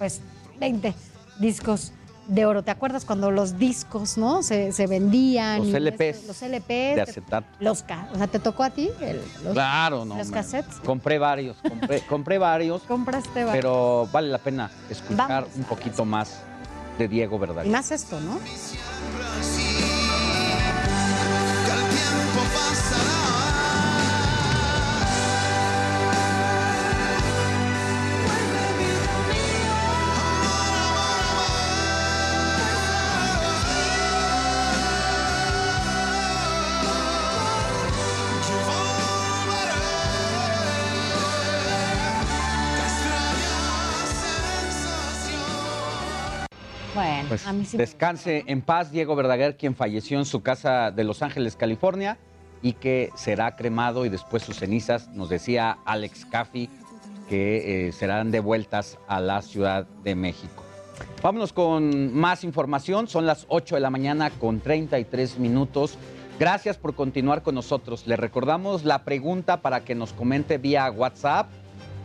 [0.04, 0.20] pues
[0.60, 0.94] 20
[1.40, 1.94] discos
[2.28, 2.62] de oro.
[2.62, 4.44] ¿Te acuerdas cuando los discos, no?
[4.44, 5.60] Se, vendían.
[5.60, 6.28] Los LPs.
[6.28, 6.68] los LPs.
[6.68, 7.48] De acetato.
[7.62, 8.90] Los, o sea, ¿te tocó a ti?
[9.54, 10.18] claro, no.
[10.18, 10.76] Los cassettes.
[10.84, 12.82] Compré varios, compré, compré varios.
[12.82, 13.54] Compraste varios.
[13.54, 16.42] Pero vale la pena escuchar un poquito más
[16.98, 17.64] de Diego ¿verdad?
[17.64, 18.38] Y más esto, ¿no?
[47.66, 52.18] Sí descanse en paz Diego Verdaguer, quien falleció en su casa de Los Ángeles, California,
[52.62, 56.70] y que será cremado y después sus cenizas, nos decía Alex Caffi,
[57.28, 60.64] que eh, serán devueltas a la Ciudad de México.
[61.22, 65.98] Vámonos con más información, son las 8 de la mañana con 33 minutos.
[66.40, 68.08] Gracias por continuar con nosotros.
[68.08, 71.50] Le recordamos la pregunta para que nos comente vía WhatsApp.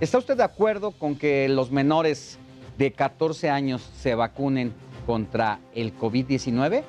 [0.01, 2.39] ¿Está usted de acuerdo con que los menores
[2.77, 4.73] de 14 años se vacunen
[5.09, 6.83] contra el COVID-19?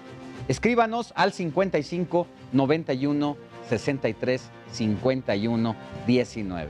[0.49, 3.37] Escríbanos al 55 91
[3.69, 4.41] 63
[4.73, 5.75] 51
[6.05, 6.69] 19.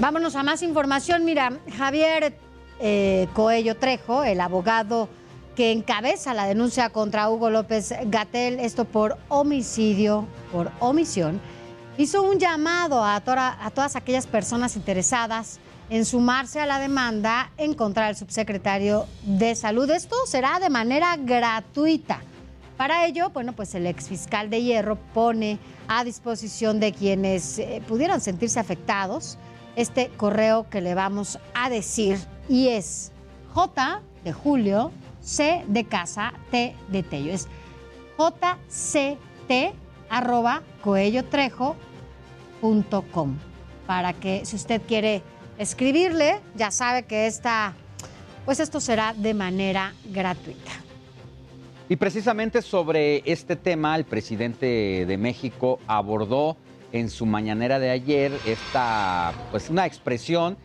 [0.00, 1.26] Vámonos a más información.
[1.26, 2.38] Mira, Javier
[2.80, 5.10] eh, Coello Trejo, el abogado
[5.54, 11.38] que encabeza la denuncia contra Hugo López Gatel, esto por homicidio, por omisión,
[11.98, 15.60] hizo un llamado a, a todas aquellas personas interesadas
[15.90, 19.90] en sumarse a la demanda en contra del subsecretario de Salud.
[19.90, 22.20] Esto será de manera gratuita.
[22.76, 25.58] Para ello, bueno, pues el exfiscal de Hierro pone
[25.88, 29.38] a disposición de quienes eh, pudieran sentirse afectados
[29.74, 33.10] este correo que le vamos a decir y es
[33.52, 37.32] J de Julio, C de casa, T de Tello.
[37.32, 37.48] Es
[38.18, 39.74] jct
[40.10, 43.36] arroba coellotrejo.com
[43.86, 45.22] para que si usted quiere
[45.58, 47.74] escribirle, ya sabe que esta,
[48.44, 50.70] pues esto será de manera gratuita.
[51.88, 56.56] Y precisamente sobre este tema, el presidente de México abordó
[56.92, 60.56] en su mañanera de ayer esta, pues una expresión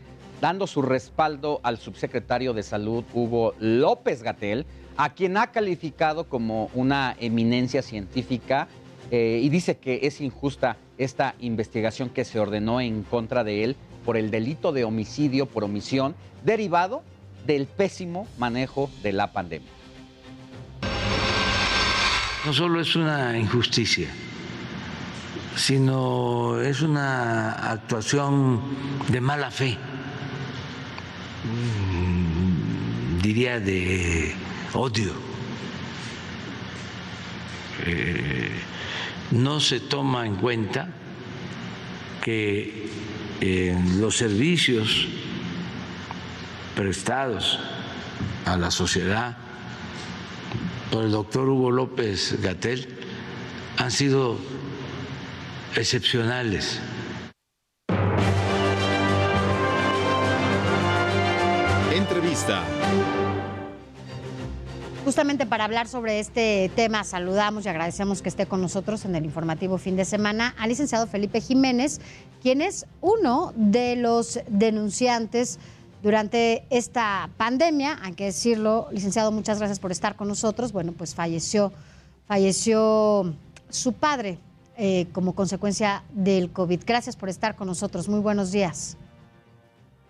[0.41, 4.65] dando su respaldo al subsecretario de Salud Hugo López Gatel,
[4.97, 8.67] a quien ha calificado como una eminencia científica
[9.09, 13.77] eh, y dice que es injusta esta investigación que se ordenó en contra de él
[14.05, 17.03] por el delito de homicidio por omisión derivado
[17.45, 19.69] del pésimo manejo de la pandemia.
[22.45, 24.09] No solo es una injusticia,
[25.55, 28.59] sino es una actuación
[29.07, 29.77] de mala fe,
[31.43, 34.35] mm, diría de
[34.73, 35.13] odio.
[37.85, 38.51] Eh,
[39.31, 40.89] no se toma en cuenta
[42.23, 42.89] que
[43.99, 45.07] los servicios
[46.75, 47.59] prestados
[48.45, 49.37] a la sociedad
[50.91, 52.87] por el doctor Hugo López Gatel
[53.77, 54.37] han sido
[55.75, 56.79] excepcionales.
[61.91, 62.63] Entrevista.
[65.03, 69.25] Justamente para hablar sobre este tema, saludamos y agradecemos que esté con nosotros en el
[69.25, 71.99] informativo fin de semana al licenciado Felipe Jiménez,
[72.41, 75.59] quien es uno de los denunciantes
[76.01, 77.99] durante esta pandemia.
[78.01, 80.71] Hay que decirlo, licenciado, muchas gracias por estar con nosotros.
[80.71, 81.73] Bueno, pues falleció,
[82.25, 83.33] falleció
[83.67, 84.37] su padre
[84.77, 86.79] eh, como consecuencia del COVID.
[86.87, 88.07] Gracias por estar con nosotros.
[88.07, 88.97] Muy buenos días.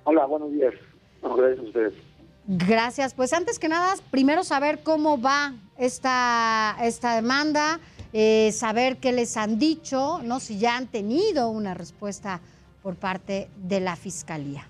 [0.04, 0.76] Hola, buenos días.
[1.24, 2.13] gracias a ustedes.
[2.48, 3.14] Gracias.
[3.14, 7.80] Pues antes que nada, primero saber cómo va esta, esta demanda,
[8.12, 10.40] eh, saber qué les han dicho, ¿no?
[10.40, 12.42] Si ya han tenido una respuesta
[12.82, 14.68] por parte de la Fiscalía.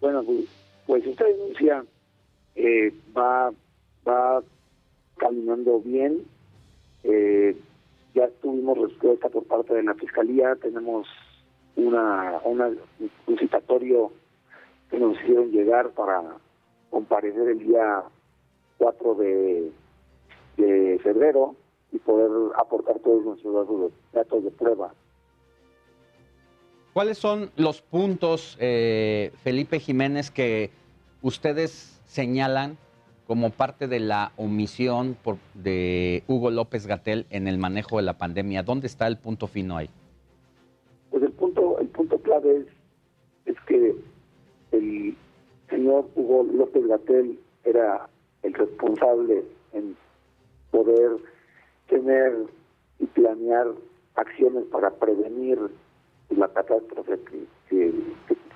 [0.00, 0.46] Bueno, pues,
[0.86, 1.84] pues esta denuncia
[2.56, 3.52] eh, va,
[4.06, 4.42] va
[5.18, 6.24] caminando bien.
[7.04, 7.56] Eh,
[8.14, 11.06] ya tuvimos respuesta por parte de la Fiscalía, tenemos
[11.76, 12.68] una, una,
[13.26, 14.12] un citatorio
[14.90, 16.22] que nos hicieron llegar para
[16.90, 18.02] comparecer el día
[18.78, 19.70] 4 de,
[20.56, 21.54] de febrero
[21.92, 24.92] y poder aportar todos nuestros datos de, datos de prueba.
[26.92, 30.70] ¿Cuáles son los puntos, eh, Felipe Jiménez, que
[31.22, 32.76] ustedes señalan
[33.26, 38.14] como parte de la omisión por, de Hugo López Gatel en el manejo de la
[38.14, 38.62] pandemia?
[38.62, 39.90] ¿Dónde está el punto fino ahí?
[41.10, 42.66] Pues el punto, el punto clave es,
[43.54, 43.94] es que
[44.72, 45.16] el
[45.68, 48.08] señor Hugo López Gatel era
[48.42, 49.96] el responsable en
[50.70, 51.16] poder
[51.88, 52.46] tener
[52.98, 53.68] y planear
[54.14, 55.58] acciones para prevenir
[56.30, 57.18] la catástrofe
[57.68, 57.92] que,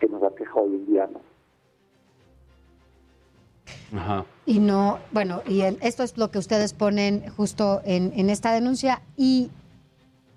[0.00, 1.20] que, nos aqueja hoy en día, ¿no?
[3.96, 4.26] Ajá.
[4.46, 9.02] Y no, bueno, y esto es lo que ustedes ponen justo en, en esta denuncia
[9.16, 9.50] y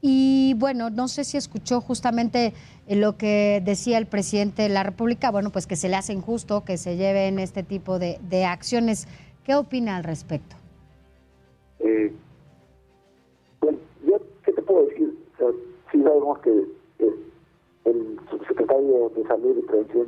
[0.07, 2.53] y bueno, no sé si escuchó justamente
[2.87, 6.63] lo que decía el presidente de la República, bueno, pues que se le hace injusto
[6.63, 9.07] que se lleven este tipo de, acciones.
[9.43, 10.57] ¿Qué opina al respecto?
[11.79, 12.13] Eh,
[13.59, 15.11] bueno, yo, ¿qué te puedo decir?
[15.39, 15.51] O
[15.91, 16.51] sí sabemos que
[17.85, 20.07] el subsecretario de Salud y Prevención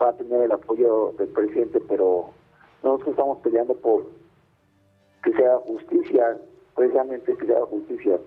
[0.00, 2.30] va a tener el apoyo del presidente, pero
[2.82, 4.06] nosotros estamos peleando por
[5.22, 6.38] que sea justicia,
[6.74, 8.18] precisamente que sea justicia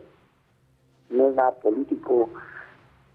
[1.11, 2.29] nada político,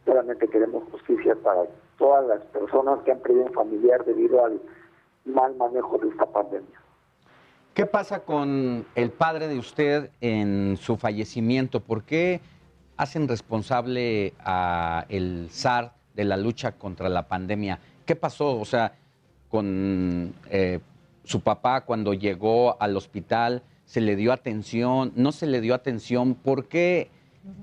[0.05, 1.65] solamente queremos justicia para
[1.99, 4.61] todas las personas que han perdido un familiar debido al
[5.25, 6.81] mal manejo de esta pandemia.
[7.75, 11.81] ¿Qué pasa con el padre de usted en su fallecimiento?
[11.81, 12.41] ¿Por qué
[12.97, 17.79] hacen responsable a el SAR de la lucha contra la pandemia?
[18.07, 18.59] ¿Qué pasó?
[18.59, 18.95] O sea,
[19.51, 20.81] con eh,
[21.25, 25.13] su papá cuando llegó al hospital, ¿se le dio atención?
[25.15, 26.35] ¿No se le dio atención?
[26.35, 27.11] ¿Por qué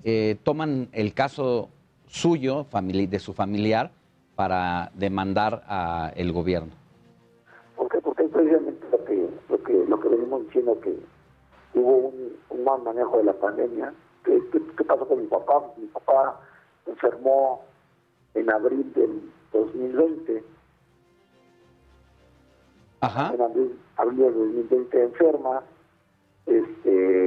[0.03, 1.69] eh, toman el caso
[2.07, 3.91] suyo, de su familiar,
[4.35, 6.72] para demandar al gobierno?
[7.76, 10.95] Porque, porque es precisamente lo que, lo que, lo que venimos diciendo, que
[11.73, 12.11] hubo
[12.49, 13.93] un, mal manejo de la pandemia.
[14.23, 15.61] ¿Qué, qué, pasó con mi papá?
[15.77, 16.39] Mi papá
[16.85, 17.64] enfermó
[18.35, 20.43] en abril del 2020.
[23.01, 23.34] Ajá.
[23.34, 25.64] En abril, abril del 2020 enferma.
[26.45, 27.23] Este,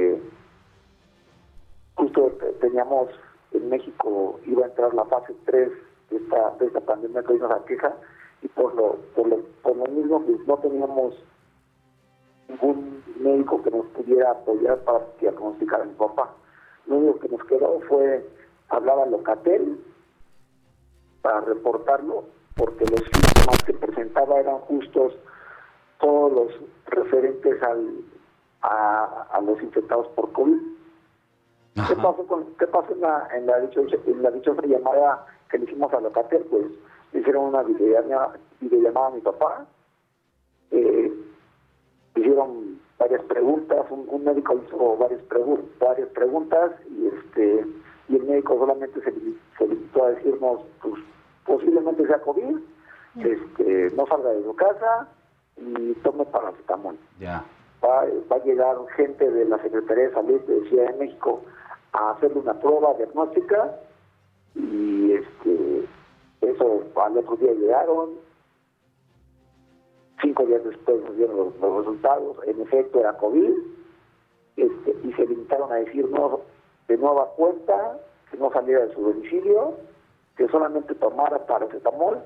[2.67, 3.09] teníamos
[3.53, 5.71] en México, iba a entrar la fase 3
[6.09, 7.95] de esta, de esta pandemia que hoy nos aqueja,
[8.41, 11.15] y por lo, por lo, por lo mismo pues, no teníamos
[12.49, 16.33] ningún médico que nos pudiera apoyar para diagnosticar a mi papá.
[16.87, 18.27] Lo único que nos quedó fue
[18.69, 19.79] hablar a Locatel
[21.21, 22.25] para reportarlo,
[22.55, 25.13] porque los síntomas que presentaba eran justos
[25.99, 28.03] todos los referentes al,
[28.61, 30.76] a, a los infectados por COVID
[31.85, 35.65] ¿Qué pasó, con, qué pasó en, la, en, la en la dichosa llamada que le
[35.65, 36.43] hicimos a Locatel?
[36.49, 36.65] Pues
[37.13, 39.65] le hicieron una videollamada, videollamada a mi papá,
[40.71, 41.13] eh,
[42.15, 45.21] hicieron varias preguntas, un, médico hizo varias,
[45.79, 47.65] varias preguntas y este
[48.09, 49.13] y el médico solamente se,
[49.57, 50.95] se limitó a decirnos, pues
[51.45, 52.57] posiblemente sea COVID,
[53.19, 55.09] este, no salga de su casa
[55.57, 56.97] y tome paracetamol.
[57.19, 57.43] Ya.
[57.83, 61.41] Va, va a llegar gente de la Secretaría de Salud de Ciudad de México
[61.93, 63.79] a hacerle una prueba diagnóstica
[64.55, 65.87] y este
[66.41, 68.11] eso al otro día llegaron.
[70.21, 72.37] Cinco días después nos dieron los, resultados.
[72.47, 73.51] En efecto era COVID
[74.55, 76.39] este, y se limitaron a decirnos
[76.87, 77.99] de nueva cuenta
[78.31, 79.75] que no saliera de su domicilio
[80.35, 82.19] que solamente tomara paracetamol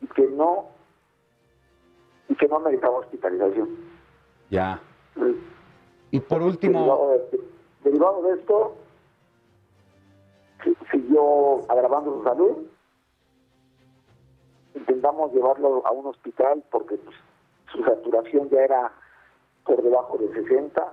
[0.00, 0.66] y que no
[2.28, 3.68] y que no meritaba hospitalización
[4.50, 4.80] ya.
[6.10, 7.12] Y por último
[7.82, 8.76] derivado de esto
[10.90, 12.56] siguió agravando su salud.
[14.74, 17.16] Intentamos llevarlo a un hospital porque pues,
[17.72, 18.92] su saturación ya era
[19.64, 20.92] por debajo de 60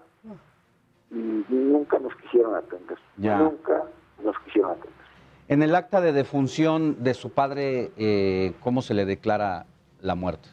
[1.12, 2.98] y nunca nos quisieron atender.
[3.18, 3.84] Nunca
[4.24, 5.04] nos quisieron atender.
[5.48, 9.66] En el acta de defunción de su padre, eh, ¿cómo se le declara
[10.02, 10.50] la muerte?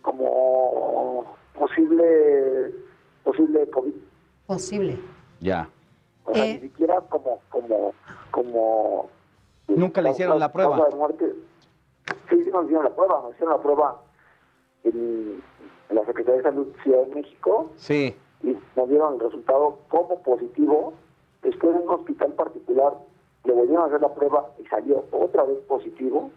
[0.00, 2.72] Como posible,
[3.22, 3.94] posible COVID.
[4.46, 4.98] Posible.
[5.40, 5.68] Ya.
[6.24, 7.92] O sea, eh, ni siquiera como, como,
[8.30, 9.08] como.
[9.68, 10.88] Nunca le hicieron la prueba.
[10.88, 11.32] de muerte.
[12.30, 14.00] sí, sí nos hicieron la prueba, nos hicieron la prueba
[14.84, 15.42] en,
[15.88, 18.14] en la Secretaría de Salud Ciudad de México Sí.
[18.42, 20.92] y nos dieron el resultado como positivo.
[21.42, 22.94] Después en un hospital particular
[23.44, 26.30] le volvieron a hacer la prueba y salió otra vez positivo.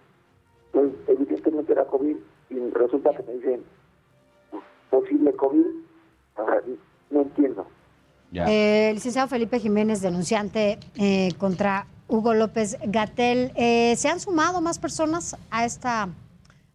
[0.72, 2.18] Pues evidentemente era COVID
[2.49, 3.64] y resulta que me dicen
[4.90, 5.66] posible COVID.
[6.38, 6.62] O sea,
[7.12, 7.66] no entiendo.
[8.34, 13.52] Eh, el licenciado Felipe Jiménez, denunciante eh, contra Hugo López Gatel.
[13.56, 16.10] Eh, ¿Se han sumado más personas a esta,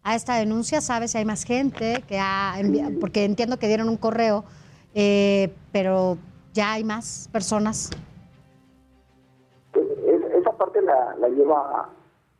[0.02, 0.80] a esta denuncia?
[0.80, 2.92] ¿Sabes si hay más gente que ha enviado?
[2.98, 4.44] Porque entiendo que dieron un correo,
[4.94, 6.16] eh, pero
[6.54, 7.90] ya hay más personas.
[9.74, 11.90] Es- esa parte la, la lleva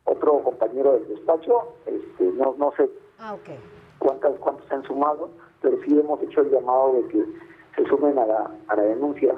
[0.05, 1.75] otro compañero del despacho.
[1.85, 2.89] Este, no, no sé
[3.19, 3.49] Ah, ok.
[3.99, 5.29] cuántas, cuántos se han sumado,
[5.61, 7.23] pero sí hemos hecho el llamado de que
[7.75, 9.35] se sumen a la, a la denuncia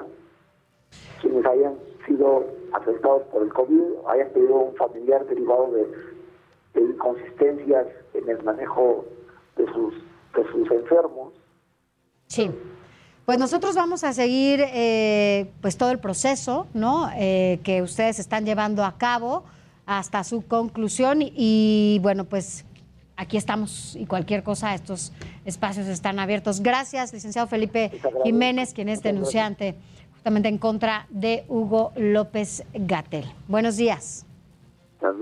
[1.20, 1.74] quienes hayan
[2.06, 5.86] sido afectados por el COVID, hayan tenido un familiar derivado de,
[6.74, 9.04] de inconsistencias en el manejo
[9.56, 9.94] de sus,
[10.34, 11.32] de sus enfermos.
[12.26, 12.50] Sí.
[13.24, 17.08] Pues nosotros vamos a seguir eh, pues todo el proceso, ¿no?
[17.16, 19.44] Eh, que ustedes están llevando a cabo
[19.86, 22.66] hasta su conclusión y, bueno pues
[23.16, 25.12] aquí estamos y cualquier cosa estos
[25.44, 26.60] espacios están abiertos.
[26.60, 27.90] Gracias, licenciado Felipe
[28.24, 29.74] Jiménez, quien es denunciante
[30.12, 33.26] justamente en contra de Hugo López Gatel.
[33.46, 34.26] Buenos días.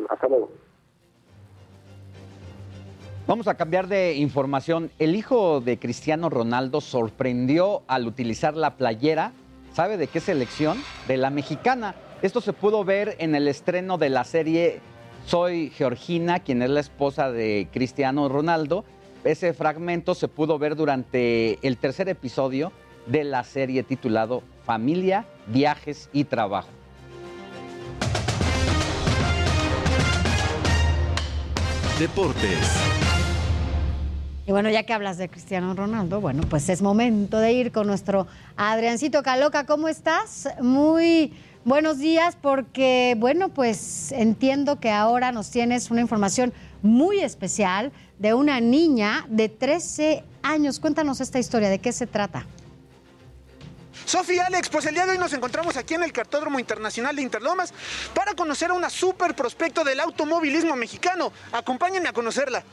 [0.09, 0.51] Hasta luego.
[3.27, 4.91] Vamos a cambiar de información.
[4.99, 9.33] El hijo de Cristiano Ronaldo sorprendió al utilizar la playera.
[9.73, 10.79] ¿Sabe de qué selección?
[11.09, 11.95] De la mexicana.
[12.21, 14.81] Esto se pudo ver en el estreno de la serie
[15.27, 18.85] Soy Georgina, quien es la esposa de Cristiano Ronaldo.
[19.25, 22.73] Ese fragmento se pudo ver durante el tercer episodio
[23.07, 26.69] de la serie titulado Familia, Viajes y Trabajo.
[31.99, 33.03] Deportes.
[34.45, 37.87] Y bueno, ya que hablas de Cristiano Ronaldo, bueno, pues es momento de ir con
[37.87, 38.27] nuestro
[38.57, 39.67] Adriancito Caloca.
[39.67, 40.49] ¿Cómo estás?
[40.61, 41.33] Muy
[41.65, 46.53] buenos días porque, bueno, pues entiendo que ahora nos tienes una información
[46.83, 50.81] muy especial de una niña de 13 años.
[50.81, 52.47] Cuéntanos esta historia, ¿de qué se trata?
[54.05, 57.23] Sofía Alex, pues el día de hoy nos encontramos aquí en el Cartódromo Internacional de
[57.23, 57.73] Interlomas
[58.15, 61.33] para conocer a una super prospecto del automovilismo mexicano.
[61.53, 62.65] Acompáñenme a conocerla.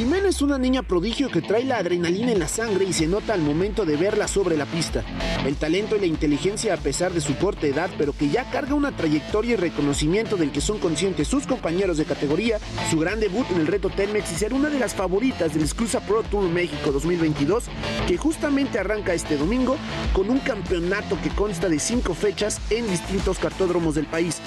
[0.00, 3.34] Jimena es una niña prodigio que trae la adrenalina en la sangre y se nota
[3.34, 5.04] al momento de verla sobre la pista.
[5.44, 8.74] El talento y la inteligencia a pesar de su corta edad, pero que ya carga
[8.74, 12.58] una trayectoria y reconocimiento del que son conscientes sus compañeros de categoría,
[12.90, 16.00] su gran debut en el reto Telmex y ser una de las favoritas del Exclusa
[16.00, 17.64] Pro Tour México 2022,
[18.08, 19.76] que justamente arranca este domingo
[20.14, 24.38] con un campeonato que consta de cinco fechas en distintos cartódromos del país.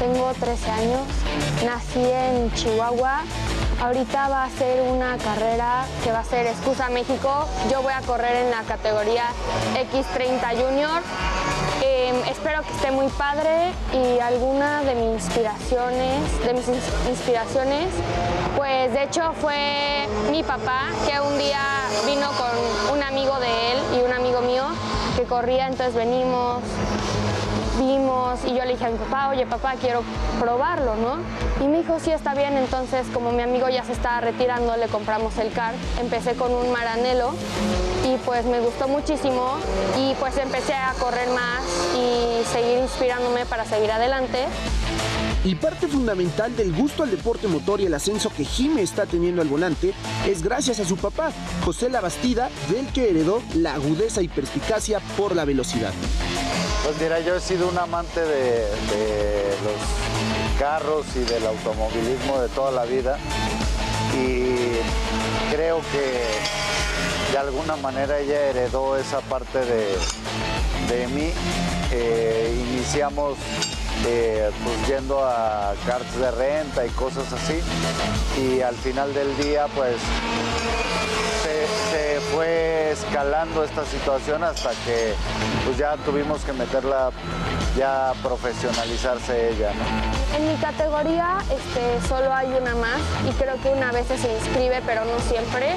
[0.00, 1.06] Tengo 13 años,
[1.64, 3.22] nací en Chihuahua.
[3.80, 7.46] Ahorita va a ser una carrera que va a ser Excusa México.
[7.70, 9.24] Yo voy a correr en la categoría
[9.74, 11.02] X30 Junior.
[11.82, 17.88] Eh, espero que esté muy padre y alguna de mis inspiraciones, de mis ins- inspiraciones,
[18.56, 21.60] pues de hecho fue mi papá que un día
[22.06, 24.64] vino con un amigo de él y un amigo mío
[25.16, 26.62] que corría, entonces venimos,
[27.78, 30.02] vimos y yo le dije a mi papá, oye papá, quiero
[30.40, 31.18] probarlo, ¿no?
[31.64, 34.86] Y me dijo, sí, está bien, entonces como mi amigo ya se estaba retirando, le
[34.88, 37.34] compramos el car, empecé con un maranelo
[38.04, 39.56] y pues me gustó muchísimo
[39.98, 41.62] y pues empecé a correr más
[41.96, 44.46] y seguir inspirándome para seguir adelante.
[45.44, 49.42] Y parte fundamental del gusto al deporte motor y el ascenso que Jime está teniendo
[49.42, 49.92] al volante
[50.26, 51.32] es gracias a su papá,
[51.64, 55.92] José Labastida, del que heredó la agudeza y perspicacia por la velocidad.
[56.84, 58.68] Pues mira, yo he sido un amante de,
[59.64, 63.18] los carros y del automovilismo de toda la vida
[64.14, 64.76] y
[65.50, 69.96] creo que de alguna manera ella heredó esa parte de,
[70.90, 71.32] de mí.
[71.90, 73.38] Eh, iniciamos
[74.06, 77.60] eh, pues yendo a karts de renta y cosas así
[78.42, 79.96] y al final del día pues
[82.34, 85.14] fue escalando esta situación hasta que
[85.64, 87.10] pues ya tuvimos que meterla
[87.76, 89.70] ya profesionalizarse ella.
[90.36, 94.82] En mi categoría este, solo hay una más y creo que una vez se inscribe,
[94.84, 95.74] pero no siempre.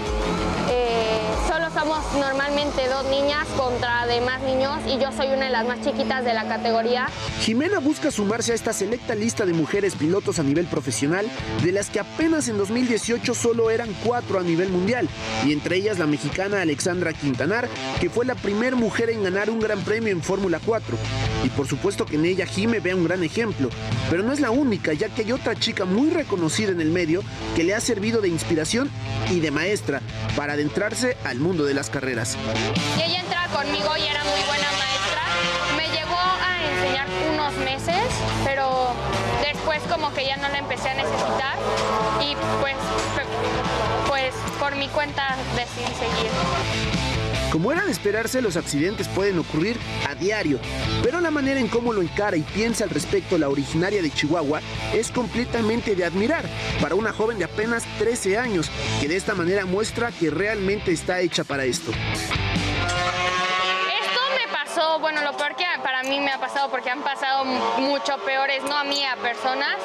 [0.70, 1.17] Eh,
[1.48, 5.82] solo somos normalmente dos niñas contra demás niños y yo soy una de las más
[5.82, 7.08] chiquitas de la categoría.
[7.40, 11.26] Jimena busca sumarse a esta selecta lista de mujeres pilotos a nivel profesional,
[11.64, 15.08] de las que apenas en 2018 solo eran cuatro a nivel mundial,
[15.46, 17.70] y entre ellas la mexicana Alexandra Quintanar,
[18.02, 20.98] que fue la primera mujer en ganar un gran premio en Fórmula 4.
[21.46, 23.70] Y por supuesto que en ella Jime vea un gran ejemplo,
[24.10, 27.24] pero no es la única, ya que hay otra chica muy reconocida en el medio
[27.56, 28.90] que le ha servido de inspiración
[29.32, 30.02] y de maestra
[30.36, 32.38] para adentrarse al mundo de las carreras.
[32.98, 35.22] Y ella entra conmigo y era muy buena maestra.
[35.76, 38.04] Me llegó a enseñar unos meses,
[38.44, 38.94] pero
[39.42, 41.58] después como que ya no la empecé a necesitar
[42.22, 42.76] y pues,
[44.08, 47.17] pues por mi cuenta decidí seguir.
[47.52, 50.60] Como era de esperarse, los accidentes pueden ocurrir a diario,
[51.02, 54.60] pero la manera en cómo lo encara y piensa al respecto la originaria de Chihuahua
[54.94, 56.44] es completamente de admirar
[56.82, 58.70] para una joven de apenas 13 años,
[59.00, 61.92] que de esta manera muestra que realmente está hecha para esto.
[61.92, 67.46] Esto me pasó, bueno, lo peor que para mí me ha pasado, porque han pasado
[67.46, 69.78] mucho peores, no a mí, a personas,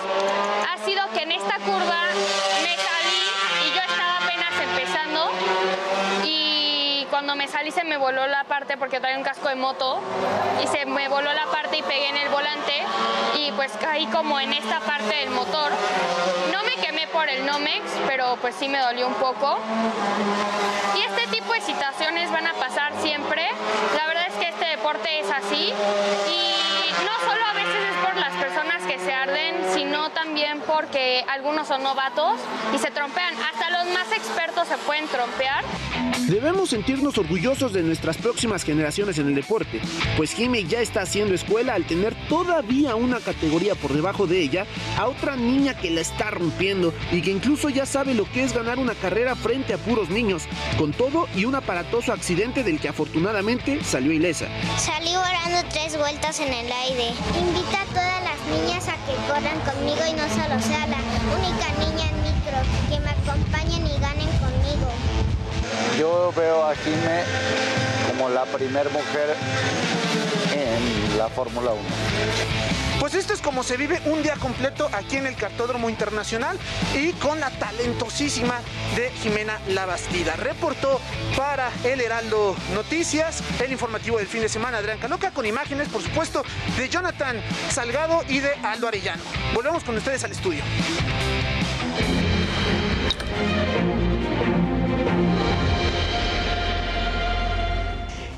[0.68, 2.08] ha sido que en esta curva
[2.62, 3.22] me salí
[3.66, 5.30] y yo estaba apenas empezando
[7.22, 10.00] cuando me salí se me voló la parte porque traía un casco de moto
[10.60, 12.82] y se me voló la parte y pegué en el volante
[13.38, 15.70] y pues caí como en esta parte del motor.
[16.50, 19.56] No me quemé por el Nomex, pero pues sí me dolió un poco.
[20.96, 23.46] Y este tipo de situaciones van a pasar siempre.
[23.96, 25.72] La verdad es que este deporte es así
[26.28, 31.24] y no solo a veces es por las personas que se arden, sino también porque
[31.32, 32.38] algunos son novatos
[32.74, 33.34] y se trompean.
[33.34, 35.64] Hasta los más expertos se pueden trompear.
[36.28, 39.80] Debemos sentirnos orgullosos de nuestras próximas generaciones en el deporte,
[40.16, 44.66] pues Jimmy ya está haciendo escuela al tener todavía una categoría por debajo de ella
[44.98, 48.54] a otra niña que la está rompiendo y que incluso ya sabe lo que es
[48.54, 50.44] ganar una carrera frente a puros niños,
[50.78, 54.46] con todo y un aparatoso accidente del que afortunadamente salió ilesa.
[54.78, 57.08] Salí volando tres vueltas en el aire.
[57.38, 60.98] Invita a todas las niñas a que corran conmigo y no solo sea la
[61.38, 62.58] única niña en micro,
[62.90, 64.88] que me acompañen y ganen conmigo.
[65.98, 67.22] Yo veo a Jime
[68.08, 69.36] como la primer mujer
[70.52, 71.80] en la Fórmula 1.
[72.98, 76.58] Pues esto es como se vive un día completo aquí en el Cartódromo Internacional
[76.96, 78.58] y con la talentosísima
[78.96, 80.34] de Jimena Labastida.
[80.34, 81.00] Reportó
[81.36, 86.02] para El Heraldo Noticias, el informativo del fin de semana, Adrián Caloca, con imágenes, por
[86.02, 86.42] supuesto,
[86.76, 87.40] de Jonathan
[87.70, 89.22] Salgado y de Aldo Arellano.
[89.54, 90.64] Volvemos con ustedes al estudio.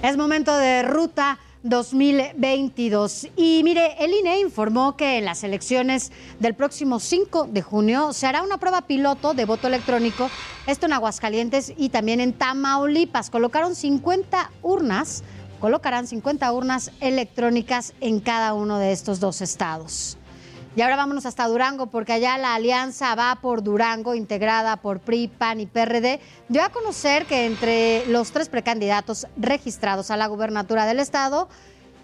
[0.03, 3.29] Es momento de ruta 2022.
[3.37, 8.27] Y mire, el INE informó que en las elecciones del próximo 5 de junio se
[8.27, 10.31] hará una prueba piloto de voto electrónico,
[10.67, 13.31] esto en Aguascalientes y también en Tamaulipas.
[13.31, 15.25] Colocaron 50 urnas,
[15.59, 20.19] colocarán 50 urnas electrónicas en cada uno de estos dos estados.
[20.77, 25.29] Y ahora vámonos hasta Durango, porque allá la alianza va por Durango, integrada por PRI,
[25.29, 26.19] PAN y PRD,
[26.49, 31.49] dio a conocer que entre los tres precandidatos registrados a la gubernatura del estado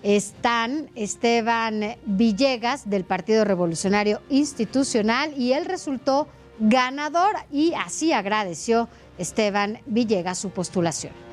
[0.04, 6.28] están Esteban Villegas del Partido Revolucionario Institucional y él resultó
[6.60, 8.88] ganador y así agradeció
[9.18, 11.29] Esteban Villegas su postulación.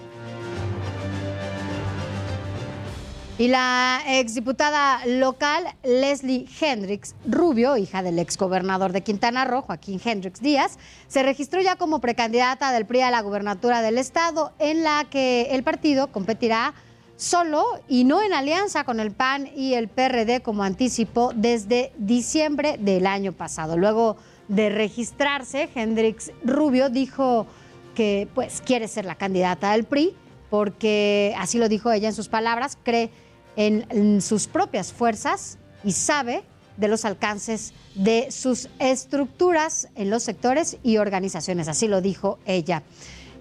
[3.40, 10.42] Y la exdiputada local Leslie Hendricks Rubio, hija del exgobernador de Quintana Roo, Joaquín Hendricks
[10.42, 15.06] Díaz, se registró ya como precandidata del PRI a la gubernatura del estado, en la
[15.12, 16.74] que el partido competirá
[17.16, 22.78] solo y no en alianza con el PAN y el PRD como anticipó desde diciembre
[22.80, 23.78] del año pasado.
[23.78, 27.46] Luego de registrarse, Hendricks Rubio dijo
[27.94, 30.16] que pues quiere ser la candidata del PRI
[30.50, 33.12] porque así lo dijo ella en sus palabras, cree
[33.58, 36.44] en, sus propias fuerzas y sabe
[36.78, 42.84] de los alcances de sus estructuras en los sectores y organizaciones, así lo dijo ella.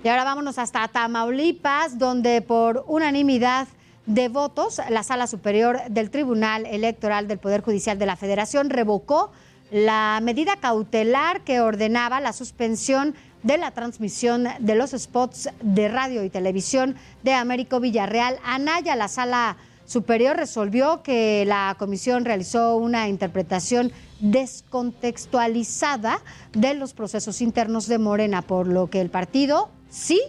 [0.02, 3.68] Y ahora vámonos hasta Tamaulipas, donde por unanimidad
[4.06, 9.32] de votos, la Sala Superior del Tribunal Electoral del Poder Judicial de la Federación revocó
[9.70, 16.24] la medida cautelar que ordenaba la suspensión de la transmisión de los spots de radio
[16.24, 18.38] y televisión de Américo Villarreal.
[18.44, 19.56] Anaya, la Sala
[19.86, 26.20] Superior resolvió que la comisión realizó una interpretación descontextualizada
[26.52, 30.20] de los procesos internos de Morena, por lo que el partido sí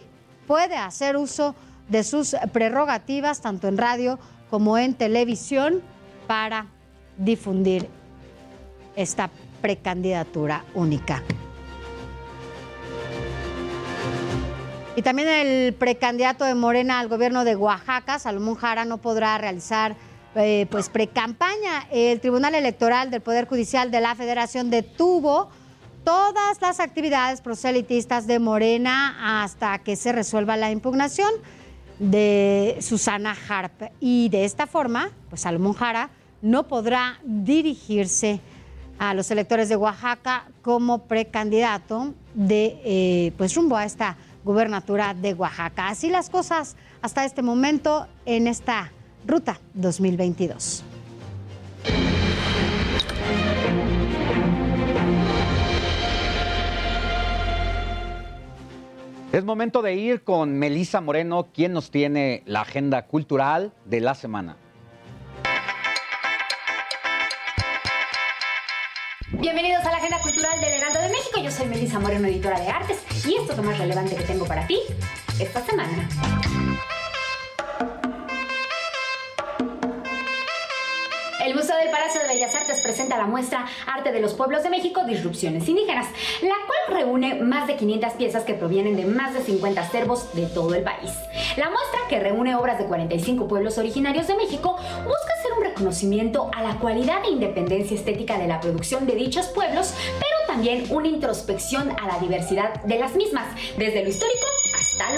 [0.46, 1.56] puede hacer uso
[1.90, 4.20] de sus prerrogativas, tanto en radio
[4.50, 5.82] como en televisión,
[6.28, 6.68] para
[7.18, 7.90] difundir
[8.96, 9.30] esta
[9.62, 11.24] precandidatura única.
[14.98, 19.96] Y también el precandidato de Morena al gobierno de Oaxaca, Salomón Jara, no podrá realizar
[20.34, 21.86] eh, pues precampaña.
[21.92, 25.50] El Tribunal Electoral del Poder Judicial de la Federación detuvo
[26.04, 31.30] todas las actividades proselitistas de Morena hasta que se resuelva la impugnación
[32.00, 33.92] de Susana Harp.
[34.00, 36.10] Y de esta forma, pues Salomón Jara
[36.42, 38.42] no podrá dirigirse
[38.98, 44.18] a los electores de Oaxaca como precandidato de eh, pues rumbo a esta
[44.48, 45.90] gubernatura de Oaxaca.
[45.90, 48.92] Así las cosas hasta este momento en esta
[49.28, 50.84] ruta 2022.
[59.34, 64.16] Es momento de ir con Melisa Moreno, quien nos tiene la agenda cultural de la
[64.16, 64.56] semana.
[69.34, 71.42] Bienvenidos a la Agenda Cultural del Heraldo de México.
[71.44, 74.46] Yo soy Melissa Moreno, editora de artes, y esto es lo más relevante que tengo
[74.46, 74.80] para ti
[75.38, 76.08] esta semana.
[81.88, 85.70] Del Palacio de Bellas Artes presenta la muestra Arte de los Pueblos de México, Disrupciones
[85.70, 86.08] Indígenas,
[86.42, 90.48] la cual reúne más de 500 piezas que provienen de más de 50 acervos de
[90.48, 91.12] todo el país.
[91.56, 96.52] La muestra, que reúne obras de 45 pueblos originarios de México, busca hacer un reconocimiento
[96.54, 101.08] a la cualidad e independencia estética de la producción de dichos pueblos, pero también una
[101.08, 103.48] introspección a la diversidad de las mismas,
[103.78, 104.46] desde lo histórico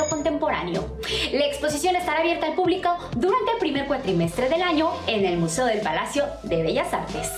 [0.10, 0.98] contemporáneo.
[1.32, 5.66] La exposición estará abierta al público durante el primer cuatrimestre del año en el Museo
[5.66, 7.30] del Palacio de Bellas Artes.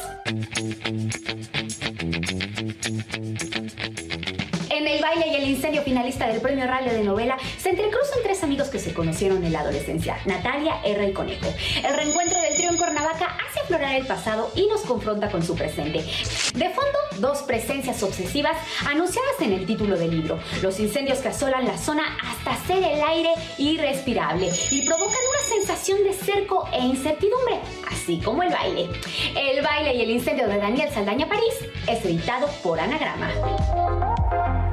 [5.02, 8.70] El baile y el incendio finalista del premio Radio de novela se entrecruzan tres amigos
[8.70, 11.48] que se conocieron en la adolescencia, Natalia, R y Conejo.
[11.84, 15.56] El reencuentro del trío en Cuernavaca hace aflorar el pasado y nos confronta con su
[15.56, 16.06] presente.
[16.54, 18.56] De fondo, dos presencias obsesivas
[18.88, 20.40] anunciadas en el título del libro.
[20.62, 26.04] Los incendios que asolan la zona hasta hacer el aire irrespirable y provocan una sensación
[26.04, 27.60] de cerco e incertidumbre,
[27.92, 28.88] así como el baile.
[29.36, 31.56] El baile y el incendio de Daniel Saldaña París
[31.88, 34.71] es editado por Anagrama.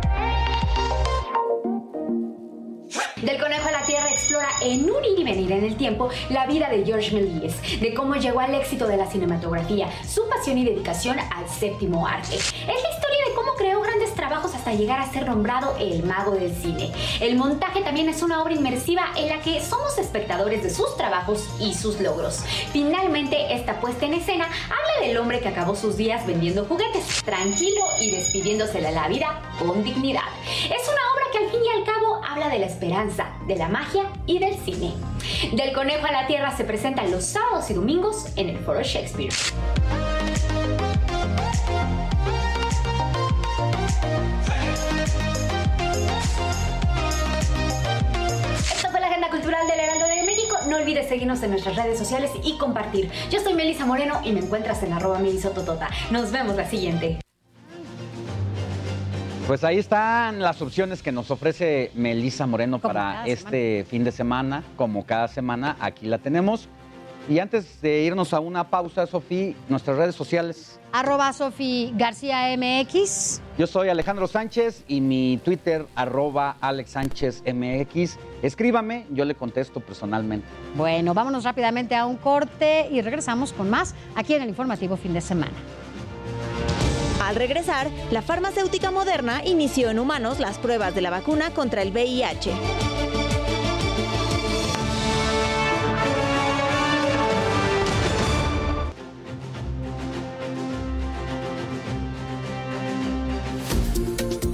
[3.23, 6.47] Del conejo a la tierra explora en un ir y venir en el tiempo la
[6.47, 10.65] vida de George Méliès, de cómo llegó al éxito de la cinematografía, su pasión y
[10.65, 12.37] dedicación al séptimo arte.
[12.37, 16.33] Es la historia de cómo creó grandes trabajos hasta llegar a ser nombrado el mago
[16.33, 16.93] del cine.
[17.20, 21.49] El montaje también es una obra inmersiva en la que somos espectadores de sus trabajos
[21.61, 22.45] y sus logros.
[22.73, 27.83] Finalmente, esta puesta en escena habla del hombre que acabó sus días vendiendo juguetes, tranquilo
[28.01, 30.23] y despidiéndose de la vida con dignidad.
[30.47, 34.05] Es una obra al fin y al cabo habla de la esperanza, de la magia
[34.27, 34.93] y del cine.
[35.52, 39.32] Del conejo a la tierra se presentan los sábados y domingos en el Foro Shakespeare.
[48.74, 50.56] Esta fue la agenda cultural del Heraldo de México.
[50.69, 53.10] No olvides seguirnos en nuestras redes sociales y compartir.
[53.31, 55.89] Yo soy Melisa Moreno y me encuentras en arroba melisototota.
[56.10, 57.20] Nos vemos la siguiente.
[59.49, 64.62] Pues ahí están las opciones que nos ofrece Melisa Moreno para este fin de semana.
[64.77, 66.69] Como cada semana, aquí la tenemos.
[67.31, 70.79] Y antes de irnos a una pausa, Sofía, nuestras redes sociales.
[70.93, 73.41] Arroba Sofi García MX.
[73.57, 78.19] Yo soy Alejandro Sánchez y mi Twitter, arroba Alex Sánchez MX.
[78.43, 80.47] Escríbame, yo le contesto personalmente.
[80.77, 85.15] Bueno, vámonos rápidamente a un corte y regresamos con más aquí en el informativo fin
[85.15, 85.57] de semana.
[87.29, 91.93] Al regresar, la farmacéutica moderna inició en humanos las pruebas de la vacuna contra el
[91.93, 92.53] VIH.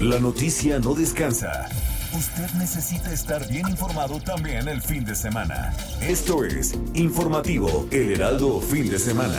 [0.00, 1.68] La noticia no descansa.
[2.12, 5.72] Usted necesita estar bien informado también el fin de semana.
[6.00, 9.38] Esto es Informativo El Heraldo Fin de Semana.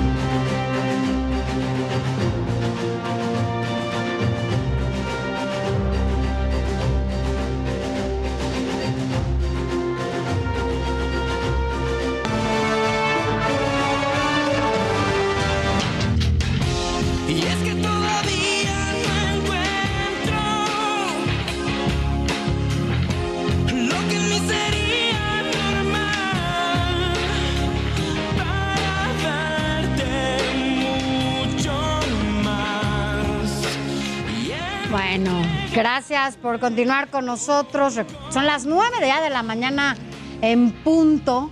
[36.01, 37.99] Gracias por continuar con nosotros.
[38.31, 39.95] Son las nueve de ya de la mañana
[40.41, 41.51] en punto.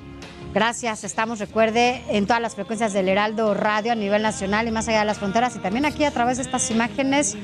[0.55, 4.87] Gracias, estamos, recuerde, en todas las frecuencias del Heraldo Radio a nivel nacional y más
[4.87, 7.37] allá de las fronteras y también aquí a través de estas imágenes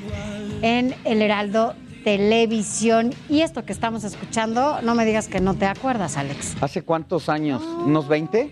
[0.64, 3.14] en el Heraldo Televisión.
[3.30, 6.56] Y esto que estamos escuchando, no me digas que no te acuerdas, Alex.
[6.60, 7.62] ¿Hace cuántos años?
[7.86, 8.52] ¿Unos 20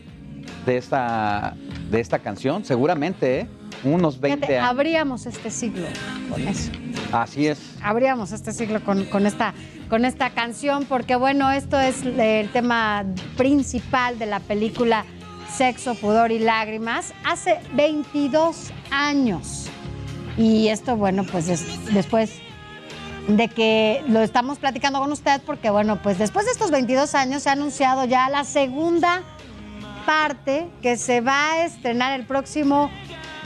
[0.67, 1.55] de esta,
[1.89, 2.65] de esta canción?
[2.65, 3.47] Seguramente, ¿eh?
[3.83, 4.69] Unos 20 Fíjate, años.
[4.69, 5.85] abríamos este siglo
[6.29, 6.71] con eso.
[7.11, 7.59] Así es.
[7.81, 9.53] abríamos este siglo con, con esta,
[9.89, 13.03] con esta canción, porque bueno, esto es el tema
[13.37, 15.05] principal de la película
[15.55, 19.67] Sexo, Pudor y Lágrimas, hace 22 años.
[20.37, 22.31] Y esto, bueno, pues des- después
[23.27, 27.43] de que lo estamos platicando con usted, porque bueno, pues después de estos 22 años
[27.43, 29.21] se ha anunciado ya la segunda
[30.05, 32.89] parte que se va a estrenar el próximo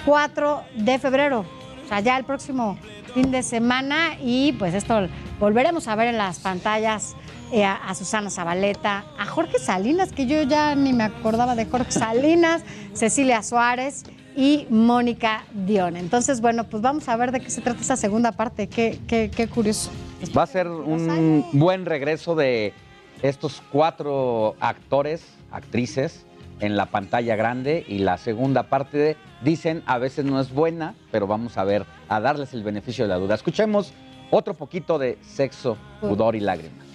[0.08, 1.44] 4 de febrero.
[1.84, 2.78] O sea, ya el próximo
[3.14, 7.14] fin de semana y pues esto volveremos a ver en las pantallas
[7.52, 11.66] eh, a, a Susana Zabaleta, a Jorge Salinas, que yo ya ni me acordaba de
[11.66, 12.64] Jorge Salinas,
[12.94, 15.98] Cecilia Suárez y Mónica Dion.
[15.98, 18.70] Entonces, bueno, pues vamos a ver de qué se trata esta segunda parte.
[18.70, 19.92] Qué, qué, qué curioso.
[20.38, 22.74] Va a ser un buen regreso de
[23.22, 26.26] estos cuatro actores, actrices
[26.62, 31.27] en la pantalla grande y la segunda parte, dicen, a veces no es buena, pero
[31.27, 33.35] vamos a ver, a darles el beneficio de la duda.
[33.35, 33.93] Escuchemos
[34.31, 36.85] otro poquito de sexo, pudor y lágrimas.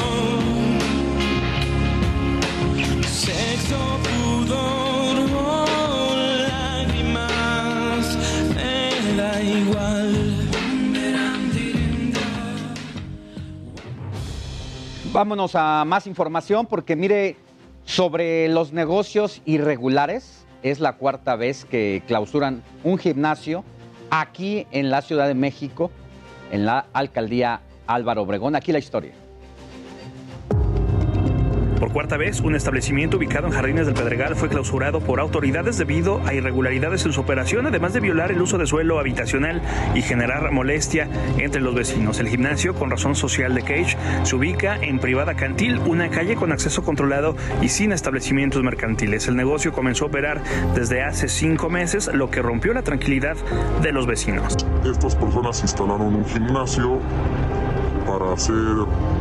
[3.07, 5.15] Sexo, pudor
[6.47, 8.17] lágrimas,
[8.55, 10.32] me da igual.
[15.13, 17.35] Vámonos a más información porque mire,
[17.85, 23.63] sobre los negocios irregulares, es la cuarta vez que clausuran un gimnasio
[24.09, 25.91] aquí en la Ciudad de México,
[26.51, 28.55] en la alcaldía Álvaro Obregón.
[28.55, 29.13] Aquí la historia.
[31.83, 36.25] Por cuarta vez, un establecimiento ubicado en Jardines del Pedregal fue clausurado por autoridades debido
[36.25, 39.61] a irregularidades en su operación, además de violar el uso de suelo habitacional
[39.93, 42.21] y generar molestia entre los vecinos.
[42.21, 46.53] El gimnasio, con razón social de Cage, se ubica en Privada Cantil, una calle con
[46.53, 49.27] acceso controlado y sin establecimientos mercantiles.
[49.27, 50.41] El negocio comenzó a operar
[50.75, 53.35] desde hace cinco meses, lo que rompió la tranquilidad
[53.81, 54.55] de los vecinos.
[54.85, 57.01] Estas personas instalaron un gimnasio
[58.07, 58.55] para hacer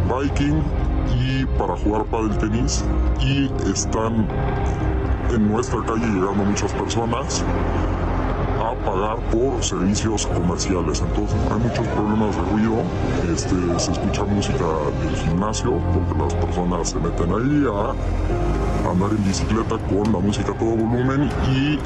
[0.09, 0.63] biking
[1.11, 2.85] y para jugar pádel tenis
[3.21, 4.27] y están
[5.31, 7.45] en nuestra calle llegando muchas personas
[8.61, 11.01] a pagar por servicios comerciales.
[11.01, 12.83] Entonces hay muchos problemas de ruido,
[13.33, 14.65] este, se escucha música
[15.05, 20.53] del gimnasio porque las personas se meten ahí a andar en bicicleta con la música
[20.53, 21.79] a todo volumen y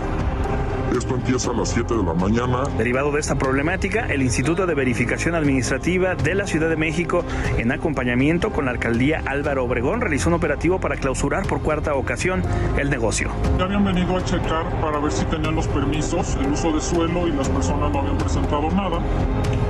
[0.94, 2.64] esto empieza a las 7 de la mañana.
[2.78, 7.24] Derivado de esta problemática, el Instituto de Verificación Administrativa de la Ciudad de México,
[7.58, 12.42] en acompañamiento con la alcaldía Álvaro Obregón, realizó un operativo para clausurar por cuarta ocasión
[12.78, 13.30] el negocio.
[13.58, 17.26] Ya habían venido a checar para ver si tenían los permisos, el uso de suelo
[17.28, 19.00] y las personas no habían presentado nada.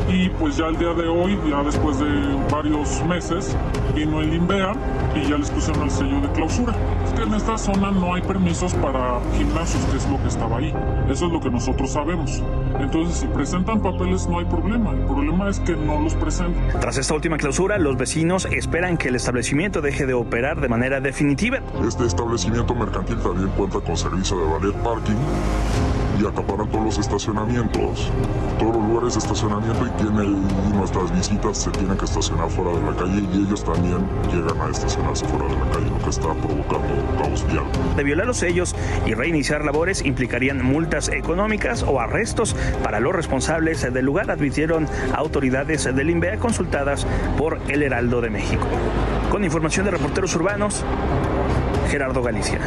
[0.08, 2.06] Y pues ya el día de hoy, ya después de
[2.50, 3.56] varios meses,
[3.94, 4.72] vino el INVEA
[5.16, 6.74] y ya les pusieron el sello de clausura.
[7.04, 10.58] Es que en esta zona no hay permisos para gimnasios, que es lo que estaba
[10.58, 10.72] ahí.
[11.10, 12.42] Eso es lo que nosotros sabemos.
[12.78, 14.92] Entonces, si presentan papeles no hay problema.
[14.92, 16.80] El problema es que no los presentan.
[16.80, 21.00] Tras esta última clausura, los vecinos esperan que el establecimiento deje de operar de manera
[21.00, 21.58] definitiva.
[21.86, 25.16] Este establecimiento mercantil también cuenta con servicio de valet parking
[26.20, 28.10] y acaparan todos los estacionamientos,
[28.58, 30.24] todos los lugares de estacionamiento y, tiene,
[30.74, 33.98] nuestras visitas se tienen que estacionar fuera de la calle y ellos también
[34.30, 37.64] llegan a estacionarse fuera de la calle, lo que está provocando caos vial.
[37.96, 38.74] De violar los sellos
[39.06, 45.84] y reiniciar labores implicarían multas económicas o arrestos para los responsables del lugar, advirtieron autoridades
[45.84, 47.06] del INVEA consultadas
[47.36, 48.66] por El Heraldo de México.
[49.30, 50.84] Con información de reporteros urbanos,
[51.90, 52.60] Gerardo Galicia.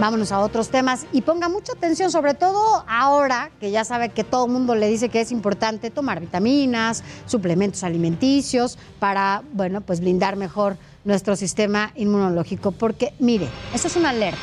[0.00, 4.24] Vámonos a otros temas y ponga mucha atención, sobre todo ahora que ya sabe que
[4.24, 10.00] todo el mundo le dice que es importante tomar vitaminas, suplementos alimenticios para, bueno, pues
[10.00, 12.72] blindar mejor nuestro sistema inmunológico.
[12.72, 14.40] Porque, mire, esto es una alerta.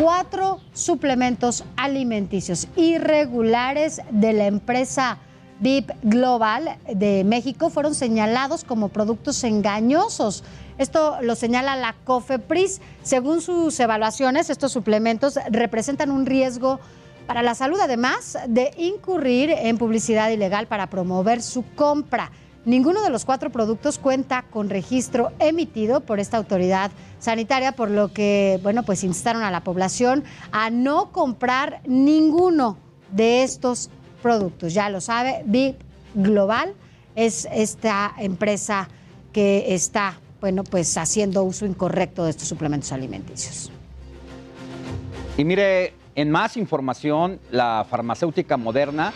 [0.00, 5.18] Cuatro suplementos alimenticios irregulares de la empresa
[5.60, 10.44] VIP Global de México fueron señalados como productos engañosos.
[10.78, 12.80] Esto lo señala la COFEPRIS.
[13.02, 16.80] Según sus evaluaciones, estos suplementos representan un riesgo
[17.26, 22.30] para la salud, además de incurrir en publicidad ilegal para promover su compra.
[22.64, 28.12] Ninguno de los cuatro productos cuenta con registro emitido por esta autoridad sanitaria, por lo
[28.12, 32.78] que, bueno, pues instaron a la población a no comprar ninguno
[33.10, 33.90] de estos
[34.22, 34.74] productos.
[34.74, 35.76] Ya lo sabe, Big
[36.14, 36.74] Global
[37.14, 38.88] es esta empresa
[39.32, 43.70] que está, bueno, pues haciendo uso incorrecto de estos suplementos alimenticios.
[45.36, 49.12] Y mire, en más información, la farmacéutica moderna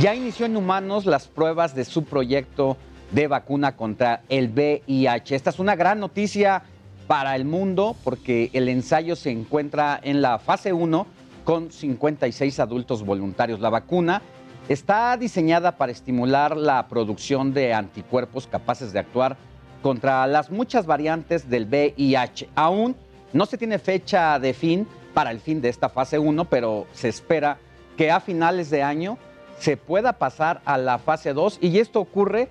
[0.00, 2.76] ya inició en humanos las pruebas de su proyecto
[3.10, 5.34] de vacuna contra el VIH.
[5.34, 6.62] Esta es una gran noticia
[7.06, 11.06] para el mundo porque el ensayo se encuentra en la fase 1
[11.44, 13.60] con 56 adultos voluntarios.
[13.60, 14.20] La vacuna
[14.68, 19.38] está diseñada para estimular la producción de anticuerpos capaces de actuar
[19.82, 22.48] contra las muchas variantes del VIH.
[22.54, 22.96] Aún
[23.32, 27.08] no se tiene fecha de fin para el fin de esta fase 1, pero se
[27.08, 27.58] espera
[27.96, 29.18] que a finales de año
[29.58, 32.48] se pueda pasar a la fase 2 y esto ocurre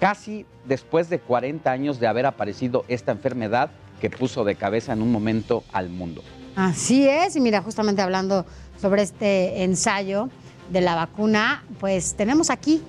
[0.00, 3.70] casi después de 40 años de haber aparecido esta enfermedad
[4.00, 6.22] que puso de cabeza en un momento al mundo.
[6.54, 8.46] Así es, y mira, justamente hablando
[8.80, 10.28] sobre este ensayo
[10.70, 12.82] de la vacuna, pues tenemos aquí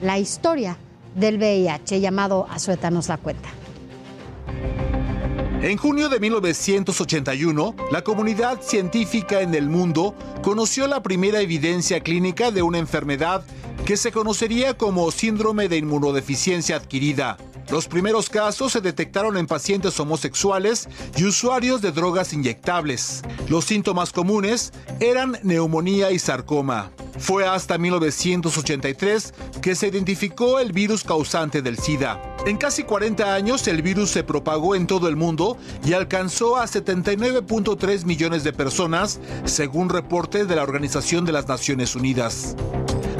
[0.00, 0.76] la historia
[1.14, 3.48] del VIH llamado Azueta nos la cuenta.
[5.62, 12.50] En junio de 1981, la comunidad científica en el mundo conoció la primera evidencia clínica
[12.50, 13.42] de una enfermedad
[13.86, 17.38] que se conocería como síndrome de inmunodeficiencia adquirida.
[17.70, 23.22] Los primeros casos se detectaron en pacientes homosexuales y usuarios de drogas inyectables.
[23.48, 26.90] Los síntomas comunes eran neumonía y sarcoma.
[27.18, 32.20] Fue hasta 1983 que se identificó el virus causante del SIDA.
[32.46, 36.66] En casi 40 años el virus se propagó en todo el mundo y alcanzó a
[36.66, 42.56] 79.3 millones de personas, según reporte de la Organización de las Naciones Unidas.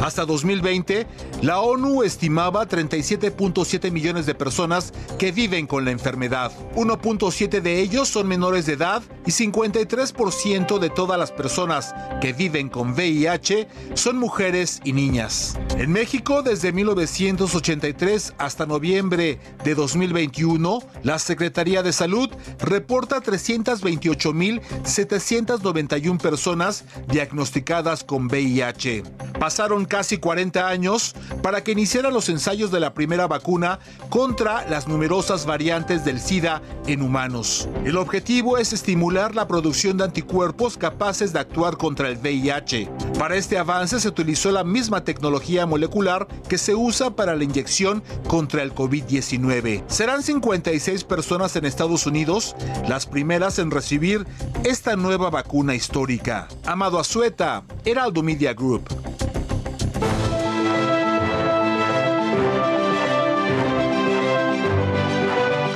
[0.00, 1.06] Hasta 2020,
[1.42, 6.52] la ONU estimaba 37.7 millones de personas que viven con la enfermedad.
[6.74, 12.68] 1.7 de ellos son menores de edad y 53% de todas las personas que viven
[12.68, 15.58] con VIH son mujeres y niñas.
[15.78, 26.84] En México, desde 1983 hasta noviembre de 2021, la Secretaría de Salud reporta 328.791 personas
[27.08, 29.02] diagnosticadas con VIH.
[29.38, 33.78] Pasaron casi 40 años para que iniciaran los ensayos de la primera vacuna
[34.08, 37.68] contra las numerosas variantes del SIDA en humanos.
[37.84, 42.90] El objetivo es estimular la producción de anticuerpos capaces de actuar contra el VIH.
[43.18, 48.02] Para este avance se utilizó la misma tecnología molecular que se usa para la inyección
[48.28, 49.84] contra el COVID-19.
[49.88, 52.56] Serán 56 personas en Estados Unidos
[52.88, 54.26] las primeras en recibir
[54.64, 56.48] esta nueva vacuna histórica.
[56.64, 58.88] Amado Azueta, Heraldo Media Group.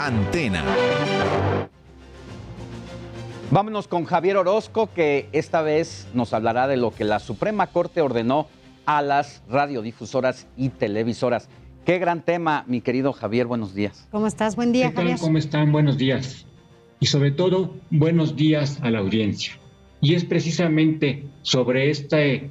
[0.08, 0.64] Antena.
[3.50, 8.00] Vámonos con Javier Orozco, que esta vez nos hablará de lo que la Suprema Corte
[8.00, 8.48] ordenó
[8.86, 11.50] a las radiodifusoras y televisoras.
[11.84, 14.08] Qué gran tema, mi querido Javier, buenos días.
[14.10, 14.56] ¿Cómo estás?
[14.56, 15.04] Buen día, ¿Qué tal?
[15.04, 15.20] Javier.
[15.20, 15.72] ¿Cómo están?
[15.72, 16.46] Buenos días.
[17.00, 19.58] Y sobre todo, buenos días a la audiencia.
[20.00, 22.50] Y es precisamente sobre este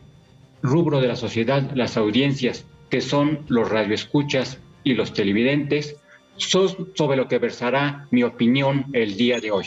[0.62, 5.96] rubro de la sociedad, las audiencias, que son los radioescuchas y los televidentes,
[6.38, 9.66] sobre lo que versará mi opinión el día de hoy.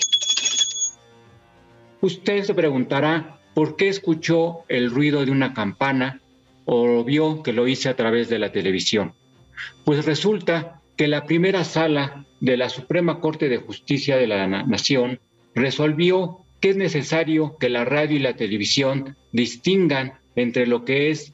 [2.01, 6.21] Usted se preguntará por qué escuchó el ruido de una campana
[6.65, 9.13] o vio que lo hice a través de la televisión.
[9.85, 14.63] Pues resulta que la primera sala de la Suprema Corte de Justicia de la Na-
[14.63, 15.21] Nación
[15.55, 21.33] resolvió que es necesario que la radio y la televisión distingan entre lo que es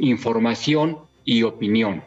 [0.00, 2.02] información y opinión.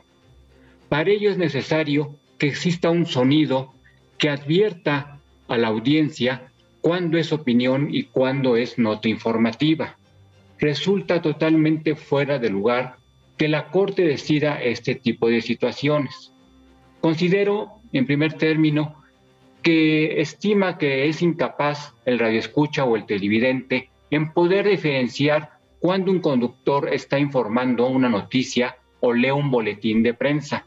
[0.89, 3.73] Para ello es necesario que exista un sonido
[4.17, 6.51] que advierta a la audiencia
[6.81, 9.97] cuándo es opinión y cuándo es nota informativa.
[10.57, 12.95] Resulta totalmente fuera de lugar
[13.37, 16.33] que la Corte decida este tipo de situaciones.
[17.01, 18.95] Considero, en primer término,
[19.61, 26.19] que estima que es incapaz el radioescucha o el televidente en poder diferenciar cuando un
[26.19, 30.65] conductor está informando una noticia o lee un boletín de prensa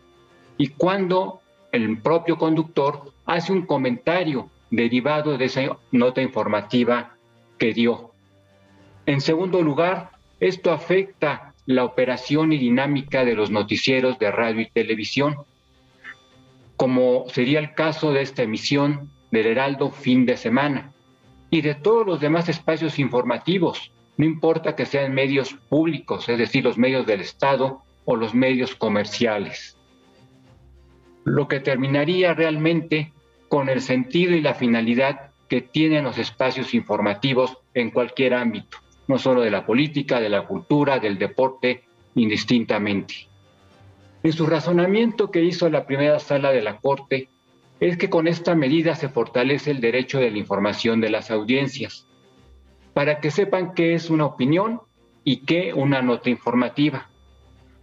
[0.56, 1.41] y cuando
[1.72, 7.16] el propio conductor hace un comentario derivado de esa nota informativa
[7.58, 8.12] que dio.
[9.06, 14.70] En segundo lugar, esto afecta la operación y dinámica de los noticieros de radio y
[14.70, 15.36] televisión,
[16.76, 20.92] como sería el caso de esta emisión del Heraldo fin de semana
[21.50, 26.64] y de todos los demás espacios informativos, no importa que sean medios públicos, es decir,
[26.64, 29.76] los medios del Estado o los medios comerciales.
[31.24, 33.12] Lo que terminaría realmente
[33.48, 39.18] con el sentido y la finalidad que tienen los espacios informativos en cualquier ámbito, no
[39.18, 41.84] solo de la política, de la cultura, del deporte,
[42.14, 43.28] indistintamente.
[44.22, 47.28] En su razonamiento que hizo la primera sala de la Corte
[47.80, 52.06] es que con esta medida se fortalece el derecho de la información de las audiencias,
[52.94, 54.80] para que sepan qué es una opinión
[55.24, 57.10] y qué una nota informativa.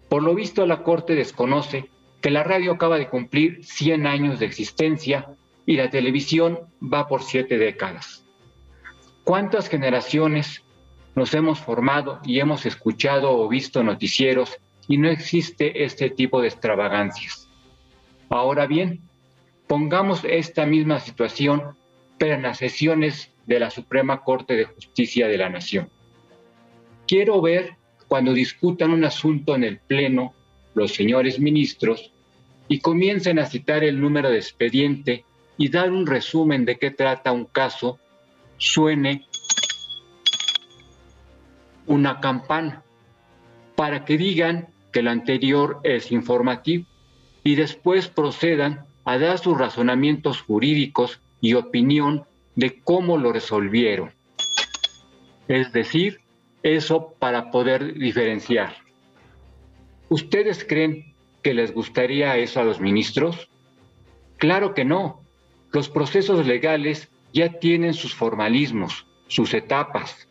[0.08, 1.90] Por lo visto, la Corte desconoce
[2.22, 5.28] que la radio acaba de cumplir 100 años de existencia
[5.66, 8.26] y la televisión va por siete décadas.
[9.24, 10.64] ¿Cuántas generaciones
[11.16, 16.48] nos hemos formado y hemos escuchado o visto noticieros y no existe este tipo de
[16.48, 17.48] extravagancias?
[18.30, 19.02] Ahora bien,
[19.68, 21.78] pongamos esta misma situación,
[22.18, 25.90] pero en las sesiones de la Suprema Corte de Justicia de la Nación.
[27.08, 27.76] Quiero ver
[28.08, 30.34] cuando discutan un asunto en el Pleno
[30.80, 32.12] los señores ministros
[32.68, 35.26] y comiencen a citar el número de expediente
[35.58, 38.00] y dar un resumen de qué trata un caso,
[38.58, 39.26] suene
[41.86, 42.84] una campana
[43.76, 46.86] para que digan que lo anterior es informativo
[47.44, 52.24] y después procedan a dar sus razonamientos jurídicos y opinión
[52.56, 54.12] de cómo lo resolvieron.
[55.48, 56.22] Es decir,
[56.62, 58.76] eso para poder diferenciar.
[60.10, 61.14] ¿Ustedes creen
[61.44, 63.50] que les gustaría eso a los ministros?
[64.38, 65.22] Claro que no.
[65.72, 70.28] Los procesos legales ya tienen sus formalismos, sus etapas.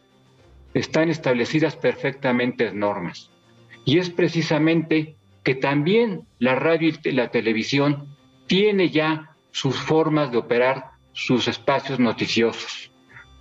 [0.74, 3.30] Están establecidas perfectamente normas.
[3.84, 8.08] Y es precisamente que también la radio y la televisión
[8.46, 12.90] tiene ya sus formas de operar sus espacios noticiosos.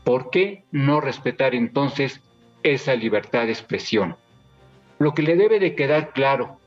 [0.04, 2.22] ¿Por qué no respetar entonces
[2.64, 4.16] esa libertad de expresión?
[4.99, 6.60] Lo que le debe de quedar claro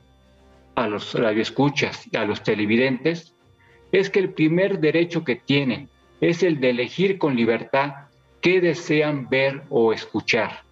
[0.75, 3.35] a los radioescuchas y a los televidentes
[3.91, 5.89] es que el primer derecho que tienen
[6.21, 7.93] es el de elegir con libertad
[8.41, 10.63] qué desean ver o escuchar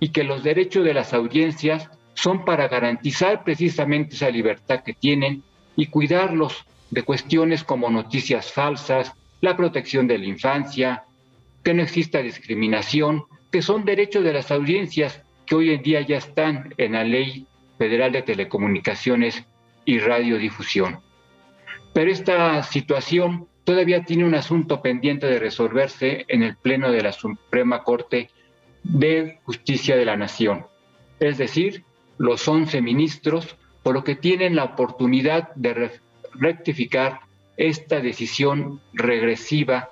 [0.00, 5.42] y que los derechos de las audiencias son para garantizar precisamente esa libertad que tienen
[5.76, 11.04] y cuidarlos de cuestiones como noticias falsas, la protección de la infancia,
[11.62, 16.18] que no exista discriminación, que son derechos de las audiencias que hoy en día ya
[16.18, 17.46] están en la Ley
[17.78, 19.44] Federal de Telecomunicaciones
[19.84, 21.00] y Radiodifusión.
[21.94, 27.12] Pero esta situación todavía tiene un asunto pendiente de resolverse en el Pleno de la
[27.12, 28.30] Suprema Corte
[28.82, 30.66] de Justicia de la Nación,
[31.18, 31.84] es decir,
[32.18, 35.90] los 11 ministros, por lo que tienen la oportunidad de
[36.34, 37.20] rectificar
[37.56, 39.90] esta decisión regresiva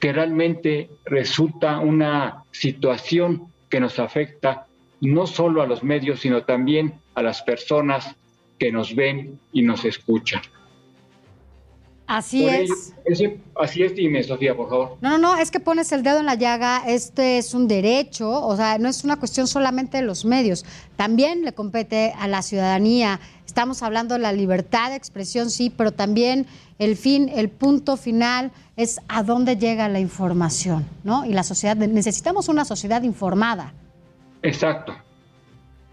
[0.00, 4.66] que realmente resulta una situación que nos afecta
[5.08, 8.14] no solo a los medios, sino también a las personas
[8.58, 10.42] que nos ven y nos escuchan.
[12.06, 12.92] Así es.
[13.56, 14.98] así es, dime, Sofía, por favor.
[15.00, 18.30] No, no, no, es que pones el dedo en la llaga, este es un derecho,
[18.30, 20.64] o sea, no es una cuestión solamente de los medios,
[20.96, 23.18] también le compete a la ciudadanía.
[23.46, 26.46] Estamos hablando de la libertad de expresión, sí, pero también
[26.78, 31.24] el fin, el punto final es a dónde llega la información, ¿no?
[31.24, 33.72] Y la sociedad, necesitamos una sociedad informada.
[34.42, 34.94] Exacto.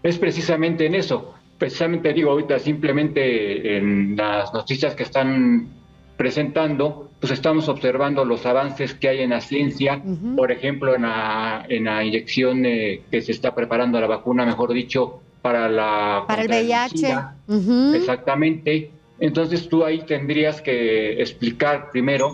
[0.02, 1.34] Es precisamente en eso.
[1.58, 5.68] Precisamente digo ahorita, simplemente en las noticias que están
[6.16, 10.02] presentando, pues estamos observando los avances que hay en la ciencia,
[10.36, 15.20] por ejemplo, en la, en la inyección que se está preparando la vacuna, mejor dicho,
[15.42, 16.24] para la...
[16.26, 17.16] Para el VIH.
[17.94, 18.90] Exactamente.
[19.18, 22.32] Entonces tú ahí tendrías que explicar primero,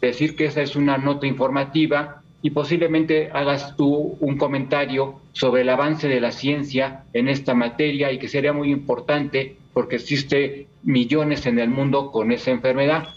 [0.00, 5.68] decir que esa es una nota informativa y posiblemente hagas tú un comentario sobre el
[5.68, 11.46] avance de la ciencia en esta materia y que sería muy importante porque existe millones
[11.46, 13.10] en el mundo con esa enfermedad.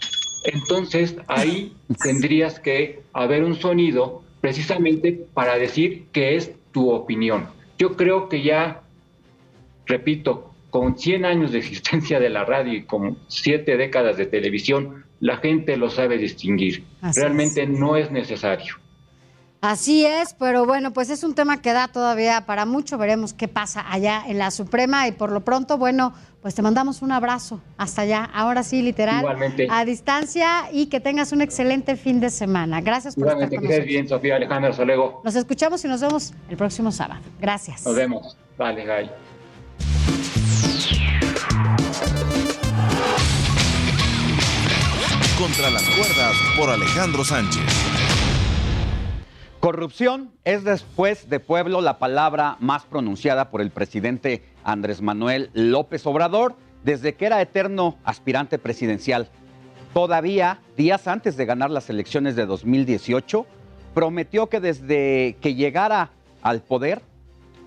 [0.44, 7.48] Entonces ahí tendrías que haber un sonido precisamente para decir que es tu opinión.
[7.76, 8.82] Yo creo que ya,
[9.86, 15.04] repito, con 100 años de existencia de la radio y con 7 décadas de televisión,
[15.18, 16.84] la gente lo sabe distinguir.
[17.16, 18.76] Realmente no es necesario.
[19.62, 22.98] Así es, pero bueno, pues es un tema que da todavía para mucho.
[22.98, 26.12] Veremos qué pasa allá en la Suprema y por lo pronto, bueno,
[26.42, 28.28] pues te mandamos un abrazo hasta allá.
[28.34, 29.68] Ahora sí, literal, Igualmente.
[29.70, 32.80] a distancia y que tengas un excelente fin de semana.
[32.80, 33.86] Gracias por Igualmente, estar que con estés nosotros.
[33.94, 35.20] bien, Sofía Alejandra, hasta luego.
[35.24, 37.20] Nos escuchamos y nos vemos el próximo sábado.
[37.40, 37.84] Gracias.
[37.86, 38.36] Nos vemos.
[38.58, 39.10] Vale, bye.
[45.38, 47.62] Contra las cuerdas por Alejandro Sánchez.
[49.62, 56.04] Corrupción es después de pueblo la palabra más pronunciada por el presidente Andrés Manuel López
[56.04, 59.28] Obrador desde que era eterno aspirante presidencial.
[59.94, 63.46] Todavía, días antes de ganar las elecciones de 2018,
[63.94, 66.10] prometió que desde que llegara
[66.42, 67.00] al poder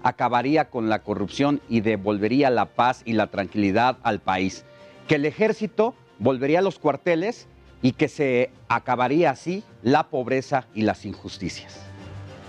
[0.04, 4.66] acabaría con la corrupción y devolvería la paz y la tranquilidad al país,
[5.08, 7.48] que el ejército volvería a los cuarteles
[7.86, 11.86] y que se acabaría así la pobreza y las injusticias.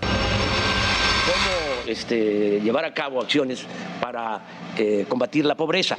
[0.01, 3.63] cómo este, llevar a cabo acciones
[4.01, 4.41] para
[4.79, 5.95] eh, combatir la pobreza,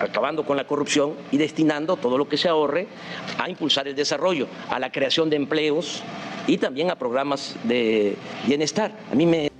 [0.00, 2.86] acabando con la corrupción y destinando todo lo que se ahorre
[3.36, 6.02] a impulsar el desarrollo, a la creación de empleos
[6.46, 8.16] y también a programas de
[8.46, 8.96] bienestar.
[9.12, 9.50] A mí me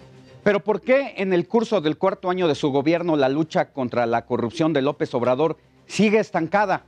[0.42, 4.06] Pero ¿por qué en el curso del cuarto año de su gobierno la lucha contra
[4.06, 6.86] la corrupción de López Obrador sigue estancada?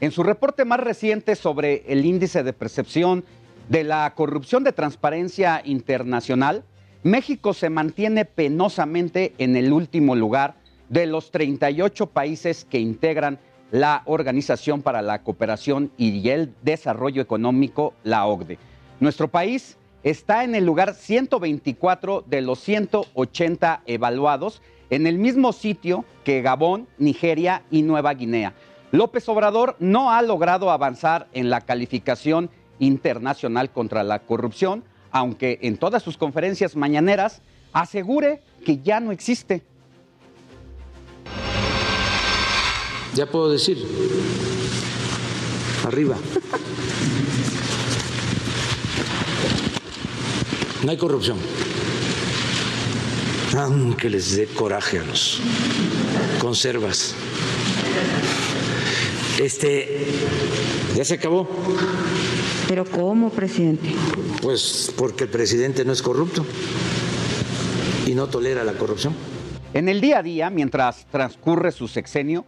[0.00, 3.24] En su reporte más reciente sobre el índice de percepción
[3.68, 6.64] de la corrupción de transparencia internacional,
[7.04, 10.54] México se mantiene penosamente en el último lugar
[10.88, 13.38] de los 38 países que integran
[13.70, 18.58] la Organización para la Cooperación y el Desarrollo Económico, la OCDE.
[19.00, 24.60] Nuestro país está en el lugar 124 de los 180 evaluados,
[24.90, 28.54] en el mismo sitio que Gabón, Nigeria y Nueva Guinea.
[28.94, 32.48] López Obrador no ha logrado avanzar en la calificación
[32.78, 37.42] internacional contra la corrupción, aunque en todas sus conferencias mañaneras
[37.72, 39.64] asegure que ya no existe.
[43.16, 43.84] Ya puedo decir,
[45.84, 46.14] arriba.
[50.84, 51.38] No hay corrupción.
[53.58, 55.40] Aunque les dé coraje a los
[56.38, 57.16] conservas.
[59.40, 60.06] Este,
[60.94, 61.48] ya se acabó.
[62.68, 63.92] ¿Pero cómo, presidente?
[64.40, 66.44] Pues porque el presidente no es corrupto
[68.06, 69.14] y no tolera la corrupción.
[69.74, 72.44] En el día a día, mientras transcurre su sexenio,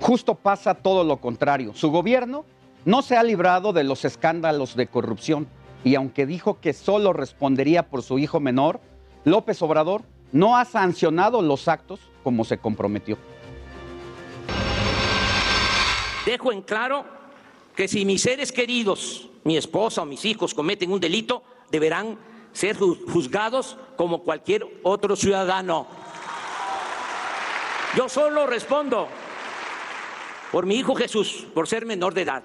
[0.00, 1.72] justo pasa todo lo contrario.
[1.74, 2.44] Su gobierno
[2.84, 5.46] no se ha librado de los escándalos de corrupción
[5.82, 8.80] y aunque dijo que solo respondería por su hijo menor,
[9.24, 10.02] López Obrador
[10.32, 13.16] no ha sancionado los actos como se comprometió.
[16.26, 17.04] Dejo en claro
[17.76, 22.18] que si mis seres queridos, mi esposa o mis hijos cometen un delito, deberán
[22.52, 25.86] ser ju- juzgados como cualquier otro ciudadano.
[27.96, 29.08] Yo solo respondo
[30.50, 32.42] por mi hijo Jesús, por ser menor de edad.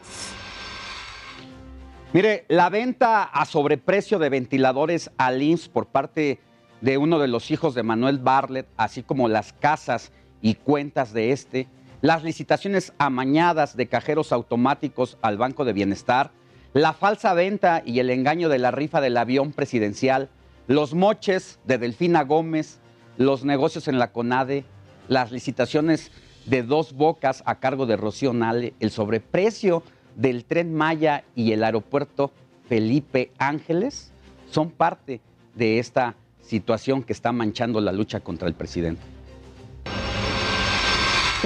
[2.13, 6.39] Mire, la venta a sobreprecio de ventiladores al IMSS por parte
[6.79, 11.31] de uno de los hijos de Manuel Bartlett, así como las casas y cuentas de
[11.31, 11.67] este,
[12.01, 16.31] las licitaciones amañadas de cajeros automáticos al Banco de Bienestar,
[16.73, 20.29] la falsa venta y el engaño de la rifa del avión presidencial,
[20.67, 22.79] los moches de Delfina Gómez,
[23.17, 24.65] los negocios en la CONADE,
[25.07, 26.11] las licitaciones
[26.45, 29.83] de dos bocas a cargo de Rocío Nale, el sobreprecio
[30.15, 32.31] del tren Maya y el aeropuerto
[32.67, 34.11] Felipe Ángeles
[34.51, 35.21] son parte
[35.55, 39.16] de esta situación que está manchando la lucha contra el presidente.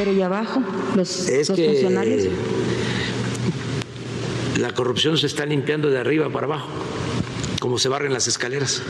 [0.03, 0.63] Pero y abajo,
[0.95, 2.23] los, Es los que funcionarios.
[4.57, 6.69] la corrupción se está limpiando de arriba para abajo,
[7.59, 8.81] como se barren las escaleras.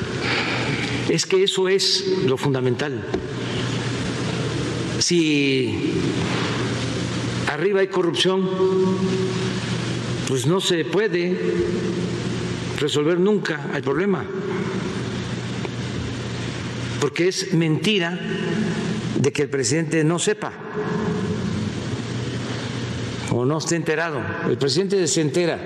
[1.09, 3.03] Es que eso es lo fundamental.
[4.99, 5.95] Si
[7.47, 8.49] arriba hay corrupción,
[10.29, 11.37] pues no se puede
[12.79, 14.23] resolver nunca el problema.
[17.01, 18.17] Porque es mentira
[19.19, 20.51] de que el presidente no sepa
[23.33, 24.21] o no esté enterado.
[24.47, 25.59] El presidente se entera.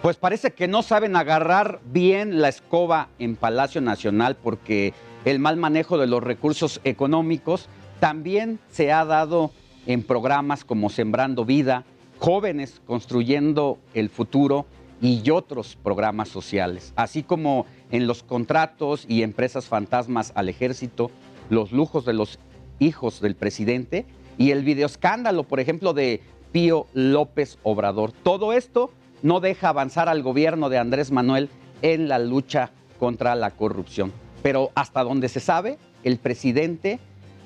[0.00, 4.94] Pues parece que no saben agarrar bien la escoba en Palacio Nacional porque
[5.24, 7.68] el mal manejo de los recursos económicos
[8.00, 9.52] también se ha dado
[9.86, 11.84] en programas como Sembrando Vida,
[12.18, 14.66] Jóvenes Construyendo el Futuro
[15.00, 21.10] y otros programas sociales, así como en los contratos y empresas fantasmas al ejército,
[21.50, 22.38] los lujos de los
[22.78, 24.06] hijos del presidente
[24.38, 26.20] y el videoescándalo, por ejemplo, de
[26.52, 28.12] Pío López Obrador.
[28.12, 28.90] Todo esto
[29.22, 31.48] no deja avanzar al gobierno de Andrés Manuel
[31.82, 34.12] en la lucha contra la corrupción.
[34.42, 36.98] Pero hasta donde se sabe, el presidente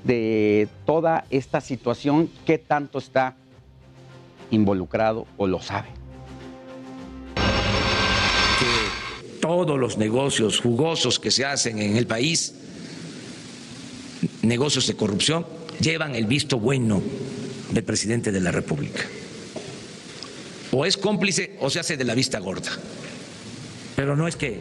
[0.04, 3.36] de toda esta situación, ¿qué tanto está
[4.50, 5.88] involucrado o lo sabe?
[9.46, 12.65] todos los negocios jugosos que se hacen en el país,
[14.42, 15.46] negocios de corrupción,
[15.80, 17.02] llevan el visto bueno
[17.70, 19.02] del presidente de la República.
[20.72, 22.70] O es cómplice o se hace de la vista gorda.
[23.94, 24.60] Pero no es que...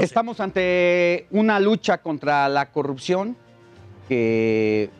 [0.00, 3.36] Estamos ante una lucha contra la corrupción
[4.08, 4.90] que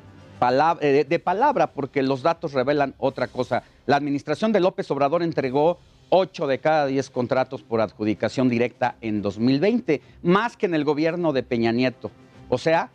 [0.81, 3.63] eh, de palabra, porque los datos revelan otra cosa.
[3.87, 5.79] La administración de López Obrador entregó
[6.09, 11.33] 8 de cada 10 contratos por adjudicación directa en 2020, más que en el gobierno
[11.33, 12.11] de Peña Nieto.
[12.49, 12.91] O sea,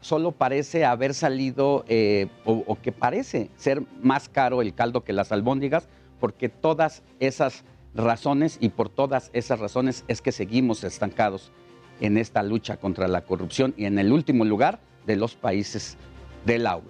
[0.00, 5.12] solo parece haber salido, eh, o, o, que parece ser más caro el caldo que
[5.12, 5.88] las albóndigas,
[6.20, 7.64] porque todas esas
[7.94, 11.52] razones y por todas esas razones es que seguimos estancados
[12.00, 15.96] en esta lucha contra la corrupción y en el último lugar de los países
[16.44, 16.80] del la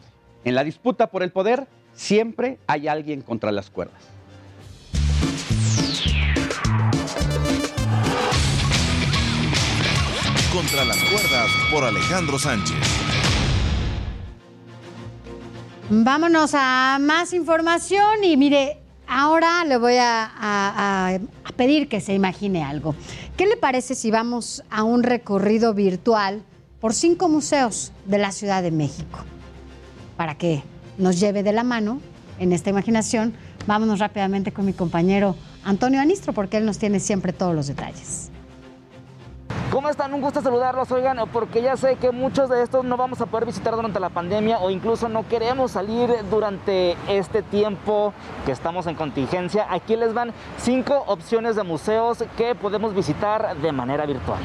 [0.45, 4.18] En la disputa por el poder siempre hay alguien contra las cuerdas.
[10.59, 12.75] Contra las cuerdas por Alejandro Sánchez.
[15.89, 21.21] Vámonos a más información y mire, ahora le voy a,
[21.57, 22.97] pedir que se imagine algo.
[23.37, 26.43] ¿Qué le parece si vamos a un recorrido virtual
[26.81, 29.21] por cinco museos de la Ciudad de México?
[30.17, 30.65] Para que
[30.97, 32.01] nos lleve de la mano
[32.41, 33.33] en esta imaginación,
[33.69, 38.28] vámonos rápidamente con mi compañero Antonio Anistro, porque él nos tiene siempre todos los detalles.
[39.71, 40.15] ¿Cómo están?
[40.15, 43.47] Un gusto saludarlos, oigan, porque ya sé que muchos de estos no vamos a poder
[43.47, 48.15] visitar durante la pandemia o incluso no queremos salir durante este tiempo
[48.47, 49.67] que estamos en contingencia.
[49.71, 54.41] Aquí les van cinco opciones de museos que podemos visitar de manera virtual.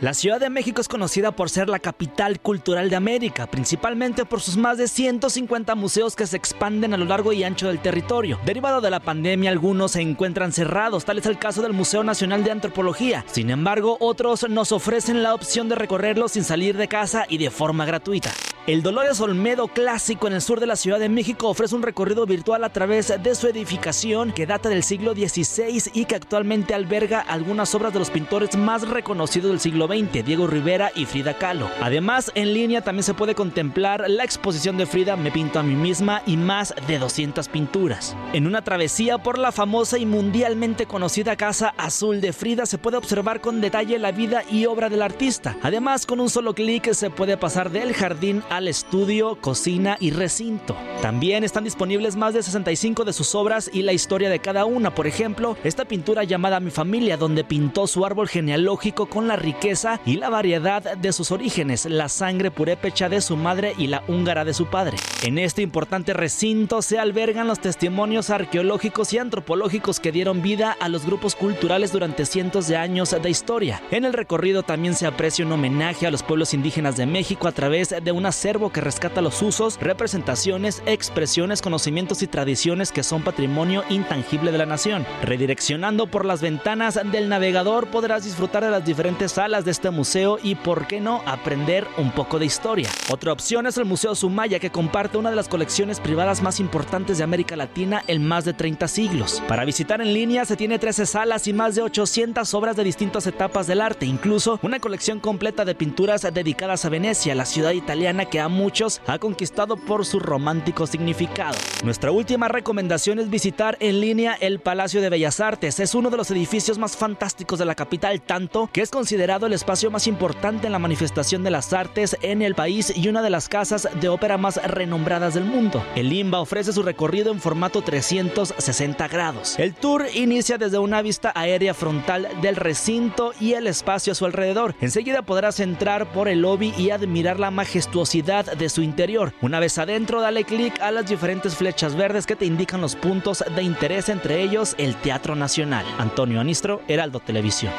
[0.00, 4.40] La Ciudad de México es conocida por ser la capital cultural de América, principalmente por
[4.40, 8.38] sus más de 150 museos que se expanden a lo largo y ancho del territorio.
[8.44, 12.44] Derivado de la pandemia, algunos se encuentran cerrados, tal es el caso del Museo Nacional
[12.44, 13.24] de Antropología.
[13.26, 17.50] Sin embargo, otros nos ofrecen la opción de recorrerlo sin salir de casa y de
[17.50, 18.32] forma gratuita.
[18.68, 22.26] El Dolores Olmedo Clásico en el sur de la Ciudad de México ofrece un recorrido
[22.26, 27.18] virtual a través de su edificación que data del siglo XVI y que actualmente alberga
[27.18, 31.70] algunas obras de los pintores más reconocidos del siglo Diego Rivera y Frida Kahlo.
[31.80, 35.74] Además, en línea también se puede contemplar la exposición de Frida Me pinto a mí
[35.74, 38.14] misma y más de 200 pinturas.
[38.34, 42.98] En una travesía por la famosa y mundialmente conocida Casa Azul de Frida se puede
[42.98, 45.56] observar con detalle la vida y obra del artista.
[45.62, 50.76] Además, con un solo clic se puede pasar del jardín a estudio, cocina y recinto.
[51.00, 54.94] También están disponibles más de 65 de sus obras y la historia de cada una.
[54.94, 59.77] Por ejemplo, esta pintura llamada Mi familia, donde pintó su árbol genealógico con la riqueza
[60.04, 64.44] y la variedad de sus orígenes, la sangre purépecha de su madre y la húngara
[64.44, 64.96] de su padre.
[65.22, 70.88] En este importante recinto se albergan los testimonios arqueológicos y antropológicos que dieron vida a
[70.88, 73.82] los grupos culturales durante cientos de años de historia.
[73.90, 77.52] En el recorrido también se aprecia un homenaje a los pueblos indígenas de México a
[77.52, 83.22] través de una acervo que rescata los usos, representaciones, expresiones, conocimientos y tradiciones que son
[83.22, 85.06] patrimonio intangible de la nación.
[85.22, 90.54] Redireccionando por las ventanas del navegador podrás disfrutar de las diferentes salas este museo y,
[90.54, 92.90] por qué no, aprender un poco de historia.
[93.10, 97.18] Otra opción es el Museo Sumaya que comparte una de las colecciones privadas más importantes
[97.18, 99.42] de América Latina en más de 30 siglos.
[99.48, 103.26] Para visitar en línea se tiene 13 salas y más de 800 obras de distintas
[103.26, 108.26] etapas del arte, incluso una colección completa de pinturas dedicadas a Venecia, la ciudad italiana
[108.26, 111.56] que a muchos ha conquistado por su romántico significado.
[111.84, 115.80] Nuestra última recomendación es visitar en línea el Palacio de Bellas Artes.
[115.80, 119.52] Es uno de los edificios más fantásticos de la capital, tanto que es considerado el
[119.58, 123.30] espacio más importante en la manifestación de las artes en el país y una de
[123.30, 125.84] las casas de ópera más renombradas del mundo.
[125.96, 129.58] El Limba ofrece su recorrido en formato 360 grados.
[129.58, 134.26] El tour inicia desde una vista aérea frontal del recinto y el espacio a su
[134.26, 134.76] alrededor.
[134.80, 139.34] Enseguida podrás entrar por el lobby y admirar la majestuosidad de su interior.
[139.42, 143.44] Una vez adentro, dale clic a las diferentes flechas verdes que te indican los puntos
[143.56, 145.84] de interés, entre ellos el Teatro Nacional.
[145.98, 147.72] Antonio Anistro, Heraldo Televisión.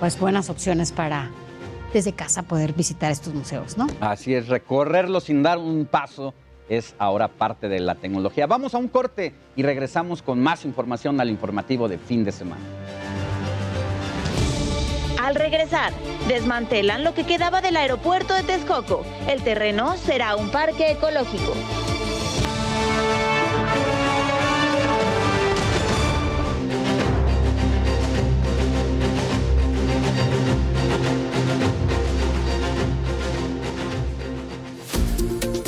[0.00, 1.30] Pues buenas opciones para
[1.92, 3.86] desde casa poder visitar estos museos, ¿no?
[4.00, 6.34] Así es, recorrerlo sin dar un paso
[6.68, 8.46] es ahora parte de la tecnología.
[8.46, 12.62] Vamos a un corte y regresamos con más información al informativo de fin de semana.
[15.22, 15.92] Al regresar,
[16.28, 19.04] desmantelan lo que quedaba del aeropuerto de Texcoco.
[19.28, 21.54] El terreno será un parque ecológico.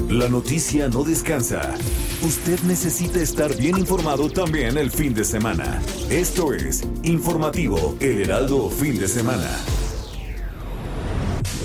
[0.08, 1.74] La noticia no descansa.
[2.22, 5.82] Usted necesita estar bien informado también el fin de semana.
[6.08, 9.50] Esto es Informativo El Heraldo Fin de Semana.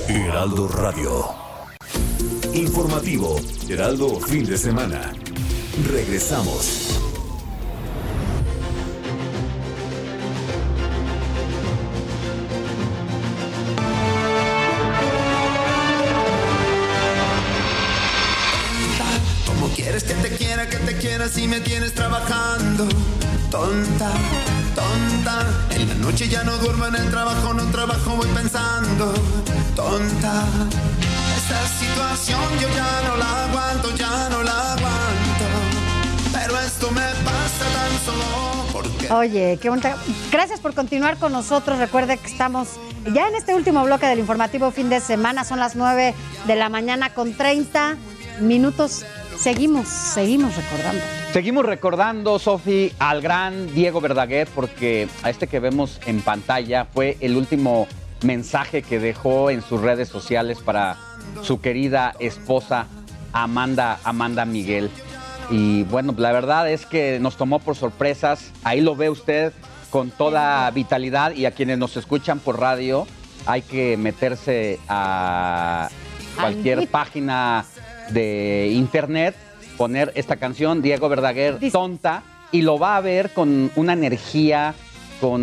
[0.08, 1.26] Heraldo Radio.
[2.56, 3.40] Informativo
[3.70, 5.14] Heraldo Fin de Semana.
[5.88, 7.11] Regresamos.
[21.52, 22.88] Me tienes trabajando.
[23.50, 24.10] Tonta,
[24.74, 25.46] tonta.
[25.72, 29.14] En la noche ya no duermo en el trabajo, no trabajo, voy pensando.
[29.76, 30.46] Tonta.
[31.36, 35.46] Esta situación yo ya no la aguanto, ya no la aguanto.
[36.32, 39.12] Pero esto me pasa tan solo porque.
[39.12, 39.98] Oye, qué bonita.
[40.32, 41.80] Gracias por continuar con nosotros.
[41.80, 42.70] Recuerde que estamos
[43.14, 45.44] ya en este último bloque del informativo fin de semana.
[45.44, 46.14] Son las 9
[46.48, 47.98] de la mañana con 30
[48.40, 49.04] minutos.
[49.42, 51.02] Seguimos, seguimos recordando.
[51.34, 57.18] Seguimos recordando, Sofi, al gran Diego Verdaguer, porque a este que vemos en pantalla fue
[57.22, 57.88] el último
[58.24, 60.96] mensaje que dejó en sus redes sociales para
[61.42, 62.86] su querida esposa
[63.34, 64.92] Amanda, Amanda Miguel.
[65.50, 68.52] Y bueno, la verdad es que nos tomó por sorpresas.
[68.64, 69.54] Ahí lo ve usted
[69.90, 73.08] con toda vitalidad y a quienes nos escuchan por radio
[73.48, 75.90] hay que meterse a
[76.36, 77.66] cualquier página
[78.14, 79.36] de internet,
[79.78, 84.74] poner esta canción, Diego Verdaguer, tonta, y lo va a ver con una energía,
[85.20, 85.42] con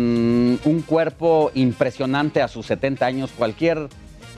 [0.63, 3.31] un cuerpo impresionante a sus 70 años.
[3.37, 3.87] Cualquier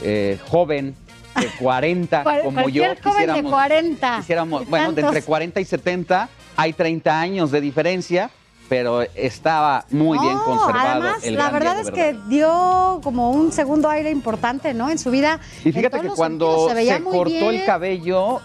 [0.02, 0.96] eh, joven
[1.40, 4.18] de 40 Cual- como yo cualquier joven de quisiéramos, 40.
[4.18, 5.26] quisiéramos- bueno, de entre tantos.
[5.26, 8.30] 40 y 70 hay 30 años de diferencia,
[8.72, 11.02] pero estaba muy bien No, conservado.
[11.02, 14.90] Además, el la verdad Diego es que dio como un segundo aire importante, ¿no?
[14.90, 15.42] En su vida.
[15.66, 18.40] Y fíjate que cuando se, cortó el cabello,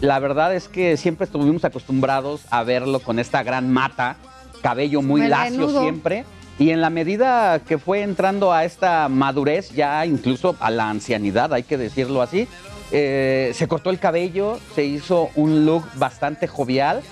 [0.00, 4.16] la verdad es que siempre estuvimos acostumbrados a verlo con esta gran mata,
[4.62, 6.24] cabello muy lacio siempre.
[6.58, 11.52] Y en la medida que fue entrando a esta madurez, ya incluso a la ancianidad,
[11.52, 12.48] hay que decirlo así,
[12.92, 17.02] eh, se cortó el cabello, se hizo un look bastante jovial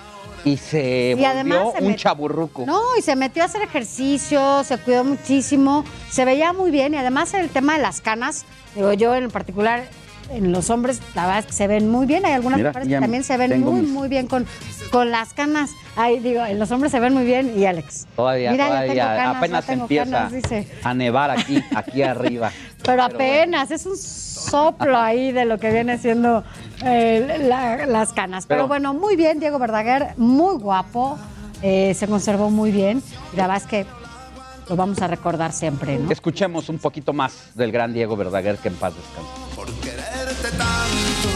[0.45, 2.65] y se Y además se un met- chaburruco.
[2.67, 6.97] No, y se metió a hacer ejercicio, se cuidó muchísimo, se veía muy bien y
[6.97, 8.45] además el tema de las canas,
[8.75, 9.85] digo yo en particular
[10.31, 12.89] en los hombres, la verdad es que se ven muy bien, hay algunas Mira, mujeres
[12.89, 14.47] que también se ven muy, mis- muy bien con,
[14.91, 15.71] con las canas.
[15.97, 18.07] Ay, digo, en los hombres se ven muy bien y Alex.
[18.15, 20.69] Todavía, Mira, todavía, tengo canas, apenas tengo empieza canas, dice.
[20.85, 22.53] a nevar aquí, aquí arriba.
[22.85, 26.45] Pero apenas, es un soplo ahí de lo que viene siendo
[26.85, 28.47] eh, la- las canas.
[28.47, 31.19] Pero, Pero- bueno, muy bien, Diego Verdaguer, muy guapo,
[31.63, 33.03] eh, se conservó muy bien.
[33.33, 33.87] Y la verdad es que
[34.69, 36.11] lo vamos a recordar siempre, ¿no?
[36.11, 39.31] Escuchemos un poquito más del gran Diego Verdaguer, que en paz descanse.
[39.57, 41.29] por quererte tanto.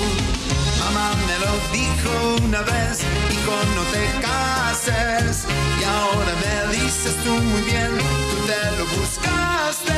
[0.78, 3.00] Mamá me lo dijo una vez,
[3.32, 5.46] hijo no te cases.
[5.80, 9.92] Y ahora me dices tú muy bien, tú te lo buscaste.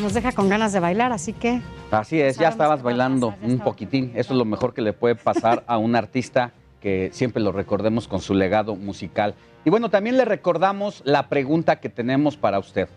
[0.00, 1.60] Nos deja con ganas de bailar, así que
[1.90, 4.12] Así es, ya estabas bailando un poquitín.
[4.14, 8.08] Eso es lo mejor que le puede pasar a un artista que siempre lo recordemos
[8.08, 9.34] con su legado musical.
[9.64, 12.88] Y bueno, también le recordamos la pregunta que tenemos para usted.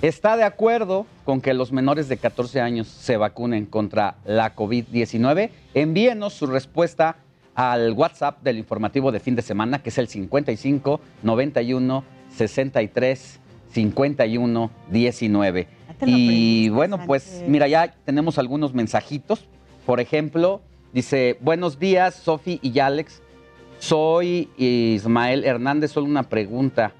[0.00, 5.50] ¿Está de acuerdo con que los menores de 14 años se vacunen contra la COVID-19?
[5.74, 7.16] Envíenos su respuesta
[7.56, 13.40] al WhatsApp del informativo de fin de semana, que es el 55 91 63
[13.72, 15.77] 51 19.
[16.06, 19.48] Y bueno, pues mira, ya tenemos algunos mensajitos.
[19.86, 20.60] Por ejemplo,
[20.92, 23.22] dice, buenos días, Sofi y Alex.
[23.78, 26.92] Soy Ismael Hernández, solo una pregunta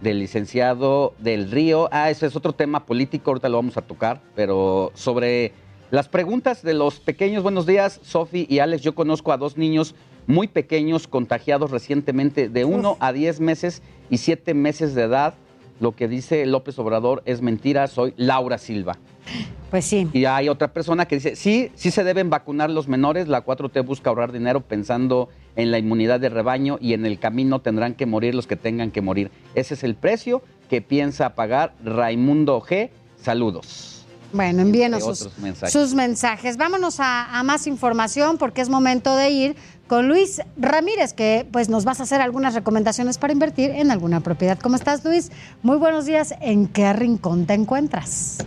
[0.00, 1.88] del licenciado del Río.
[1.92, 5.52] Ah, ese es otro tema político, ahorita lo vamos a tocar, pero sobre
[5.90, 7.42] las preguntas de los pequeños.
[7.42, 8.82] Buenos días, Sofi y Alex.
[8.82, 9.94] Yo conozco a dos niños
[10.26, 15.34] muy pequeños contagiados recientemente de 1 a 10 meses y 7 meses de edad.
[15.80, 17.86] Lo que dice López Obrador es mentira.
[17.88, 18.98] Soy Laura Silva.
[19.70, 20.08] Pues sí.
[20.12, 23.28] Y hay otra persona que dice, sí, sí se deben vacunar los menores.
[23.28, 27.60] La 4T busca ahorrar dinero pensando en la inmunidad de rebaño y en el camino
[27.60, 29.30] tendrán que morir los que tengan que morir.
[29.54, 32.90] Ese es el precio que piensa pagar Raimundo G.
[33.16, 34.06] Saludos.
[34.32, 35.72] Bueno, envíenos sus mensajes.
[35.72, 36.56] sus mensajes.
[36.56, 39.56] Vámonos a, a más información porque es momento de ir
[39.90, 44.20] con Luis Ramírez, que pues nos vas a hacer algunas recomendaciones para invertir en alguna
[44.20, 44.56] propiedad.
[44.56, 45.32] ¿Cómo estás, Luis?
[45.62, 46.32] Muy buenos días.
[46.40, 48.38] ¿En qué rincón te encuentras?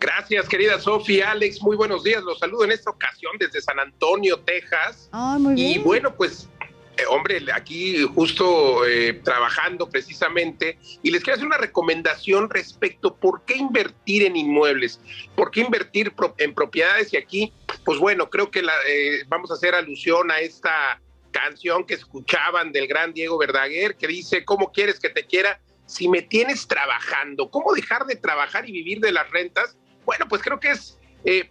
[0.00, 2.22] Gracias, querida Sofía, Alex, muy buenos días.
[2.22, 5.10] Los saludo en esta ocasión desde San Antonio, Texas.
[5.12, 5.72] Ay, muy bien.
[5.72, 6.48] Y bueno, pues,
[6.96, 13.44] eh, hombre, aquí justo eh, trabajando precisamente, y les quiero hacer una recomendación respecto por
[13.44, 15.00] qué invertir en inmuebles,
[15.34, 17.12] por qué invertir pro- en propiedades.
[17.12, 17.52] Y aquí,
[17.84, 21.00] pues bueno, creo que eh, vamos a hacer alusión a esta
[21.30, 25.60] canción que escuchaban del gran Diego Verdaguer, que dice, ¿cómo quieres que te quiera?
[25.84, 29.76] Si me tienes trabajando, ¿cómo dejar de trabajar y vivir de las rentas?
[30.06, 30.98] Bueno, pues creo que es,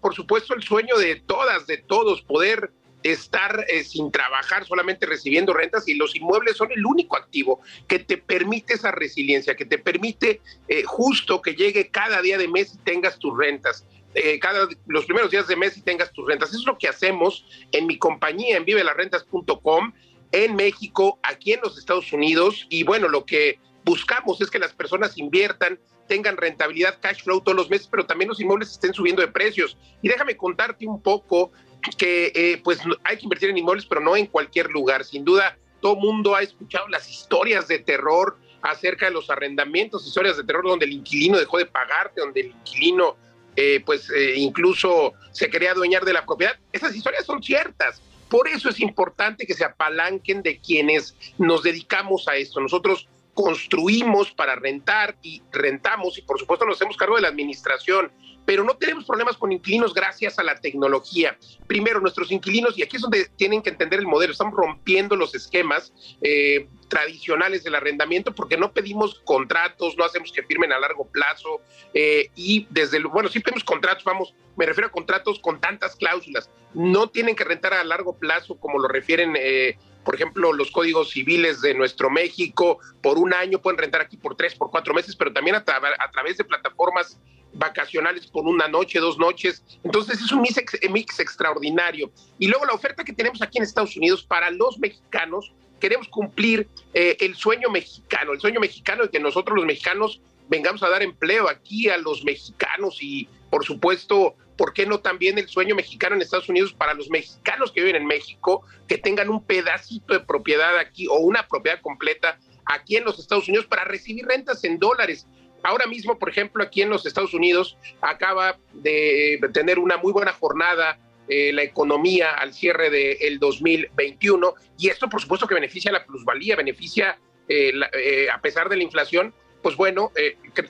[0.01, 2.71] por supuesto, el sueño de todas, de todos, poder
[3.05, 7.99] estar eh, sin trabajar, solamente recibiendo rentas y los inmuebles son el único activo que
[7.99, 12.73] te permite esa resiliencia, que te permite eh, justo que llegue cada día de mes
[12.73, 13.85] y tengas tus rentas.
[14.15, 16.49] Eh, cada los primeros días de mes y tengas tus rentas.
[16.49, 19.93] Eso es lo que hacemos en mi compañía en vivelarrentas.com
[20.31, 24.73] en México, aquí en los Estados Unidos y bueno, lo que buscamos es que las
[24.73, 29.21] personas inviertan tengan rentabilidad cash flow todos los meses, pero también los inmuebles estén subiendo
[29.21, 29.77] de precios.
[30.01, 31.51] Y déjame contarte un poco
[31.97, 35.03] que eh, pues hay que invertir en inmuebles, pero no en cualquier lugar.
[35.03, 40.37] Sin duda, todo mundo ha escuchado las historias de terror acerca de los arrendamientos, historias
[40.37, 43.15] de terror donde el inquilino dejó de pagarte, donde el inquilino
[43.55, 46.57] eh, pues eh, incluso se quería adueñar de la propiedad.
[46.73, 48.01] Esas historias son ciertas.
[48.29, 52.59] Por eso es importante que se apalanquen de quienes nos dedicamos a esto.
[52.59, 58.11] Nosotros construimos para rentar y rentamos y por supuesto nos hacemos cargo de la administración,
[58.45, 61.37] pero no tenemos problemas con inquilinos gracias a la tecnología.
[61.67, 65.33] Primero, nuestros inquilinos, y aquí es donde tienen que entender el modelo, estamos rompiendo los
[65.35, 71.07] esquemas eh, tradicionales del arrendamiento porque no pedimos contratos, no hacemos que firmen a largo
[71.07, 71.61] plazo
[71.93, 76.49] eh, y desde, bueno, sí pedimos contratos, vamos, me refiero a contratos con tantas cláusulas,
[76.73, 79.35] no tienen que rentar a largo plazo como lo refieren.
[79.37, 84.17] Eh, por ejemplo, los códigos civiles de nuestro México, por un año pueden rentar aquí
[84.17, 87.19] por tres, por cuatro meses, pero también a, través de plataformas
[87.55, 89.63] vacacionales por una noche, dos noches.
[89.83, 90.55] Entonces es un mix,
[90.89, 92.11] mix, extraordinario.
[92.37, 96.67] Y luego la oferta que tenemos aquí en Estados Unidos para los mexicanos, queremos cumplir
[96.93, 101.01] eh, el sueño mexicano, el sueño mexicano de que nosotros los mexicanos vengamos a dar
[101.01, 106.15] empleo aquí a los mexicanos y por supuesto ¿por qué no también el sueño mexicano
[106.15, 110.19] en Estados Unidos para los mexicanos que viven en México, que tengan un pedacito de
[110.21, 114.79] propiedad aquí o una propiedad completa aquí en los Estados Unidos para recibir rentas en
[114.79, 115.27] dólares?
[115.65, 120.31] Ahora mismo, por ejemplo, aquí en los Estados Unidos acaba de tener una muy buena
[120.31, 126.05] jornada eh, la economía al cierre del 2021 y esto por supuesto que beneficia la
[126.05, 127.17] plusvalía, beneficia
[127.49, 129.33] eh, eh, a pesar de la inflación,
[129.63, 130.11] pues bueno,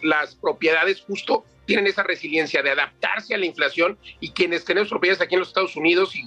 [0.02, 5.22] las propiedades justo tienen esa resiliencia de adaptarse a la inflación y quienes tenemos propiedades
[5.22, 6.22] aquí en los Estados Unidos y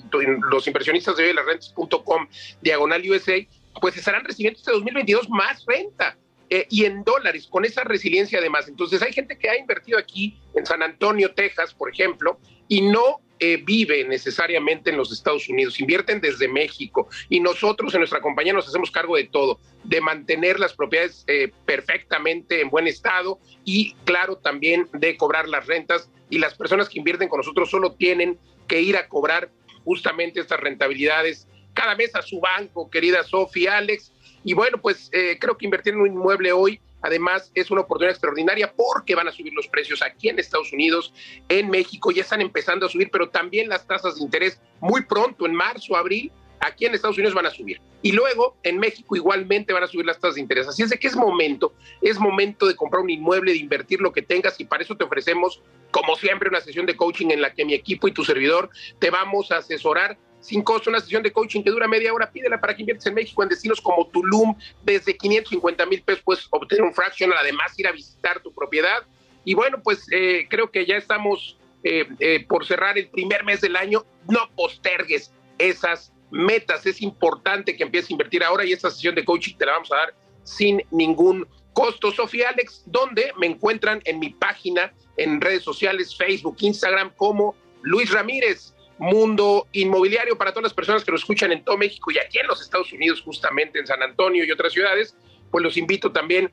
[0.51, 2.29] los inversionistas de rentas.com
[2.61, 3.39] diagonal USA,
[3.81, 6.19] pues estarán recibiendo este 2022 más renta.
[6.51, 8.69] Eh, y en dólares, con esa resiliencia además.
[8.69, 12.39] Entonces hay gente que ha invertido aquí en San Antonio, Texas, por ejemplo,
[12.69, 18.01] y no eh, vive necesariamente en los Estados Unidos, invierten desde México y nosotros en
[18.01, 22.89] nuestra compañía nos hacemos cargo de todo, de mantener las propiedades eh, perfectamente en buen
[22.89, 27.71] estado y claro también de cobrar las rentas y las personas que invierten con nosotros
[27.71, 29.51] solo tienen que ir a cobrar
[29.85, 31.47] justamente estas rentabilidades
[31.79, 34.13] cada mes a su banco, querida Sofía, Alex.
[34.45, 38.13] Y bueno, pues eh, creo que invertir en un inmueble hoy Además, es una oportunidad
[38.13, 41.13] extraordinaria porque van a subir los precios aquí en Estados Unidos,
[41.49, 45.47] en México, ya están empezando a subir, pero también las tasas de interés muy pronto,
[45.47, 47.81] en marzo, abril, aquí en Estados Unidos van a subir.
[48.03, 50.67] Y luego en México igualmente van a subir las tasas de interés.
[50.67, 54.23] Así es que es momento, es momento de comprar un inmueble, de invertir lo que
[54.23, 55.63] tengas y para eso te ofrecemos,
[55.93, 59.11] como siempre, una sesión de coaching en la que mi equipo y tu servidor te
[59.11, 62.75] vamos a asesorar sin costo, una sesión de coaching que dura media hora, pídela para
[62.75, 64.55] que inviertes en México en destinos como Tulum,
[64.85, 69.03] desde 550 mil pesos puedes obtener un fractional, además ir a visitar tu propiedad.
[69.45, 73.61] Y bueno, pues eh, creo que ya estamos eh, eh, por cerrar el primer mes
[73.61, 78.91] del año, no postergues esas metas, es importante que empieces a invertir ahora y esta
[78.91, 82.11] sesión de coaching te la vamos a dar sin ningún costo.
[82.11, 88.11] Sofía Alex, ¿dónde me encuentran en mi página, en redes sociales, Facebook, Instagram, como Luis
[88.11, 88.75] Ramírez?
[88.99, 92.47] Mundo inmobiliario para todas las personas que lo escuchan en todo México y aquí en
[92.47, 95.17] los Estados Unidos, justamente en San Antonio y otras ciudades,
[95.51, 96.51] pues los invito también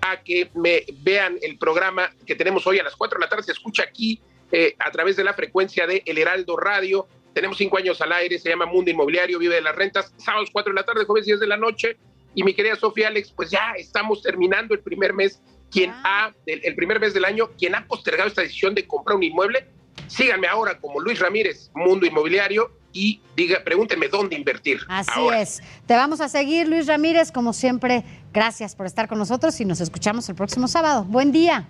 [0.00, 3.42] a que me vean el programa que tenemos hoy a las 4 de la tarde.
[3.44, 4.20] Se escucha aquí
[4.52, 7.08] eh, a través de la frecuencia de El Heraldo Radio.
[7.32, 10.72] Tenemos cinco años al aire, se llama Mundo Inmobiliario, vive de las rentas, sábados 4
[10.72, 11.96] de la tarde, jueves 10 de la noche.
[12.34, 15.40] Y mi querida Sofía Alex, pues ya estamos terminando el primer mes.
[15.70, 19.22] Quien ha, el primer mes del año, quien ha postergado esta decisión de comprar un
[19.22, 19.66] inmueble,
[20.06, 24.80] Síganme ahora como Luis Ramírez, Mundo Inmobiliario, y diga, pregúntenme dónde invertir.
[24.88, 25.62] Así es.
[25.86, 28.04] Te vamos a seguir, Luis Ramírez, como siempre.
[28.32, 31.04] Gracias por estar con nosotros y nos escuchamos el próximo sábado.
[31.04, 31.68] Buen día.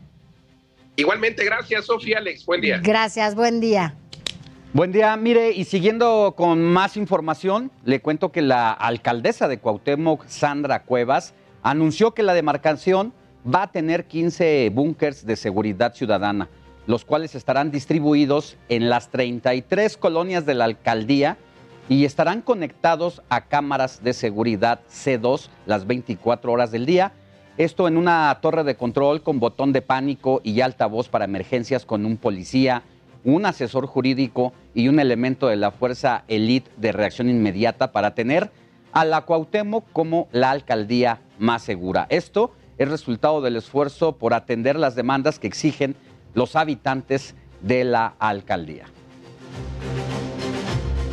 [0.96, 2.44] Igualmente, gracias, Sofía Alex.
[2.44, 2.80] Buen día.
[2.82, 3.94] Gracias, buen día.
[4.72, 10.26] Buen día, mire, y siguiendo con más información, le cuento que la alcaldesa de Cuauhtémoc,
[10.26, 13.12] Sandra Cuevas, anunció que la demarcación
[13.46, 16.48] va a tener 15 búnkers de seguridad ciudadana
[16.88, 21.36] los cuales estarán distribuidos en las 33 colonias de la alcaldía
[21.86, 27.12] y estarán conectados a cámaras de seguridad C2 las 24 horas del día.
[27.58, 32.06] Esto en una torre de control con botón de pánico y altavoz para emergencias con
[32.06, 32.82] un policía,
[33.22, 38.50] un asesor jurídico y un elemento de la fuerza elite de reacción inmediata para tener
[38.92, 42.06] a la Cuauhtémoc como la alcaldía más segura.
[42.08, 45.96] Esto es resultado del esfuerzo por atender las demandas que exigen
[46.34, 48.86] los habitantes de la alcaldía.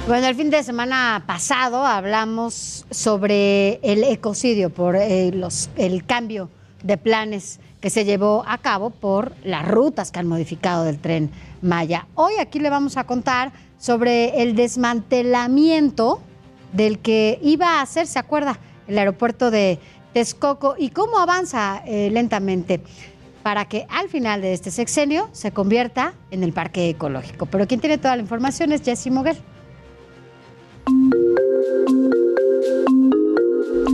[0.08, 5.34] Bueno, el fin de semana pasado hablamos sobre el ecocidio por eh,
[5.78, 6.50] el cambio
[6.84, 11.32] de planes que se llevó a cabo por las rutas que han modificado del tren
[11.64, 12.08] Maya.
[12.14, 16.20] Hoy aquí le vamos a contar sobre el desmantelamiento
[16.72, 18.60] del que iba a hacer, ¿se acuerda?
[18.88, 19.80] El aeropuerto de
[20.14, 22.82] Texcoco y cómo avanza eh, lentamente
[23.46, 27.46] para que al final de este sexenio se convierta en el parque ecológico.
[27.46, 29.38] Pero quien tiene toda la información es Jesse Moguel.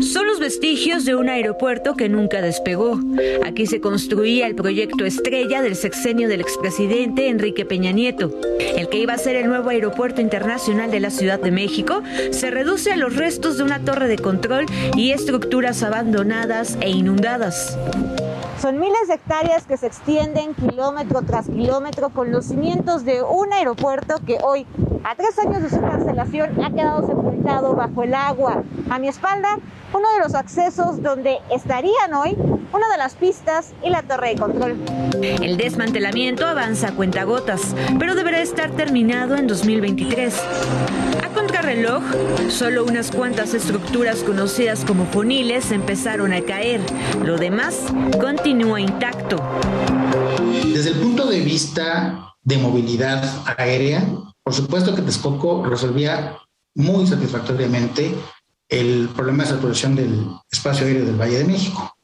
[0.02, 2.98] Son los vestigios de un aeropuerto que nunca despegó.
[3.46, 8.34] Aquí se construía el proyecto estrella del sexenio del expresidente Enrique Peña Nieto.
[8.58, 12.52] El que iba a ser el nuevo aeropuerto internacional de la Ciudad de México se
[12.52, 14.66] reduce a los restos de una torre de control
[14.96, 17.78] y estructuras abandonadas e inundadas.
[18.62, 23.52] Son miles de hectáreas que se extienden kilómetro tras kilómetro con los cimientos de un
[23.52, 24.68] aeropuerto que hoy,
[25.04, 28.62] a tres años de su cancelación, ha quedado sepultado bajo el agua.
[28.92, 29.58] A mi espalda,
[29.96, 32.38] uno de los accesos donde estarían hoy
[32.72, 34.78] una de las pistas y la torre de control.
[35.22, 40.40] El desmantelamiento avanza a cuentagotas, pero deberá estar terminado en 2023.
[41.62, 42.04] Contrarreloj,
[42.50, 46.82] solo unas cuantas estructuras conocidas como foniles empezaron a caer.
[47.24, 47.76] Lo demás
[48.20, 49.38] continúa intacto.
[50.74, 54.04] Desde el punto de vista de movilidad aérea,
[54.42, 56.36] por supuesto que Texcoco resolvía
[56.74, 58.12] muy satisfactoriamente
[58.68, 61.96] el problema de saturación del espacio aéreo del Valle de México.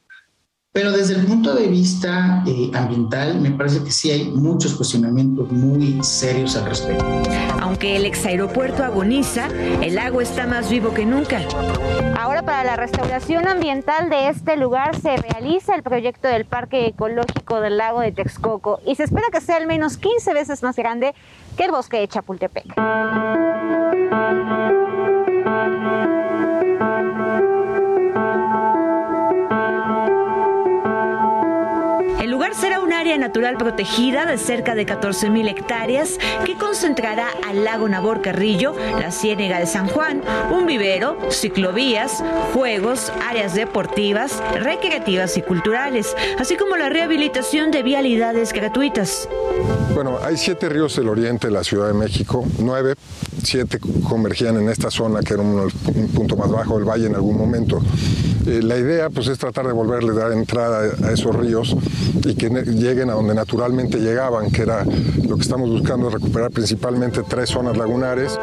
[0.78, 5.50] Pero desde el punto de vista eh, ambiental, me parece que sí hay muchos cuestionamientos
[5.50, 7.04] muy serios al respecto.
[7.60, 9.48] Aunque el exaeropuerto agoniza,
[9.82, 11.40] el lago está más vivo que nunca.
[12.16, 17.60] Ahora para la restauración ambiental de este lugar se realiza el proyecto del Parque Ecológico
[17.60, 21.12] del Lago de Texcoco y se espera que sea al menos 15 veces más grande
[21.56, 22.76] que el bosque de Chapultepec.
[32.54, 38.22] Será un área natural protegida de cerca de 14.000 hectáreas que concentrará al lago Nabor
[38.22, 42.22] Carrillo, la Ciénega de San Juan, un vivero, ciclovías,
[42.54, 49.28] juegos, áreas deportivas, recreativas y culturales, así como la rehabilitación de vialidades gratuitas.
[49.94, 52.94] Bueno, hay siete ríos del oriente de la Ciudad de México, nueve,
[53.42, 53.78] siete
[54.08, 57.36] convergían en esta zona que era un, un punto más bajo del valle en algún
[57.36, 57.80] momento.
[58.48, 61.76] Eh, la idea pues es tratar de volverle a dar entrada a esos ríos
[62.24, 67.22] y que lleguen a donde naturalmente llegaban, que era lo que estamos buscando recuperar principalmente
[67.28, 68.38] tres zonas lagunares.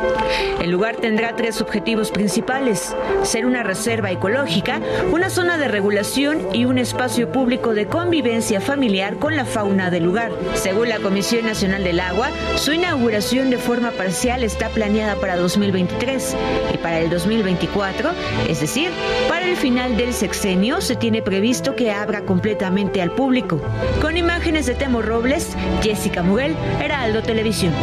[0.61, 6.65] El lugar tendrá tres objetivos principales, ser una reserva ecológica, una zona de regulación y
[6.65, 10.31] un espacio público de convivencia familiar con la fauna del lugar.
[10.55, 16.35] Según la Comisión Nacional del Agua, su inauguración de forma parcial está planeada para 2023
[16.73, 18.09] y para el 2024,
[18.49, 18.89] es decir,
[19.29, 23.61] para el final del sexenio, se tiene previsto que abra completamente al público.
[24.01, 27.73] Con imágenes de Temo Robles, Jessica Muguel, Heraldo Televisión.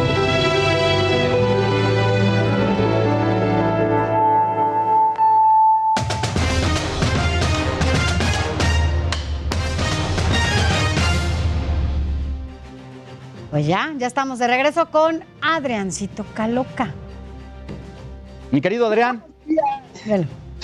[13.53, 16.91] Pues ya, ya estamos de regreso con Adriancito Caloca.
[18.51, 19.23] Mi querido Adrián.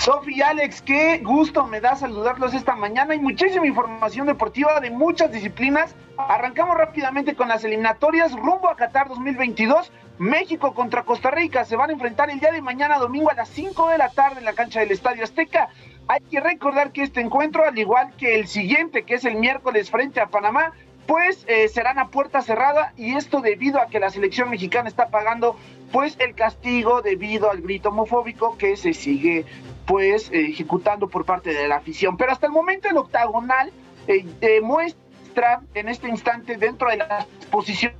[0.00, 3.12] Sofi Alex, qué gusto me da saludarlos esta mañana.
[3.12, 5.94] Hay muchísima información deportiva de muchas disciplinas.
[6.16, 9.92] Arrancamos rápidamente con las eliminatorias rumbo a Qatar 2022.
[10.16, 13.50] México contra Costa Rica se van a enfrentar el día de mañana domingo a las
[13.50, 15.68] 5 de la tarde en la cancha del Estadio Azteca.
[16.08, 19.90] Hay que recordar que este encuentro, al igual que el siguiente, que es el miércoles
[19.90, 20.72] frente a Panamá,
[21.06, 25.08] pues eh, serán a puerta cerrada y esto debido a que la selección mexicana está
[25.08, 25.56] pagando
[25.92, 29.44] pues el castigo debido al grito homofóbico que se sigue
[29.90, 32.16] pues ejecutando por parte de la afición.
[32.16, 33.72] Pero hasta el momento el octagonal
[34.06, 37.98] eh, demuestra en este instante dentro de las posiciones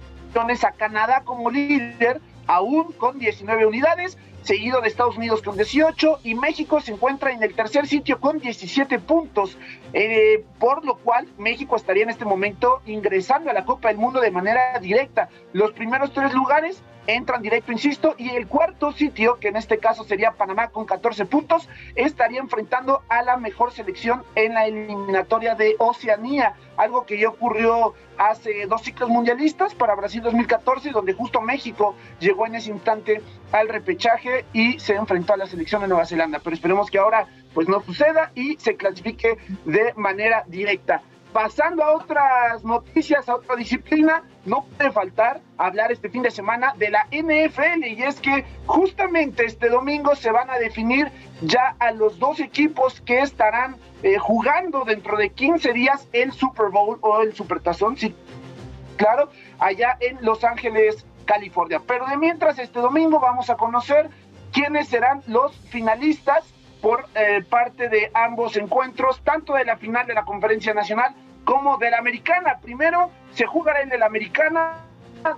[0.62, 6.36] a Canadá como líder aún con 19 unidades, seguido de Estados Unidos con 18 y
[6.36, 9.59] México se encuentra en el tercer sitio con 17 puntos,
[9.93, 14.20] eh, por lo cual México estaría en este momento ingresando a la Copa del Mundo
[14.20, 15.28] de manera directa.
[15.52, 20.05] Los primeros tres lugares entran directo, insisto, y el cuarto sitio, que en este caso
[20.05, 25.76] sería Panamá con 14 puntos, estaría enfrentando a la mejor selección en la eliminatoria de
[25.78, 31.94] Oceanía, algo que ya ocurrió hace dos ciclos mundialistas para Brasil 2014, donde justo México
[32.18, 33.22] llegó en ese instante
[33.52, 36.40] al repechaje y se enfrentó a la selección de Nueva Zelanda.
[36.42, 41.02] Pero esperemos que ahora pues no suceda y se clasifique de manera directa.
[41.32, 46.75] Pasando a otras noticias, a otra disciplina, no puede faltar hablar este fin de semana
[46.78, 51.10] de la NFL y es que justamente este domingo se van a definir
[51.43, 56.70] ya a los dos equipos que estarán eh, jugando dentro de 15 días el Super
[56.70, 58.15] Bowl o el Supertazón, sí,
[58.97, 61.81] claro, allá en Los Ángeles, California.
[61.86, 64.10] Pero de mientras este domingo vamos a conocer
[64.52, 66.44] quiénes serán los finalistas
[66.81, 71.15] por eh, parte de ambos encuentros, tanto de la final de la Conferencia Nacional
[71.51, 72.61] como de la Americana.
[72.62, 74.85] Primero se jugará en la Americana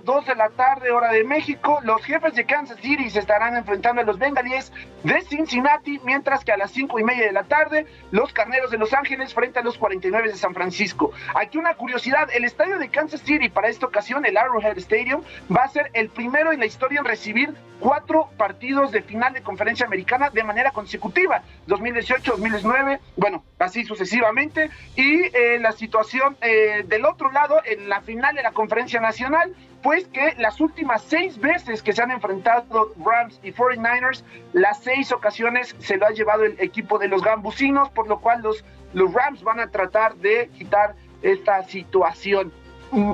[0.03, 1.79] 2 de la tarde, hora de México.
[1.83, 4.71] Los jefes de Kansas City se estarán enfrentando a los Bengalíes
[5.03, 8.77] de Cincinnati, mientras que a las 5 y media de la tarde, los Carneros de
[8.77, 11.11] Los Ángeles frente a los 49 de San Francisco.
[11.35, 15.21] Aquí una curiosidad: el estadio de Kansas City para esta ocasión, el Arrowhead Stadium,
[15.55, 19.41] va a ser el primero en la historia en recibir cuatro partidos de final de
[19.41, 24.69] conferencia americana de manera consecutiva: 2018, 2019, bueno, así sucesivamente.
[24.95, 29.53] Y eh, la situación eh, del otro lado, en la final de la conferencia nacional,
[29.83, 35.11] pues que las últimas seis veces que se han enfrentado Rams y 49ers, las seis
[35.11, 38.63] ocasiones se lo ha llevado el equipo de los gambusinos, por lo cual los,
[38.93, 42.51] los Rams van a tratar de quitar esta situación.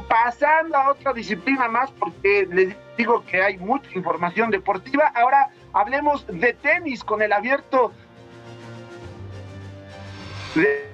[0.07, 6.27] Pasando a otra disciplina más, porque les digo que hay mucha información deportiva, ahora hablemos
[6.27, 7.93] de tenis con el abierto
[10.53, 10.89] de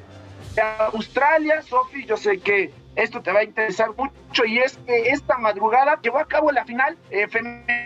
[0.93, 1.61] Australia.
[1.63, 5.99] Sofi, yo sé que esto te va a interesar mucho y es que esta madrugada
[6.01, 7.85] llevó a cabo la final eh, femenil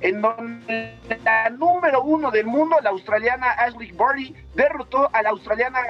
[0.00, 5.80] en donde la número uno del mundo, la australiana Ashley Barty, derrotó a la australiana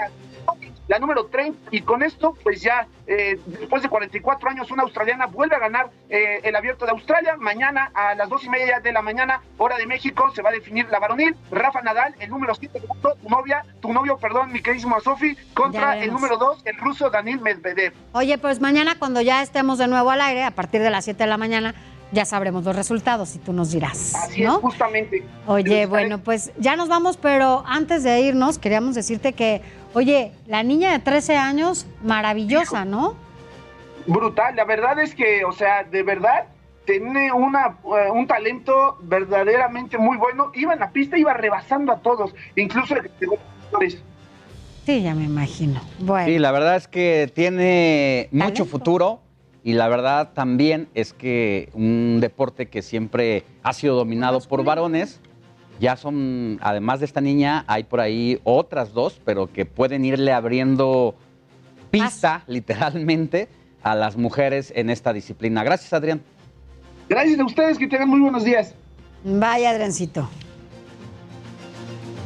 [0.89, 5.27] la número 30, y con esto, pues ya eh, después de 44 años, una australiana
[5.27, 7.37] vuelve a ganar eh, el abierto de Australia.
[7.39, 10.53] Mañana a las dos y media de la mañana, hora de México, se va a
[10.53, 11.37] definir la varonil.
[11.51, 16.13] Rafa Nadal, el número 7 tu novia, tu novio, perdón, mi queridísimo Sofi, contra el
[16.13, 17.93] número 2, el ruso Daniel Medvedev.
[18.13, 21.23] Oye, pues mañana cuando ya estemos de nuevo al aire, a partir de las 7
[21.23, 21.75] de la mañana,
[22.13, 24.15] ya sabremos los resultados y tú nos dirás.
[24.15, 24.57] Así ¿no?
[24.57, 25.25] es, justamente.
[25.47, 29.63] Oye, bueno, pues ya nos vamos, pero antes de irnos, queríamos decirte que,
[29.95, 33.15] oye, la niña de 13 años, maravillosa, ¿no?
[34.07, 36.47] Brutal, la verdad es que, o sea, de verdad,
[36.85, 40.51] tiene una, eh, un talento verdaderamente muy bueno.
[40.55, 42.95] Iba en la pista, iba rebasando a todos, incluso
[44.85, 45.81] Sí, ya me imagino.
[46.01, 46.27] Bueno.
[46.27, 49.21] Sí, la verdad es que tiene mucho futuro
[49.63, 55.21] y la verdad también es que un deporte que siempre ha sido dominado por varones,
[55.83, 60.33] ya son, además de esta niña, hay por ahí otras dos, pero que pueden irle
[60.33, 61.17] abriendo
[61.91, 63.49] pista, literalmente,
[63.83, 65.65] a las mujeres en esta disciplina.
[65.65, 66.23] Gracias, Adrián.
[67.09, 68.77] Gracias a ustedes, que tengan muy buenos días.
[69.25, 70.29] Vaya, Adriancito.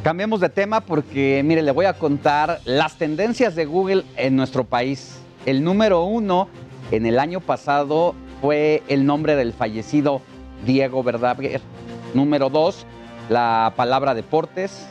[0.03, 4.65] Cambiemos de tema porque, mire, le voy a contar las tendencias de Google en nuestro
[4.65, 5.17] país.
[5.47, 6.47] El número uno
[6.91, 10.21] en el año pasado fue el nombre del fallecido
[10.63, 11.61] Diego Verdaguer.
[12.13, 12.85] Número dos,
[13.29, 14.85] la palabra deportes.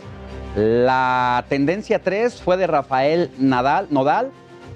[0.57, 4.31] La tendencia tres fue de Rafael Nadal, Nodal,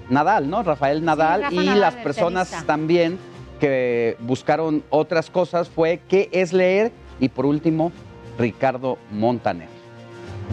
[0.09, 0.61] Nadal, ¿no?
[0.61, 2.67] Rafael Nadal Rafa y Nadal, las personas tenista.
[2.67, 3.17] también
[3.59, 7.91] que buscaron otras cosas fue qué es leer y por último
[8.37, 9.67] Ricardo Montaner.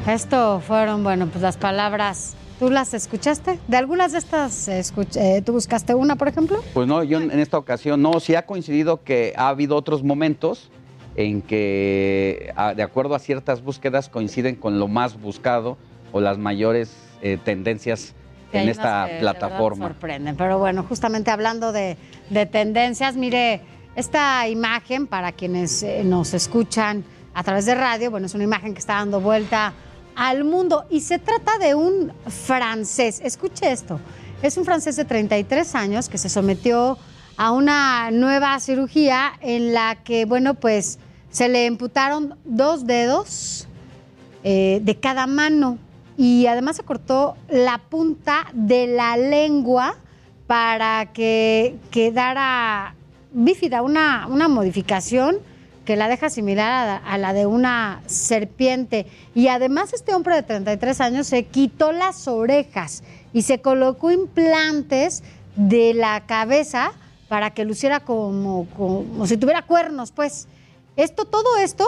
[0.07, 2.35] Esto fueron, bueno, pues las palabras.
[2.59, 3.59] ¿Tú las escuchaste?
[3.69, 6.59] ¿De algunas de estas escuch- eh, tú buscaste una, por ejemplo?
[6.75, 10.69] Pues no, yo en esta ocasión no, sí ha coincidido que ha habido otros momentos
[11.19, 15.77] en que, de acuerdo a ciertas búsquedas, coinciden con lo más buscado
[16.13, 18.15] o las mayores eh, tendencias
[18.53, 19.89] en esta de plataforma.
[19.89, 20.37] sorprenden.
[20.37, 21.97] Pero bueno, justamente hablando de,
[22.31, 23.63] de tendencias, mire,
[23.97, 27.03] esta imagen para quienes eh, nos escuchan
[27.35, 29.73] a través de radio, bueno, es una imagen que está dando vuelta
[30.15, 33.21] al mundo y se trata de un francés.
[33.25, 33.99] Escuche esto.
[34.41, 36.97] Es un francés de 33 años que se sometió
[37.37, 41.01] a una nueva cirugía en la que, bueno, pues
[41.39, 43.69] se le amputaron dos dedos
[44.43, 45.79] eh, de cada mano
[46.17, 49.95] y además se cortó la punta de la lengua
[50.49, 52.97] para que quedara
[53.31, 55.37] bífida, una, una modificación
[55.85, 59.07] que la deja similar a la, a la de una serpiente.
[59.33, 65.23] Y además este hombre de 33 años se quitó las orejas y se colocó implantes
[65.55, 66.91] de la cabeza
[67.29, 70.49] para que luciera como, como si tuviera cuernos, pues.
[70.99, 71.85] Esto, todo esto,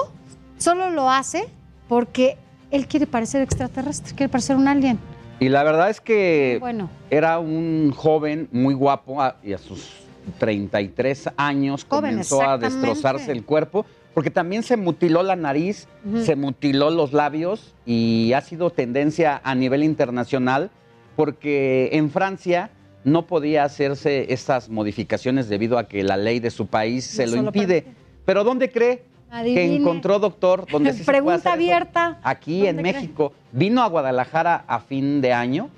[0.57, 1.45] solo lo hace
[1.89, 2.37] porque
[2.71, 5.01] él quiere parecer extraterrestre, quiere parecer un alien.
[5.41, 6.89] Y la verdad es que Bueno.
[7.11, 9.91] era un joven muy guapo a- y a sus
[10.39, 15.89] 33 años Joven, comenzó a destrozarse el cuerpo porque también se mutiló la nariz,
[16.25, 20.71] se mutiló los labios y ha sido tendencia a nivel internacional
[21.17, 22.71] porque en Francia
[23.03, 27.27] no podía hacerse estas modificaciones debido a que la ley de su país No se
[27.27, 27.87] lo impide.
[28.25, 29.05] Pero ¿dónde cree
[29.43, 31.55] que encontró doctor donde sí se puede Pregunta hacer eso?
[31.55, 32.19] abierta.
[32.23, 32.77] Aquí en.
[32.83, 33.33] México.
[33.53, 35.71] Vino a Guadalajara a fin de año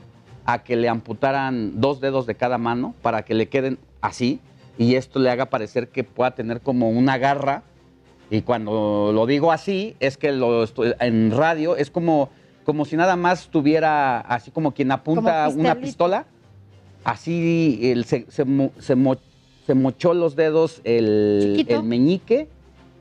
[0.44, 4.40] a que le amputaran dos dedos de cada mano para que le queden así
[4.78, 7.62] y esto le haga parecer que pueda tener como una garra.
[8.30, 12.30] Y cuando lo digo así, es que lo estoy- en radio es como,
[12.64, 16.24] como si nada más tuviera así como quien apunta Como una pistola.
[17.04, 18.44] Así él se, se
[18.78, 19.16] se mo-
[19.66, 22.48] se mochó los dedos el, el meñique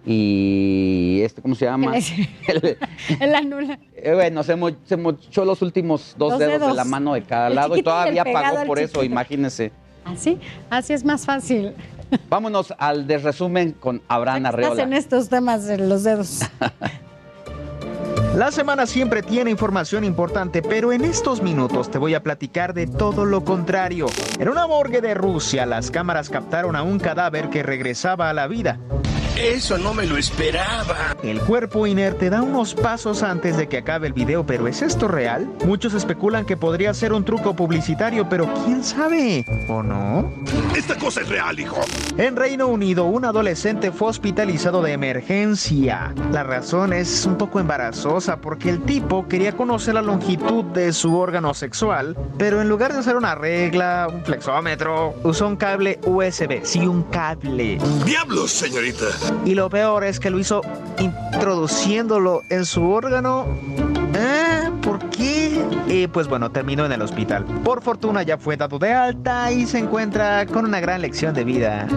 [0.06, 1.94] y este, ¿cómo se llama?
[2.48, 2.78] El-
[3.20, 3.80] Él anula.
[3.96, 7.22] eh, bueno, se, mo- se mochó los últimos dos Dos dedos, de la mano de
[7.24, 9.72] cada El lado y el todavía pagó por eso, imagínense.
[10.06, 11.74] Así, así es más fácil.
[12.30, 14.84] Vámonos al desresumen con Abraham Estás Arreola.
[14.84, 16.42] en estos temas de los dedos.
[18.36, 22.88] La semana siempre tiene información importante, pero en estos minutos te voy a platicar de
[22.88, 24.06] todo lo contrario.
[24.40, 28.48] En una morgue de Rusia, las cámaras captaron a un cadáver que regresaba a la
[28.48, 28.80] vida.
[29.42, 31.16] Eso no me lo esperaba.
[31.24, 35.08] El cuerpo inerte da unos pasos antes de que acabe el video, pero ¿es esto
[35.08, 35.52] real?
[35.66, 39.44] Muchos especulan que podría ser un truco publicitario, pero ¿quién sabe?
[39.68, 40.32] ¿O no?
[40.76, 41.82] Esta cosa es real, hijo.
[42.18, 46.14] En Reino Unido, un adolescente fue hospitalizado de emergencia.
[46.32, 51.18] La razón es un poco embarazosa porque el tipo quería conocer la longitud de su
[51.18, 56.64] órgano sexual, pero en lugar de usar una regla, un flexómetro, usó un cable USB.
[56.64, 57.80] Sí, un cable.
[58.06, 59.31] ¡Diablos, señorita!
[59.46, 60.62] Y lo peor es que lo hizo
[61.00, 63.48] introduciéndolo en su órgano.
[65.88, 67.44] Y pues bueno, terminó en el hospital.
[67.64, 71.44] Por fortuna ya fue dado de alta y se encuentra con una gran lección de
[71.44, 71.88] vida.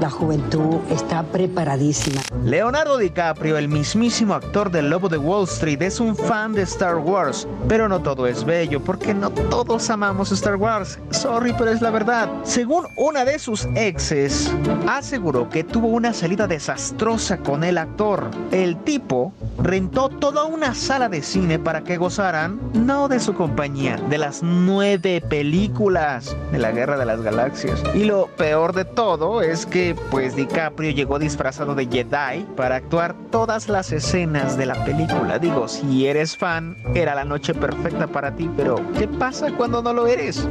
[0.00, 2.20] La juventud está preparadísima.
[2.44, 6.96] Leonardo DiCaprio, el mismísimo actor del Lobo de Wall Street, es un fan de Star
[6.96, 7.48] Wars.
[7.68, 10.98] Pero no todo es bello, porque no todos amamos Star Wars.
[11.10, 12.28] Sorry, pero es la verdad.
[12.42, 14.52] Según una de sus exes,
[14.86, 18.30] aseguró que tuvo una salida desastrosa con el actor.
[18.50, 23.96] El tipo rentó toda una sala de cine para que gozaran, no de su compañía,
[24.08, 27.82] de las nueve películas de la Guerra de las Galaxias.
[27.94, 33.14] Y lo peor de todo es que, pues, DiCaprio llegó disfrazado de Jedi para actuar
[33.30, 35.38] todas las escenas de la película.
[35.38, 39.92] Digo, si eres fan, era la noche perfecta para ti, pero ¿qué pasa cuando no
[39.92, 40.48] lo eres?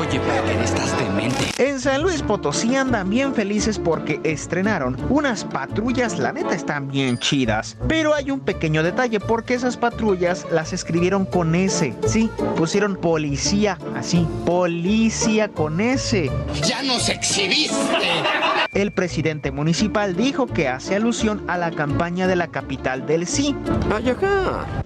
[0.00, 1.44] Oye, Peter, estás demente.
[1.58, 7.18] En San Luis Potosí andan bien felices porque estrenaron unas patrullas, la neta están bien
[7.18, 7.76] chidas.
[7.88, 11.94] Pero hay un pequeño detalle porque esas patrullas las escribieron con S.
[12.06, 16.30] Sí, pusieron policía, así, policía con S.
[16.62, 17.74] ¡Ya nos exhibiste!
[18.72, 23.54] El presidente municipal dijo que hace alusión a la campaña de la capital del sí.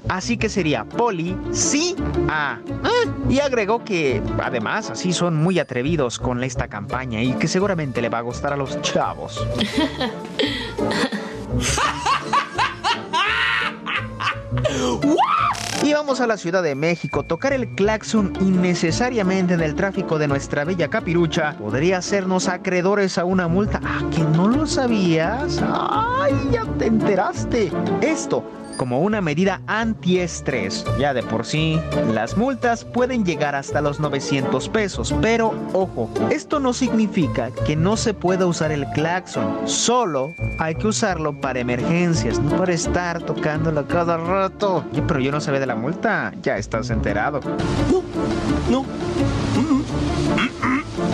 [0.08, 1.96] Así que sería poli, sí,
[2.28, 2.58] a.
[2.84, 2.90] Ah,
[3.28, 8.08] Y agregó que además así son muy atrevidos con esta campaña y que seguramente le
[8.08, 9.46] va a gustar a los chavos.
[15.84, 17.24] Y vamos a la Ciudad de México.
[17.24, 23.24] Tocar el claxon innecesariamente en el tráfico de nuestra bella capirucha podría hacernos acreedores a
[23.24, 23.80] una multa.
[23.84, 25.60] ¿Ah, que no lo sabías?
[25.62, 27.70] ¡Ay, ya te enteraste!
[28.02, 28.44] Esto
[28.78, 30.86] como una medida antiestrés.
[30.98, 31.78] Ya de por sí,
[32.14, 37.98] las multas pueden llegar hasta los 900 pesos, pero ojo, esto no significa que no
[37.98, 43.86] se pueda usar el claxon, solo hay que usarlo para emergencias, no para estar tocándolo
[43.86, 44.84] cada rato.
[45.06, 47.40] Pero yo no sabía de la multa, ya estás enterado.
[48.70, 48.84] No,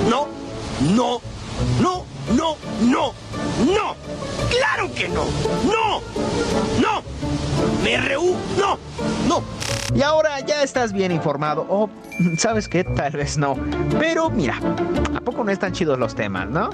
[0.09, 0.29] no,
[0.81, 1.21] no,
[1.81, 2.05] no,
[2.37, 3.13] no, no,
[3.65, 3.95] no.
[4.51, 5.25] ¡Claro que no!
[5.65, 6.01] ¡No!
[6.81, 7.14] ¡No!
[7.85, 8.35] ¡Me reú!
[8.59, 8.79] ¡No!
[9.29, 9.43] ¡No!
[9.95, 11.65] Y ahora ya estás bien informado.
[11.69, 11.89] O,
[12.39, 12.83] ¿sabes qué?
[12.85, 13.57] Tal vez no.
[13.99, 14.59] Pero mira,
[15.15, 16.71] ¿a poco no están chidos los temas, no?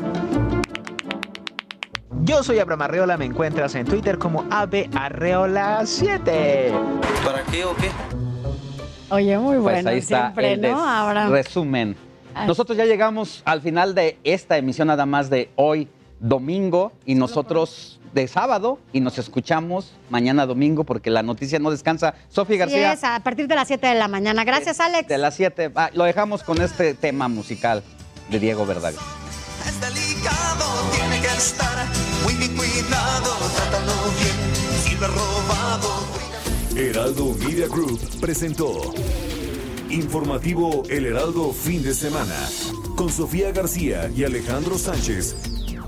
[2.23, 6.71] Yo soy Abraham Arreola, me encuentras en Twitter como ABArreola7.
[7.25, 7.89] ¿Para qué o qué?
[9.11, 10.85] Oye, muy Pues bueno ahí está siempre, el ¿no?
[10.85, 11.33] Abraham?
[11.33, 11.97] resumen.
[12.35, 12.47] Ah.
[12.47, 15.89] Nosotros ya llegamos al final de esta emisión nada más de hoy
[16.21, 22.15] domingo y nosotros de sábado y nos escuchamos mañana domingo porque la noticia no descansa.
[22.29, 24.45] Sofía García, es, a partir de las 7 de la mañana.
[24.45, 25.09] Gracias, Alex.
[25.09, 27.83] de las 7, lo dejamos con este tema musical
[28.31, 29.01] de Diego Verdaguer.
[29.67, 29.89] Hasta
[31.37, 31.87] estar
[32.23, 35.91] muy bien cuidado, trátalo bien, si lo robado.
[36.77, 38.93] Heraldo Media Group presentó
[39.89, 42.37] Informativo El Heraldo Fin de Semana
[42.97, 45.60] con Sofía García y Alejandro Sánchez